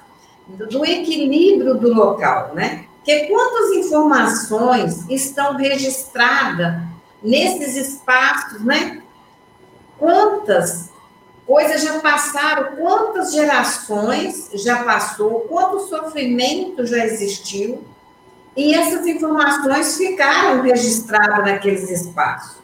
do 0.48 0.84
equilíbrio 0.84 1.74
do 1.74 1.92
local, 1.92 2.52
né? 2.54 2.84
Porque 2.96 3.26
quantas 3.26 3.70
informações 3.76 5.08
estão 5.08 5.56
registradas 5.56 6.82
nesses 7.22 7.76
espaços, 7.76 8.64
né? 8.64 9.02
Quantas 9.98 10.90
coisas 11.46 11.82
já 11.82 11.98
passaram, 12.00 12.76
quantas 12.76 13.32
gerações 13.32 14.50
já 14.54 14.84
passou, 14.84 15.40
quanto 15.48 15.88
sofrimento 15.88 16.86
já 16.86 17.04
existiu, 17.06 17.82
e 18.56 18.74
essas 18.74 19.06
informações 19.06 19.96
ficaram 19.96 20.62
registradas 20.62 21.44
naqueles 21.44 21.88
espaços. 21.90 22.58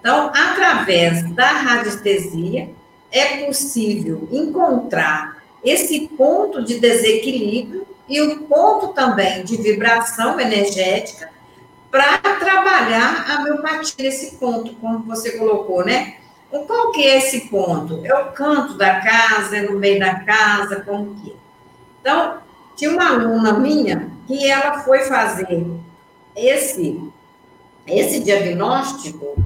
Então, 0.00 0.28
através 0.34 1.28
da 1.32 1.50
radiestesia, 1.52 2.70
é 3.10 3.46
possível 3.46 4.28
encontrar 4.30 5.37
esse 5.64 6.08
ponto 6.08 6.62
de 6.62 6.78
desequilíbrio 6.78 7.86
e 8.08 8.20
o 8.20 8.40
ponto 8.42 8.88
também 8.88 9.44
de 9.44 9.56
vibração 9.56 10.40
energética 10.40 11.30
para 11.90 12.18
trabalhar 12.18 13.26
a 13.28 13.42
miopatia 13.42 14.04
nesse 14.04 14.36
ponto, 14.36 14.74
como 14.76 15.00
você 15.00 15.32
colocou, 15.32 15.84
né? 15.84 16.16
Qual 16.50 16.92
que 16.92 17.02
é 17.02 17.18
esse 17.18 17.48
ponto? 17.48 18.04
É 18.04 18.14
o 18.14 18.32
canto 18.32 18.74
da 18.74 19.00
casa, 19.00 19.56
é 19.56 19.62
no 19.62 19.78
meio 19.78 19.98
da 19.98 20.20
casa, 20.20 20.80
como 20.80 21.14
que 21.16 21.30
é? 21.30 21.34
Então, 22.00 22.38
tinha 22.74 22.90
uma 22.90 23.10
aluna 23.10 23.52
minha 23.54 24.10
que 24.26 24.48
ela 24.48 24.80
foi 24.80 25.00
fazer 25.00 25.66
esse, 26.34 27.02
esse 27.86 28.20
diagnóstico, 28.20 29.36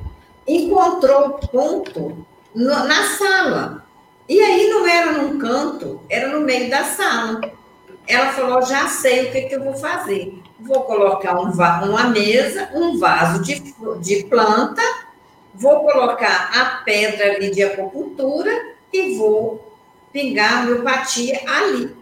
encontrou 0.46 1.26
o 1.26 1.48
ponto 1.48 2.26
no, 2.54 2.84
na 2.84 3.04
sala. 3.16 3.86
E 4.28 4.40
aí 4.40 4.68
não 4.68 4.86
era 4.86 5.12
num 5.12 5.38
canto, 5.38 6.00
era 6.08 6.28
no 6.28 6.40
meio 6.40 6.70
da 6.70 6.84
sala. 6.84 7.40
Ela 8.06 8.32
falou: 8.32 8.62
já 8.62 8.88
sei 8.88 9.26
o 9.26 9.32
que, 9.32 9.42
que 9.42 9.54
eu 9.54 9.64
vou 9.64 9.74
fazer. 9.74 10.40
Vou 10.60 10.82
colocar 10.82 11.38
um, 11.40 11.50
uma 11.50 12.04
mesa, 12.04 12.70
um 12.74 12.98
vaso 12.98 13.42
de, 13.42 13.74
de 14.00 14.24
planta, 14.24 14.82
vou 15.54 15.80
colocar 15.80 16.50
a 16.54 16.82
pedra 16.84 17.32
ali 17.32 17.50
de 17.50 17.62
acupuntura 17.62 18.52
e 18.92 19.16
vou 19.16 19.72
pingar 20.12 20.58
a 20.58 20.60
homeopatia 20.62 21.40
ali. 21.46 21.96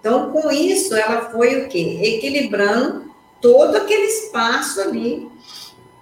Então, 0.00 0.32
com 0.32 0.50
isso, 0.50 0.94
ela 0.94 1.30
foi 1.30 1.62
o 1.62 1.68
quê? 1.68 2.00
Equilibrando 2.02 3.10
todo 3.40 3.76
aquele 3.76 4.06
espaço 4.06 4.80
ali 4.80 5.30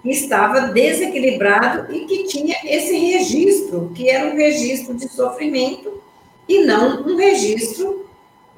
que 0.02 0.10
estava 0.10 0.68
desequilibrado 0.68 1.92
e 1.94 2.06
que 2.06 2.24
tinha 2.24 2.56
esse 2.64 2.96
registro, 2.96 3.90
que 3.94 4.08
era 4.08 4.28
um 4.28 4.36
registro 4.36 4.94
de 4.94 5.08
sofrimento 5.08 6.00
e 6.48 6.64
não 6.64 7.02
um 7.02 7.16
registro 7.16 8.08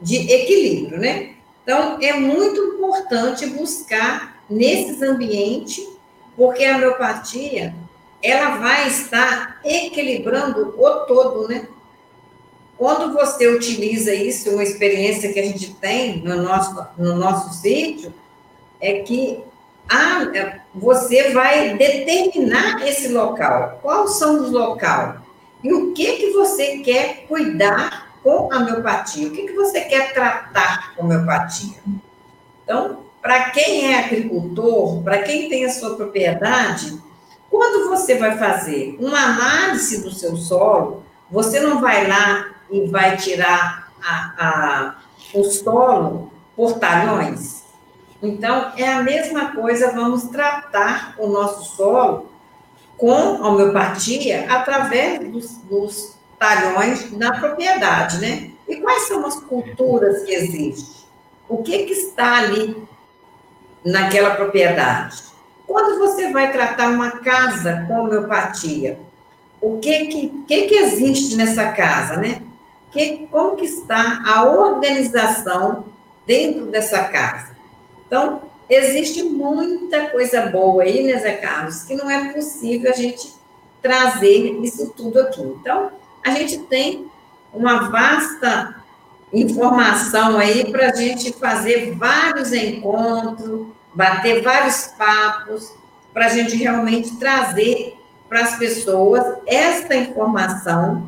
de 0.01 0.31
equilíbrio, 0.33 0.99
né? 0.99 1.35
Então, 1.63 1.99
é 2.01 2.13
muito 2.15 2.61
importante 2.61 3.47
buscar 3.47 4.43
nesses 4.49 5.01
ambientes, 5.03 5.87
porque 6.37 6.65
a 6.65 6.77
homeopatia, 6.77 7.75
ela 8.23 8.57
vai 8.57 8.89
estar 8.89 9.61
equilibrando 9.65 10.75
o 10.77 10.91
todo, 11.07 11.49
né? 11.49 11.69
Quando 12.77 13.13
você 13.13 13.47
utiliza 13.47 14.15
isso, 14.15 14.51
uma 14.51 14.63
experiência 14.63 15.33
que 15.33 15.39
a 15.39 15.45
gente 15.45 15.75
tem 15.75 16.23
no 16.23 16.43
nosso, 16.43 16.87
no 16.97 17.15
nosso 17.15 17.61
sítio, 17.61 18.13
é 18.81 19.01
que 19.01 19.45
ah, 19.89 20.21
você 20.75 21.33
vai 21.33 21.77
determinar 21.77 22.87
esse 22.87 23.09
local. 23.09 23.79
Quais 23.83 24.19
são 24.19 24.43
os 24.43 24.51
locais? 24.51 25.21
E 25.63 25.73
o 25.73 25.93
que 25.93 26.17
que 26.17 26.31
você 26.33 26.79
quer 26.79 27.27
cuidar 27.27 28.09
com 28.23 28.53
a 28.53 28.59
homeopatia? 28.59 29.29
O 29.29 29.33
que 29.33 29.49
que 29.49 29.53
você 29.53 29.83
quer 29.83 30.13
tratar 30.13 30.95
com 30.95 31.03
a 31.03 31.05
homeopatia? 31.05 31.79
Então, 32.65 33.01
para 33.21 33.51
quem 33.51 33.93
é 33.93 34.05
agricultor, 34.05 35.03
para 35.03 35.23
quem 35.23 35.49
tem 35.49 35.65
a 35.65 35.71
sua 35.71 35.97
propriedade, 35.97 37.01
quando 37.51 37.89
você 37.89 38.17
vai 38.17 38.39
fazer 38.39 38.97
uma 38.99 39.19
análise 39.19 40.03
do 40.03 40.13
seu 40.13 40.37
solo, 40.37 41.03
você 41.31 41.61
não 41.61 41.81
vai 41.81 42.07
lá 42.07 42.47
e 42.71 42.87
vai 42.87 43.17
tirar 43.17 43.93
a, 44.03 44.35
a, 44.39 44.95
o 45.35 45.45
solo 45.45 46.33
por 46.57 46.79
talhões. 46.79 47.60
Então, 48.23 48.73
é 48.77 48.87
a 48.87 49.03
mesma 49.03 49.53
coisa, 49.53 49.93
vamos 49.93 50.25
tratar 50.25 51.15
o 51.19 51.27
nosso 51.27 51.77
solo 51.77 52.31
com 52.99 53.41
homeopatia 53.41 54.47
através 54.53 55.21
dos, 55.31 55.57
dos 55.59 56.19
talhões 56.39 57.11
na 57.13 57.39
propriedade, 57.39 58.19
né? 58.19 58.51
E 58.69 58.77
quais 58.77 59.09
são 59.09 59.25
as 59.27 59.41
culturas 59.41 60.23
que 60.25 60.33
existem? 60.33 61.01
O 61.49 61.63
que, 61.63 61.85
que 61.85 61.93
está 61.93 62.39
ali 62.39 62.77
naquela 63.85 64.35
propriedade? 64.35 65.23
Quando 65.67 65.99
você 65.99 66.31
vai 66.31 66.53
tratar 66.53 66.91
uma 66.91 67.11
casa 67.11 67.85
com 67.89 68.01
homeopatia, 68.01 68.99
o 69.61 69.79
que 69.79 70.07
que, 70.07 70.29
que, 70.47 70.63
que 70.67 70.75
existe 70.75 71.37
nessa 71.37 71.73
casa, 71.73 72.17
né? 72.17 72.43
Que, 72.91 73.29
como 73.31 73.57
que 73.57 73.65
está 73.65 74.23
a 74.27 74.45
organização 74.45 75.87
dentro 76.27 76.67
dessa 76.67 77.05
casa? 77.05 77.50
Então, 78.11 78.43
existe 78.69 79.23
muita 79.23 80.11
coisa 80.11 80.47
boa 80.47 80.83
aí, 80.83 81.05
né, 81.05 81.17
Zé 81.17 81.35
Carlos, 81.35 81.85
que 81.85 81.95
não 81.95 82.11
é 82.11 82.33
possível 82.33 82.91
a 82.91 82.95
gente 82.95 83.33
trazer 83.81 84.59
isso 84.65 84.93
tudo 84.97 85.21
aqui. 85.21 85.41
Então, 85.41 85.93
a 86.27 86.33
gente 86.33 86.59
tem 86.59 87.07
uma 87.55 87.89
vasta 87.89 88.83
informação 89.33 90.39
aí 90.39 90.73
para 90.73 90.89
a 90.89 90.97
gente 90.97 91.33
fazer 91.35 91.95
vários 91.95 92.53
encontros, 92.53 93.69
bater 93.95 94.43
vários 94.43 94.89
papos, 94.99 95.73
para 96.13 96.27
a 96.27 96.31
gente 96.31 96.57
realmente 96.57 97.17
trazer 97.17 97.97
para 98.29 98.41
as 98.41 98.59
pessoas 98.59 99.23
esta 99.47 99.95
informação, 99.95 101.07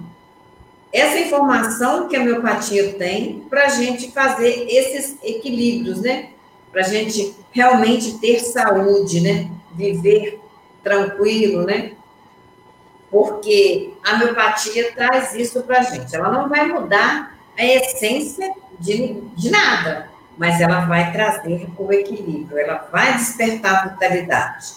essa 0.93 1.19
informação 1.19 2.07
que 2.07 2.15
a 2.15 2.23
miopatia 2.23 2.93
tem, 2.93 3.41
para 3.51 3.65
a 3.65 3.69
gente 3.71 4.13
fazer 4.13 4.67
esses 4.69 5.17
equilíbrios, 5.21 6.01
né? 6.01 6.29
Para 6.73 6.81
a 6.81 6.89
gente 6.89 7.37
realmente 7.53 8.19
ter 8.19 8.41
saúde, 8.41 9.21
né? 9.21 9.51
Viver 9.75 10.41
tranquilo, 10.83 11.65
né? 11.65 11.93
Porque 13.11 13.93
a 14.03 14.17
miopatia 14.17 14.91
traz 14.93 15.35
isso 15.35 15.63
para 15.63 15.81
a 15.81 15.83
gente. 15.83 16.17
Ela 16.17 16.33
não 16.33 16.49
vai 16.49 16.67
mudar 16.67 17.39
a 17.57 17.65
essência 17.65 18.53
de, 18.81 19.21
de 19.37 19.51
nada, 19.51 20.09
mas 20.39 20.61
ela 20.61 20.87
vai 20.87 21.13
trazer 21.13 21.69
o 21.77 21.93
equilíbrio, 21.93 22.59
ela 22.59 22.89
vai 22.91 23.13
despertar 23.19 23.75
a 23.75 23.89
vitalidade. 23.91 24.73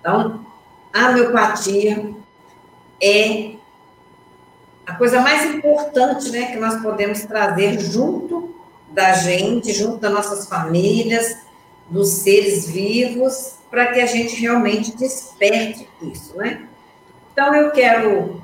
Então, 0.00 0.44
a 0.92 1.12
miopatia 1.12 2.12
é 3.00 3.52
a 4.84 4.94
coisa 4.94 5.20
mais 5.20 5.44
importante 5.54 6.30
né, 6.30 6.46
que 6.46 6.56
nós 6.56 6.82
podemos 6.82 7.20
trazer 7.22 7.78
junto 7.78 8.57
da 8.90 9.12
gente, 9.14 9.72
junto 9.72 9.98
das 9.98 10.12
nossas 10.12 10.48
famílias, 10.48 11.36
dos 11.88 12.08
seres 12.08 12.68
vivos, 12.68 13.54
para 13.70 13.92
que 13.92 14.00
a 14.00 14.06
gente 14.06 14.36
realmente 14.36 14.96
desperte 14.96 15.88
isso, 16.02 16.36
né? 16.36 16.66
Então, 17.32 17.54
eu 17.54 17.70
quero 17.70 18.42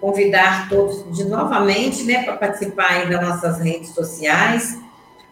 convidar 0.00 0.68
todos 0.68 1.04
de 1.16 1.24
novamente, 1.24 2.04
né, 2.04 2.22
para 2.22 2.36
participar 2.36 2.90
aí 2.90 3.10
das 3.10 3.20
nossas 3.20 3.58
redes 3.58 3.90
sociais. 3.90 4.78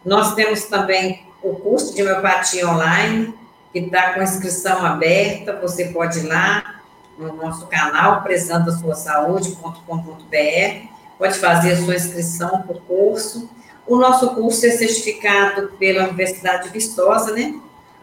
Nós 0.03 0.33
temos 0.33 0.65
também 0.65 1.25
o 1.41 1.55
curso 1.55 1.93
de 1.93 2.01
homeopatia 2.01 2.67
online, 2.67 3.33
que 3.71 3.79
está 3.79 4.13
com 4.13 4.21
inscrição 4.21 4.85
aberta, 4.85 5.59
você 5.61 5.85
pode 5.85 6.19
ir 6.19 6.27
lá 6.27 6.81
no 7.17 7.33
nosso 7.33 7.67
canal, 7.67 8.21
prezando 8.23 8.69
a 8.69 8.73
sua 8.73 8.95
saúde.com.br, 8.95 10.87
pode 11.17 11.37
fazer 11.37 11.73
a 11.73 11.77
sua 11.77 11.95
inscrição 11.95 12.61
para 12.63 12.75
o 12.75 12.81
curso. 12.81 13.49
O 13.87 13.97
nosso 13.97 14.33
curso 14.33 14.65
é 14.65 14.71
certificado 14.71 15.73
pela 15.79 16.05
Universidade 16.05 16.69
Vistosa, 16.69 17.33
né? 17.33 17.59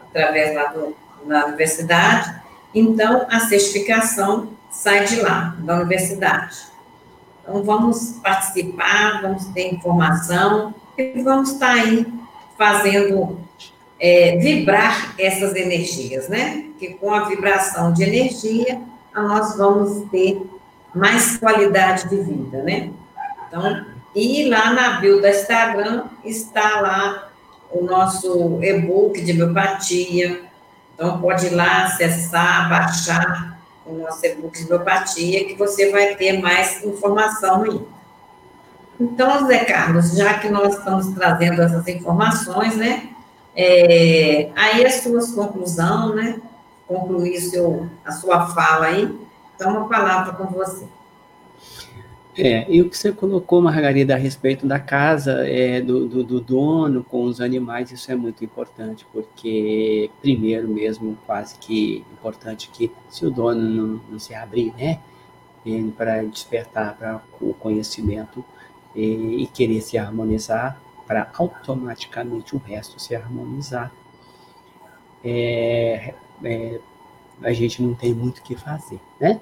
Através 0.09 0.55
lá 0.55 0.65
do, 0.67 0.95
da 1.25 1.45
universidade. 1.47 2.41
então 2.73 3.25
a 3.29 3.39
certificação 3.41 4.49
sai 4.71 5.05
de 5.05 5.21
lá, 5.21 5.55
da 5.59 5.75
universidade. 5.75 6.57
Então, 7.41 7.63
vamos 7.63 8.19
participar, 8.23 9.21
vamos 9.21 9.45
ter 9.47 9.73
informação 9.73 10.73
e 10.97 11.21
vamos 11.21 11.51
estar 11.51 11.73
aí 11.73 12.07
fazendo 12.57 13.39
é, 13.99 14.37
vibrar 14.37 15.13
essas 15.19 15.55
energias, 15.55 16.29
né? 16.29 16.65
Que 16.79 16.93
com 16.93 17.13
a 17.13 17.25
vibração 17.25 17.91
de 17.91 18.03
energia, 18.03 18.81
nós 19.13 19.57
vamos 19.57 20.09
ter 20.09 20.41
mais 20.95 21.37
qualidade 21.37 22.09
de 22.09 22.17
vida, 22.17 22.63
né? 22.63 22.91
Então, 23.47 23.85
e 24.15 24.47
lá 24.47 24.71
na 24.73 24.99
bio 24.99 25.21
da 25.21 25.29
Instagram 25.29 26.05
está 26.23 26.81
lá 26.81 27.29
o 27.71 27.83
nosso 27.83 28.59
e-book 28.61 29.19
de 29.21 29.33
biopatia. 29.33 30.43
Então, 30.93 31.19
pode 31.19 31.47
ir 31.47 31.55
lá 31.55 31.85
acessar, 31.85 32.69
baixar 32.69 33.59
o 33.85 33.95
nosso 33.95 34.23
e-book 34.25 34.57
de 34.57 34.65
biopatia, 34.65 35.45
que 35.45 35.55
você 35.55 35.91
vai 35.91 36.15
ter 36.15 36.39
mais 36.39 36.83
informação 36.83 37.63
aí. 37.63 37.81
Então, 38.99 39.47
Zé 39.47 39.65
Carlos, 39.65 40.15
já 40.15 40.35
que 40.35 40.49
nós 40.49 40.77
estamos 40.77 41.07
trazendo 41.15 41.61
essas 41.61 41.87
informações, 41.87 42.77
né? 42.77 43.09
É, 43.55 44.49
aí 44.55 44.85
as 44.85 45.01
suas 45.01 45.31
conclusões, 45.31 46.15
né? 46.15 46.41
Concluir 46.87 47.39
seu, 47.41 47.89
a 48.05 48.11
sua 48.11 48.47
fala 48.47 48.85
aí. 48.85 49.19
Então, 49.55 49.71
uma 49.71 49.89
palavra 49.89 50.33
com 50.33 50.45
você. 50.45 50.85
É, 52.35 52.65
e 52.67 52.81
o 52.81 52.89
que 52.89 52.97
você 52.97 53.11
colocou, 53.11 53.61
Margarida, 53.61 54.15
a 54.15 54.17
respeito 54.17 54.65
da 54.65 54.79
casa 54.79 55.47
é, 55.47 55.79
do, 55.79 56.07
do, 56.07 56.23
do, 56.23 56.41
dono 56.41 57.03
com 57.03 57.25
os 57.25 57.39
animais, 57.39 57.91
isso 57.91 58.11
é 58.11 58.15
muito 58.15 58.43
importante, 58.43 59.05
porque, 59.13 60.09
primeiro 60.19 60.67
mesmo, 60.67 61.15
quase 61.27 61.59
que 61.59 62.03
importante 62.11 62.71
que 62.73 62.91
se 63.07 63.23
o 63.23 63.29
dono 63.29 63.61
não, 63.61 64.01
não 64.09 64.19
se 64.19 64.33
abrir, 64.33 64.73
né, 64.73 64.99
para 65.95 66.23
despertar 66.23 66.97
para 66.97 67.23
o 67.39 67.53
conhecimento 67.53 68.43
e, 68.95 69.43
e 69.43 69.47
querer 69.47 69.81
se 69.81 69.97
harmonizar, 69.97 70.81
para 71.05 71.29
automaticamente 71.35 72.55
o 72.55 72.59
resto 72.59 72.99
se 72.99 73.15
harmonizar, 73.15 73.91
é, 75.23 76.15
é, 76.43 76.79
a 77.43 77.53
gente 77.53 77.81
não 77.81 77.93
tem 77.93 78.11
muito 78.11 78.39
o 78.39 78.41
que 78.41 78.55
fazer, 78.55 78.99
né? 79.19 79.39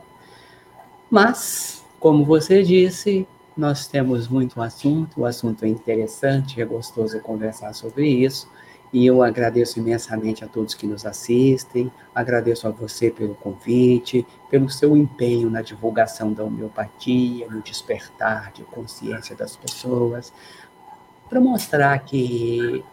Mas 1.09 1.80
como 2.01 2.25
você 2.25 2.63
disse, 2.63 3.27
nós 3.55 3.85
temos 3.85 4.27
muito 4.27 4.59
assunto, 4.59 5.21
o 5.21 5.25
assunto 5.25 5.63
é 5.63 5.67
interessante, 5.67 6.59
é 6.59 6.65
gostoso 6.65 7.19
conversar 7.21 7.73
sobre 7.73 8.09
isso. 8.09 8.49
E 8.91 9.05
eu 9.05 9.21
agradeço 9.21 9.79
imensamente 9.79 10.43
a 10.43 10.47
todos 10.47 10.73
que 10.73 10.87
nos 10.87 11.05
assistem, 11.05 11.91
agradeço 12.13 12.67
a 12.67 12.71
você 12.71 13.11
pelo 13.11 13.35
convite, 13.35 14.25
pelo 14.49 14.67
seu 14.67 14.97
empenho 14.97 15.49
na 15.49 15.61
divulgação 15.61 16.33
da 16.33 16.43
homeopatia, 16.43 17.47
no 17.47 17.61
despertar 17.61 18.51
de 18.51 18.63
consciência 18.63 19.35
das 19.35 19.55
pessoas, 19.55 20.33
para 21.29 21.39
mostrar 21.39 21.97
que 21.99 22.83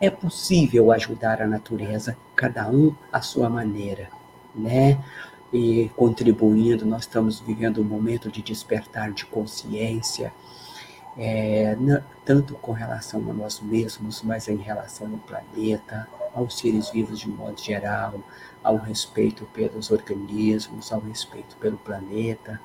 é 0.00 0.08
possível 0.08 0.92
ajudar 0.92 1.42
a 1.42 1.48
natureza, 1.48 2.16
cada 2.36 2.68
um 2.70 2.94
à 3.12 3.20
sua 3.20 3.50
maneira, 3.50 4.08
né? 4.54 4.98
E 5.52 5.90
contribuindo. 5.96 6.86
Nós 6.86 7.02
estamos 7.02 7.40
vivendo 7.40 7.80
um 7.80 7.84
momento 7.84 8.30
de 8.30 8.42
despertar 8.42 9.12
de 9.12 9.26
consciência, 9.26 10.32
é, 11.16 11.76
tanto 12.24 12.54
com 12.54 12.72
relação 12.72 13.20
a 13.30 13.32
nós 13.32 13.60
mesmos, 13.60 14.22
mas 14.22 14.48
em 14.48 14.56
relação 14.56 15.10
ao 15.10 15.18
planeta, 15.18 16.08
aos 16.34 16.58
seres 16.58 16.90
vivos 16.90 17.18
de 17.18 17.28
modo 17.28 17.60
geral, 17.60 18.14
ao 18.62 18.76
respeito 18.76 19.44
pelos 19.46 19.90
organismos, 19.90 20.92
ao 20.92 21.00
respeito 21.00 21.56
pelo 21.56 21.78
planeta. 21.78 22.60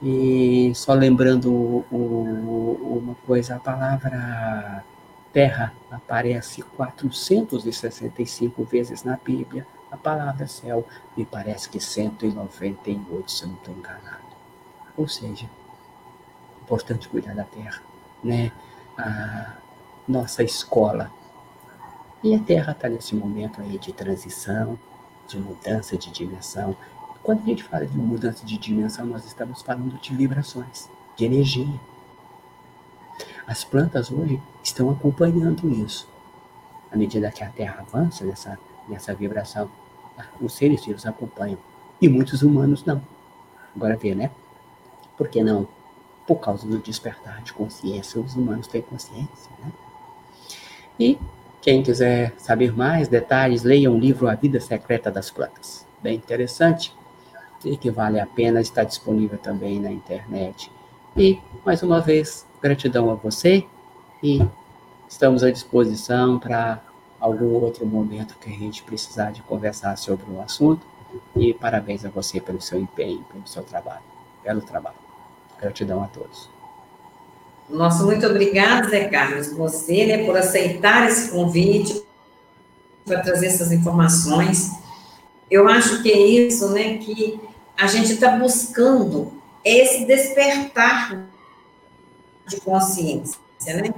E 0.00 0.72
só 0.74 0.94
lembrando 0.94 1.52
o, 1.52 3.00
uma 3.02 3.16
coisa, 3.26 3.56
a 3.56 3.58
palavra 3.58 4.84
terra 5.32 5.74
aparece 5.90 6.62
465 6.62 8.64
vezes 8.64 9.02
na 9.02 9.16
Bíblia 9.16 9.66
a 9.90 9.96
palavra 9.96 10.46
céu 10.46 10.86
me 11.16 11.24
parece 11.24 11.68
que 11.68 11.80
198, 11.80 13.30
se 13.30 13.42
eu 13.42 13.48
não 13.48 13.56
estou 13.56 13.74
enganado. 13.74 14.28
Ou 14.96 15.08
seja, 15.08 15.48
importante 16.62 17.08
cuidar 17.08 17.34
da 17.34 17.44
terra, 17.44 17.82
né? 18.22 18.52
A 18.96 19.54
nossa 20.06 20.42
escola. 20.42 21.10
E 22.22 22.34
a 22.34 22.38
terra 22.40 22.72
está 22.72 22.88
nesse 22.88 23.14
momento 23.14 23.60
aí 23.60 23.78
de 23.78 23.92
transição, 23.92 24.78
de 25.28 25.38
mudança 25.38 25.96
de 25.96 26.10
dimensão. 26.10 26.76
Quando 27.22 27.42
a 27.42 27.46
gente 27.46 27.62
fala 27.62 27.86
de 27.86 27.96
mudança 27.96 28.44
de 28.44 28.58
dimensão, 28.58 29.06
nós 29.06 29.24
estamos 29.24 29.62
falando 29.62 30.00
de 30.00 30.14
vibrações, 30.14 30.90
de 31.16 31.24
energia. 31.24 31.80
As 33.46 33.64
plantas 33.64 34.10
hoje 34.10 34.42
estão 34.62 34.90
acompanhando 34.90 35.70
isso. 35.70 36.08
À 36.90 36.96
medida 36.96 37.30
que 37.30 37.44
a 37.44 37.48
Terra 37.48 37.80
avança 37.80 38.24
nessa 38.24 38.58
nessa 38.88 39.14
vibração. 39.14 39.70
Os 40.40 40.54
seres 40.54 40.84
vivos 40.84 41.06
acompanham. 41.06 41.58
E 42.00 42.08
muitos 42.08 42.42
humanos 42.42 42.84
não. 42.84 43.02
Agora 43.74 43.96
vê, 43.96 44.14
né? 44.14 44.30
Por 45.16 45.28
que 45.28 45.42
não? 45.42 45.68
Por 46.26 46.36
causa 46.36 46.66
do 46.66 46.78
despertar 46.78 47.42
de 47.42 47.52
consciência, 47.52 48.20
os 48.20 48.34
humanos 48.34 48.66
têm 48.66 48.82
consciência, 48.82 49.50
né? 49.62 49.72
E 50.98 51.18
quem 51.60 51.82
quiser 51.82 52.34
saber 52.38 52.76
mais 52.76 53.08
detalhes, 53.08 53.62
leia 53.62 53.90
o 53.90 53.98
livro 53.98 54.28
A 54.28 54.34
Vida 54.34 54.60
Secreta 54.60 55.10
das 55.10 55.30
Plantas. 55.30 55.86
Bem 56.02 56.16
interessante 56.16 56.94
e 57.64 57.76
que 57.76 57.90
vale 57.90 58.20
a 58.20 58.26
pena 58.26 58.60
estar 58.60 58.84
disponível 58.84 59.38
também 59.38 59.80
na 59.80 59.90
internet. 59.90 60.70
E, 61.16 61.40
mais 61.64 61.82
uma 61.82 62.00
vez, 62.00 62.46
gratidão 62.62 63.10
a 63.10 63.14
você 63.14 63.64
e 64.22 64.40
estamos 65.08 65.42
à 65.42 65.50
disposição 65.50 66.38
para 66.38 66.80
algum 67.20 67.54
outro 67.54 67.86
momento 67.86 68.36
que 68.38 68.48
a 68.48 68.56
gente 68.56 68.82
precisar 68.82 69.30
de 69.32 69.42
conversar 69.42 69.96
sobre 69.96 70.30
o 70.30 70.40
assunto. 70.40 70.86
E 71.34 71.54
parabéns 71.54 72.04
a 72.04 72.10
você 72.10 72.40
pelo 72.40 72.60
seu 72.60 72.78
empenho, 72.78 73.24
pelo 73.32 73.46
seu 73.46 73.62
trabalho, 73.62 74.02
belo 74.44 74.60
trabalho. 74.60 74.96
Gratidão 75.58 76.02
a 76.02 76.06
todos. 76.06 76.48
Nossa, 77.68 78.02
muito 78.04 78.26
obrigada, 78.26 78.88
Zé 78.88 79.08
Carlos, 79.08 79.52
você, 79.52 80.06
né, 80.06 80.24
por 80.24 80.36
aceitar 80.36 81.06
esse 81.08 81.30
convite, 81.30 82.02
para 83.04 83.20
trazer 83.20 83.46
essas 83.46 83.72
informações. 83.72 84.70
Eu 85.50 85.68
acho 85.68 86.02
que 86.02 86.10
é 86.10 86.18
isso, 86.18 86.70
né, 86.70 86.98
que 86.98 87.40
a 87.76 87.86
gente 87.86 88.12
está 88.12 88.36
buscando 88.36 89.32
esse 89.64 90.04
despertar 90.06 91.26
de 92.46 92.60
consciência, 92.60 93.38
né? 93.60 93.92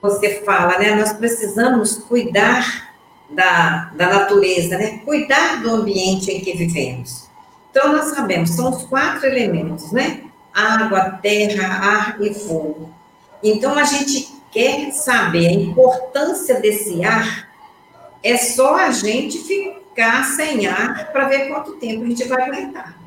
Você 0.00 0.42
fala, 0.42 0.78
né? 0.78 0.94
Nós 0.94 1.12
precisamos 1.12 1.96
cuidar 1.98 2.94
da, 3.28 3.90
da 3.94 4.08
natureza, 4.08 4.78
né? 4.78 4.98
Cuidar 5.04 5.62
do 5.62 5.70
ambiente 5.70 6.30
em 6.30 6.40
que 6.40 6.56
vivemos. 6.56 7.28
Então, 7.70 7.92
nós 7.92 8.06
sabemos, 8.06 8.50
são 8.50 8.70
os 8.70 8.84
quatro 8.84 9.26
elementos, 9.26 9.92
né? 9.92 10.22
Água, 10.54 11.18
terra, 11.22 11.66
ar 11.66 12.16
e 12.20 12.32
fogo. 12.32 12.90
Então, 13.42 13.78
a 13.78 13.84
gente 13.84 14.34
quer 14.50 14.90
saber 14.92 15.46
a 15.48 15.52
importância 15.52 16.60
desse 16.60 17.04
ar, 17.04 17.48
é 18.22 18.36
só 18.36 18.76
a 18.76 18.90
gente 18.90 19.38
ficar 19.38 20.24
sem 20.24 20.66
ar 20.66 21.12
para 21.12 21.28
ver 21.28 21.48
quanto 21.48 21.72
tempo 21.72 22.04
a 22.04 22.06
gente 22.06 22.24
vai 22.24 22.42
aguentar. 22.42 22.98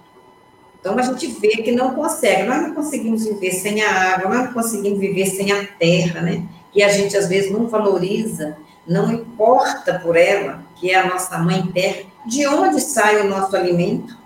Então, 0.80 0.98
a 0.98 1.02
gente 1.02 1.28
vê 1.28 1.50
que 1.50 1.72
não 1.72 1.94
consegue, 1.94 2.44
nós 2.44 2.62
não 2.62 2.74
conseguimos 2.74 3.26
viver 3.26 3.52
sem 3.52 3.84
a 3.84 4.14
água, 4.14 4.30
nós 4.30 4.46
não 4.46 4.54
conseguimos 4.54 5.00
viver 5.00 5.26
sem 5.28 5.52
a 5.52 5.66
terra, 5.66 6.22
né? 6.22 6.44
Que 6.72 6.82
a 6.82 6.90
gente 6.90 7.16
às 7.18 7.28
vezes 7.28 7.52
não 7.52 7.68
valoriza, 7.68 8.58
não 8.88 9.12
importa 9.12 10.00
por 10.00 10.16
ela, 10.16 10.64
que 10.76 10.92
é 10.92 10.96
a 10.96 11.08
nossa 11.08 11.38
mãe 11.38 11.68
terra, 11.68 12.04
de 12.26 12.48
onde 12.48 12.80
sai 12.80 13.22
o 13.22 13.30
nosso 13.30 13.56
alimento 13.56 14.18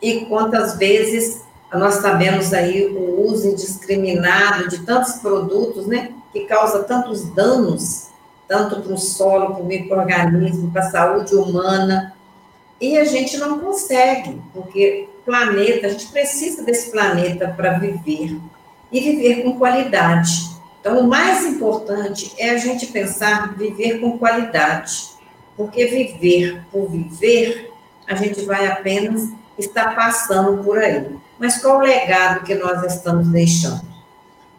e 0.00 0.26
quantas 0.26 0.76
vezes 0.76 1.42
nós 1.72 1.96
sabemos 1.96 2.52
aí 2.52 2.86
o 2.86 3.26
uso 3.26 3.48
indiscriminado 3.48 4.68
de 4.68 4.78
tantos 4.80 5.14
produtos, 5.14 5.86
né, 5.86 6.12
que 6.32 6.40
causa 6.40 6.84
tantos 6.84 7.24
danos, 7.34 8.08
tanto 8.46 8.80
para 8.80 8.92
o 8.92 8.98
solo, 8.98 9.54
para 9.54 9.62
o 9.62 9.66
microorganismo, 9.66 10.70
para 10.70 10.86
a 10.86 10.90
saúde 10.90 11.34
humana, 11.34 12.14
e 12.80 12.96
a 12.96 13.04
gente 13.04 13.36
não 13.36 13.58
consegue, 13.58 14.40
porque 14.54 15.08
planeta, 15.24 15.88
a 15.88 15.90
gente 15.90 16.06
precisa 16.06 16.62
desse 16.62 16.90
planeta 16.90 17.48
para 17.48 17.78
viver 17.78 18.38
e 18.90 19.00
viver 19.00 19.42
com 19.42 19.58
qualidade. 19.58 20.57
Então, 20.80 21.00
o 21.00 21.08
mais 21.08 21.44
importante 21.44 22.34
é 22.38 22.50
a 22.50 22.58
gente 22.58 22.86
pensar 22.86 23.54
viver 23.56 24.00
com 24.00 24.18
qualidade, 24.18 25.10
porque 25.56 25.86
viver 25.86 26.64
por 26.70 26.88
viver, 26.88 27.72
a 28.06 28.14
gente 28.14 28.44
vai 28.44 28.66
apenas 28.66 29.28
estar 29.58 29.94
passando 29.94 30.62
por 30.62 30.78
aí. 30.78 31.16
Mas 31.38 31.60
qual 31.60 31.78
o 31.78 31.82
legado 31.82 32.44
que 32.44 32.54
nós 32.54 32.82
estamos 32.84 33.28
deixando? 33.28 33.82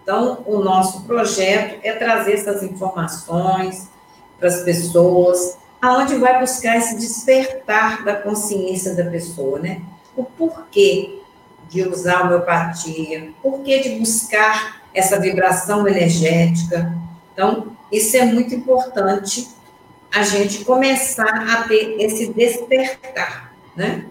Então, 0.03 0.43
o 0.45 0.59
nosso 0.59 1.03
projeto 1.03 1.79
é 1.83 1.93
trazer 1.93 2.33
essas 2.33 2.63
informações 2.63 3.89
para 4.37 4.47
as 4.47 4.61
pessoas, 4.63 5.57
aonde 5.81 6.15
vai 6.15 6.39
buscar 6.39 6.77
esse 6.77 6.97
despertar 6.97 8.03
da 8.03 8.15
consciência 8.15 8.95
da 8.95 9.05
pessoa, 9.05 9.59
né? 9.59 9.81
O 10.15 10.23
porquê 10.23 11.21
de 11.69 11.87
usar 11.87 12.19
a 12.19 12.23
homeopatia, 12.23 13.31
porquê 13.41 13.79
de 13.79 13.99
buscar 13.99 14.78
essa 14.93 15.19
vibração 15.19 15.87
energética. 15.87 16.93
Então, 17.33 17.67
isso 17.91 18.15
é 18.17 18.25
muito 18.25 18.53
importante 18.53 19.47
a 20.13 20.23
gente 20.23 20.65
começar 20.65 21.45
a 21.49 21.67
ter 21.67 21.95
esse 21.99 22.33
despertar, 22.33 23.53
né? 23.75 24.05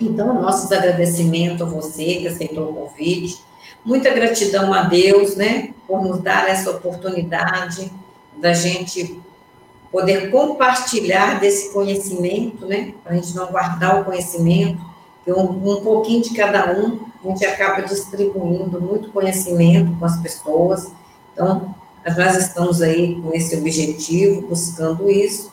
Então, 0.00 0.40
nossos 0.40 0.70
agradecimentos 0.72 1.62
a 1.62 1.64
você 1.64 2.16
que 2.16 2.28
aceitou 2.28 2.70
o 2.70 2.74
convite, 2.74 3.40
muita 3.84 4.10
gratidão 4.10 4.72
a 4.72 4.82
Deus, 4.82 5.36
né, 5.36 5.70
por 5.86 6.02
nos 6.02 6.20
dar 6.20 6.48
essa 6.48 6.70
oportunidade 6.70 7.90
da 8.36 8.52
gente 8.52 9.20
poder 9.90 10.30
compartilhar 10.30 11.38
desse 11.38 11.72
conhecimento, 11.72 12.66
né, 12.66 12.94
para 13.04 13.12
a 13.12 13.14
gente 13.16 13.34
não 13.34 13.46
guardar 13.46 14.00
o 14.00 14.04
conhecimento, 14.04 14.80
um, 15.26 15.72
um 15.72 15.80
pouquinho 15.82 16.22
de 16.22 16.34
cada 16.34 16.72
um, 16.72 17.00
a 17.24 17.28
gente 17.28 17.44
acaba 17.44 17.82
distribuindo 17.82 18.80
muito 18.80 19.10
conhecimento 19.10 19.96
com 19.98 20.04
as 20.04 20.20
pessoas. 20.20 20.92
Então, 21.32 21.74
nós 22.16 22.36
estamos 22.36 22.82
aí 22.82 23.20
com 23.20 23.32
esse 23.32 23.56
objetivo, 23.56 24.42
buscando 24.42 25.10
isso. 25.10 25.52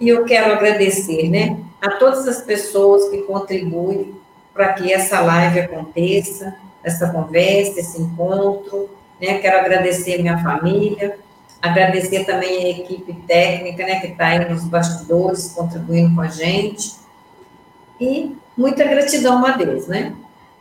E 0.00 0.08
eu 0.08 0.24
quero 0.24 0.52
agradecer, 0.52 1.28
né, 1.28 1.58
a 1.80 1.92
todas 1.92 2.26
as 2.26 2.42
pessoas 2.42 3.08
que 3.08 3.18
contribuem 3.22 4.14
para 4.52 4.72
que 4.72 4.92
essa 4.92 5.20
live 5.20 5.60
aconteça, 5.60 6.56
essa 6.82 7.10
conversa, 7.10 7.80
esse 7.80 8.00
encontro, 8.00 8.88
né? 9.20 9.38
Quero 9.38 9.58
agradecer 9.58 10.20
minha 10.20 10.42
família, 10.42 11.18
agradecer 11.60 12.24
também 12.24 12.64
a 12.64 12.68
equipe 12.70 13.12
técnica, 13.26 13.84
né, 13.84 14.00
que 14.00 14.08
está 14.08 14.26
aí 14.26 14.48
nos 14.48 14.64
bastidores 14.64 15.52
contribuindo 15.52 16.14
com 16.14 16.20
a 16.20 16.28
gente. 16.28 16.94
E 18.00 18.36
muita 18.56 18.84
gratidão 18.84 19.44
a 19.44 19.52
Deus, 19.52 19.86
né? 19.86 20.14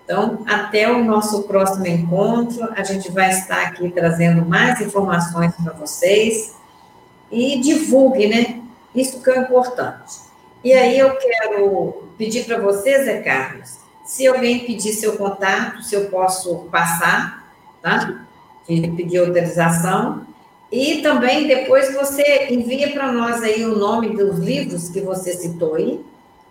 Então, 0.08 0.46
até 0.48 0.90
o 0.90 1.04
nosso 1.04 1.44
próximo 1.44 1.86
encontro, 1.86 2.70
a 2.78 2.82
gente 2.82 3.12
vai 3.12 3.30
estar 3.30 3.62
aqui 3.64 3.90
trazendo 3.90 4.46
mais 4.46 4.80
informações 4.80 5.54
para 5.62 5.74
vocês 5.74 6.56
e 7.30 7.60
divulgue, 7.60 8.26
né? 8.26 8.62
Isso 8.96 9.22
que 9.22 9.30
é 9.30 9.38
importante. 9.38 10.16
E 10.64 10.72
aí 10.72 10.98
eu 10.98 11.14
quero 11.18 12.04
pedir 12.18 12.46
para 12.46 12.58
você, 12.58 13.04
Zé 13.04 13.20
Carlos, 13.20 13.80
se 14.06 14.26
alguém 14.26 14.60
pedir 14.60 14.94
seu 14.94 15.18
contato, 15.18 15.84
se 15.84 15.94
eu 15.94 16.06
posso 16.06 16.56
passar, 16.72 17.52
tá? 17.82 18.26
De 18.66 18.88
pedir 18.88 19.18
autorização. 19.18 20.26
E 20.72 21.02
também 21.02 21.48
depois 21.48 21.94
você 21.94 22.48
envia 22.50 22.94
para 22.94 23.12
nós 23.12 23.44
aí 23.44 23.66
o 23.66 23.78
nome 23.78 24.16
dos 24.16 24.40
livros 24.40 24.88
que 24.88 25.02
você 25.02 25.34
citou 25.34 25.76
aí. 25.76 26.00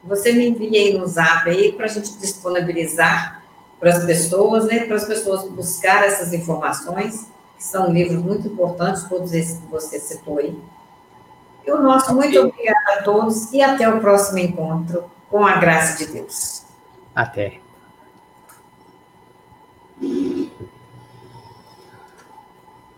Você 0.04 0.32
me 0.32 0.46
envia 0.46 0.78
aí 0.78 0.92
no 0.92 1.06
zap 1.06 1.48
aí 1.48 1.72
para 1.72 1.86
a 1.86 1.88
gente 1.88 2.18
disponibilizar 2.18 3.45
para 3.78 3.90
as 3.90 4.04
pessoas, 4.04 4.66
né, 4.66 4.84
para 4.86 4.96
as 4.96 5.04
pessoas 5.04 5.48
buscar 5.48 6.04
essas 6.04 6.32
informações, 6.32 7.26
que 7.56 7.64
são 7.64 7.92
livros 7.92 8.22
muito 8.22 8.48
importantes, 8.48 9.04
todos 9.04 9.32
esses 9.32 9.58
que 9.58 9.66
você 9.66 9.98
citou 9.98 10.38
aí. 10.38 10.58
E 11.66 11.70
o 11.72 11.80
nosso 11.80 12.14
muito 12.14 12.38
obrigada 12.38 13.00
a 13.00 13.02
todos 13.02 13.52
e 13.52 13.60
até 13.60 13.88
o 13.88 14.00
próximo 14.00 14.38
encontro, 14.38 15.04
com 15.28 15.44
a 15.44 15.56
graça 15.56 15.98
de 15.98 16.12
Deus. 16.12 16.64
Até. 17.14 17.60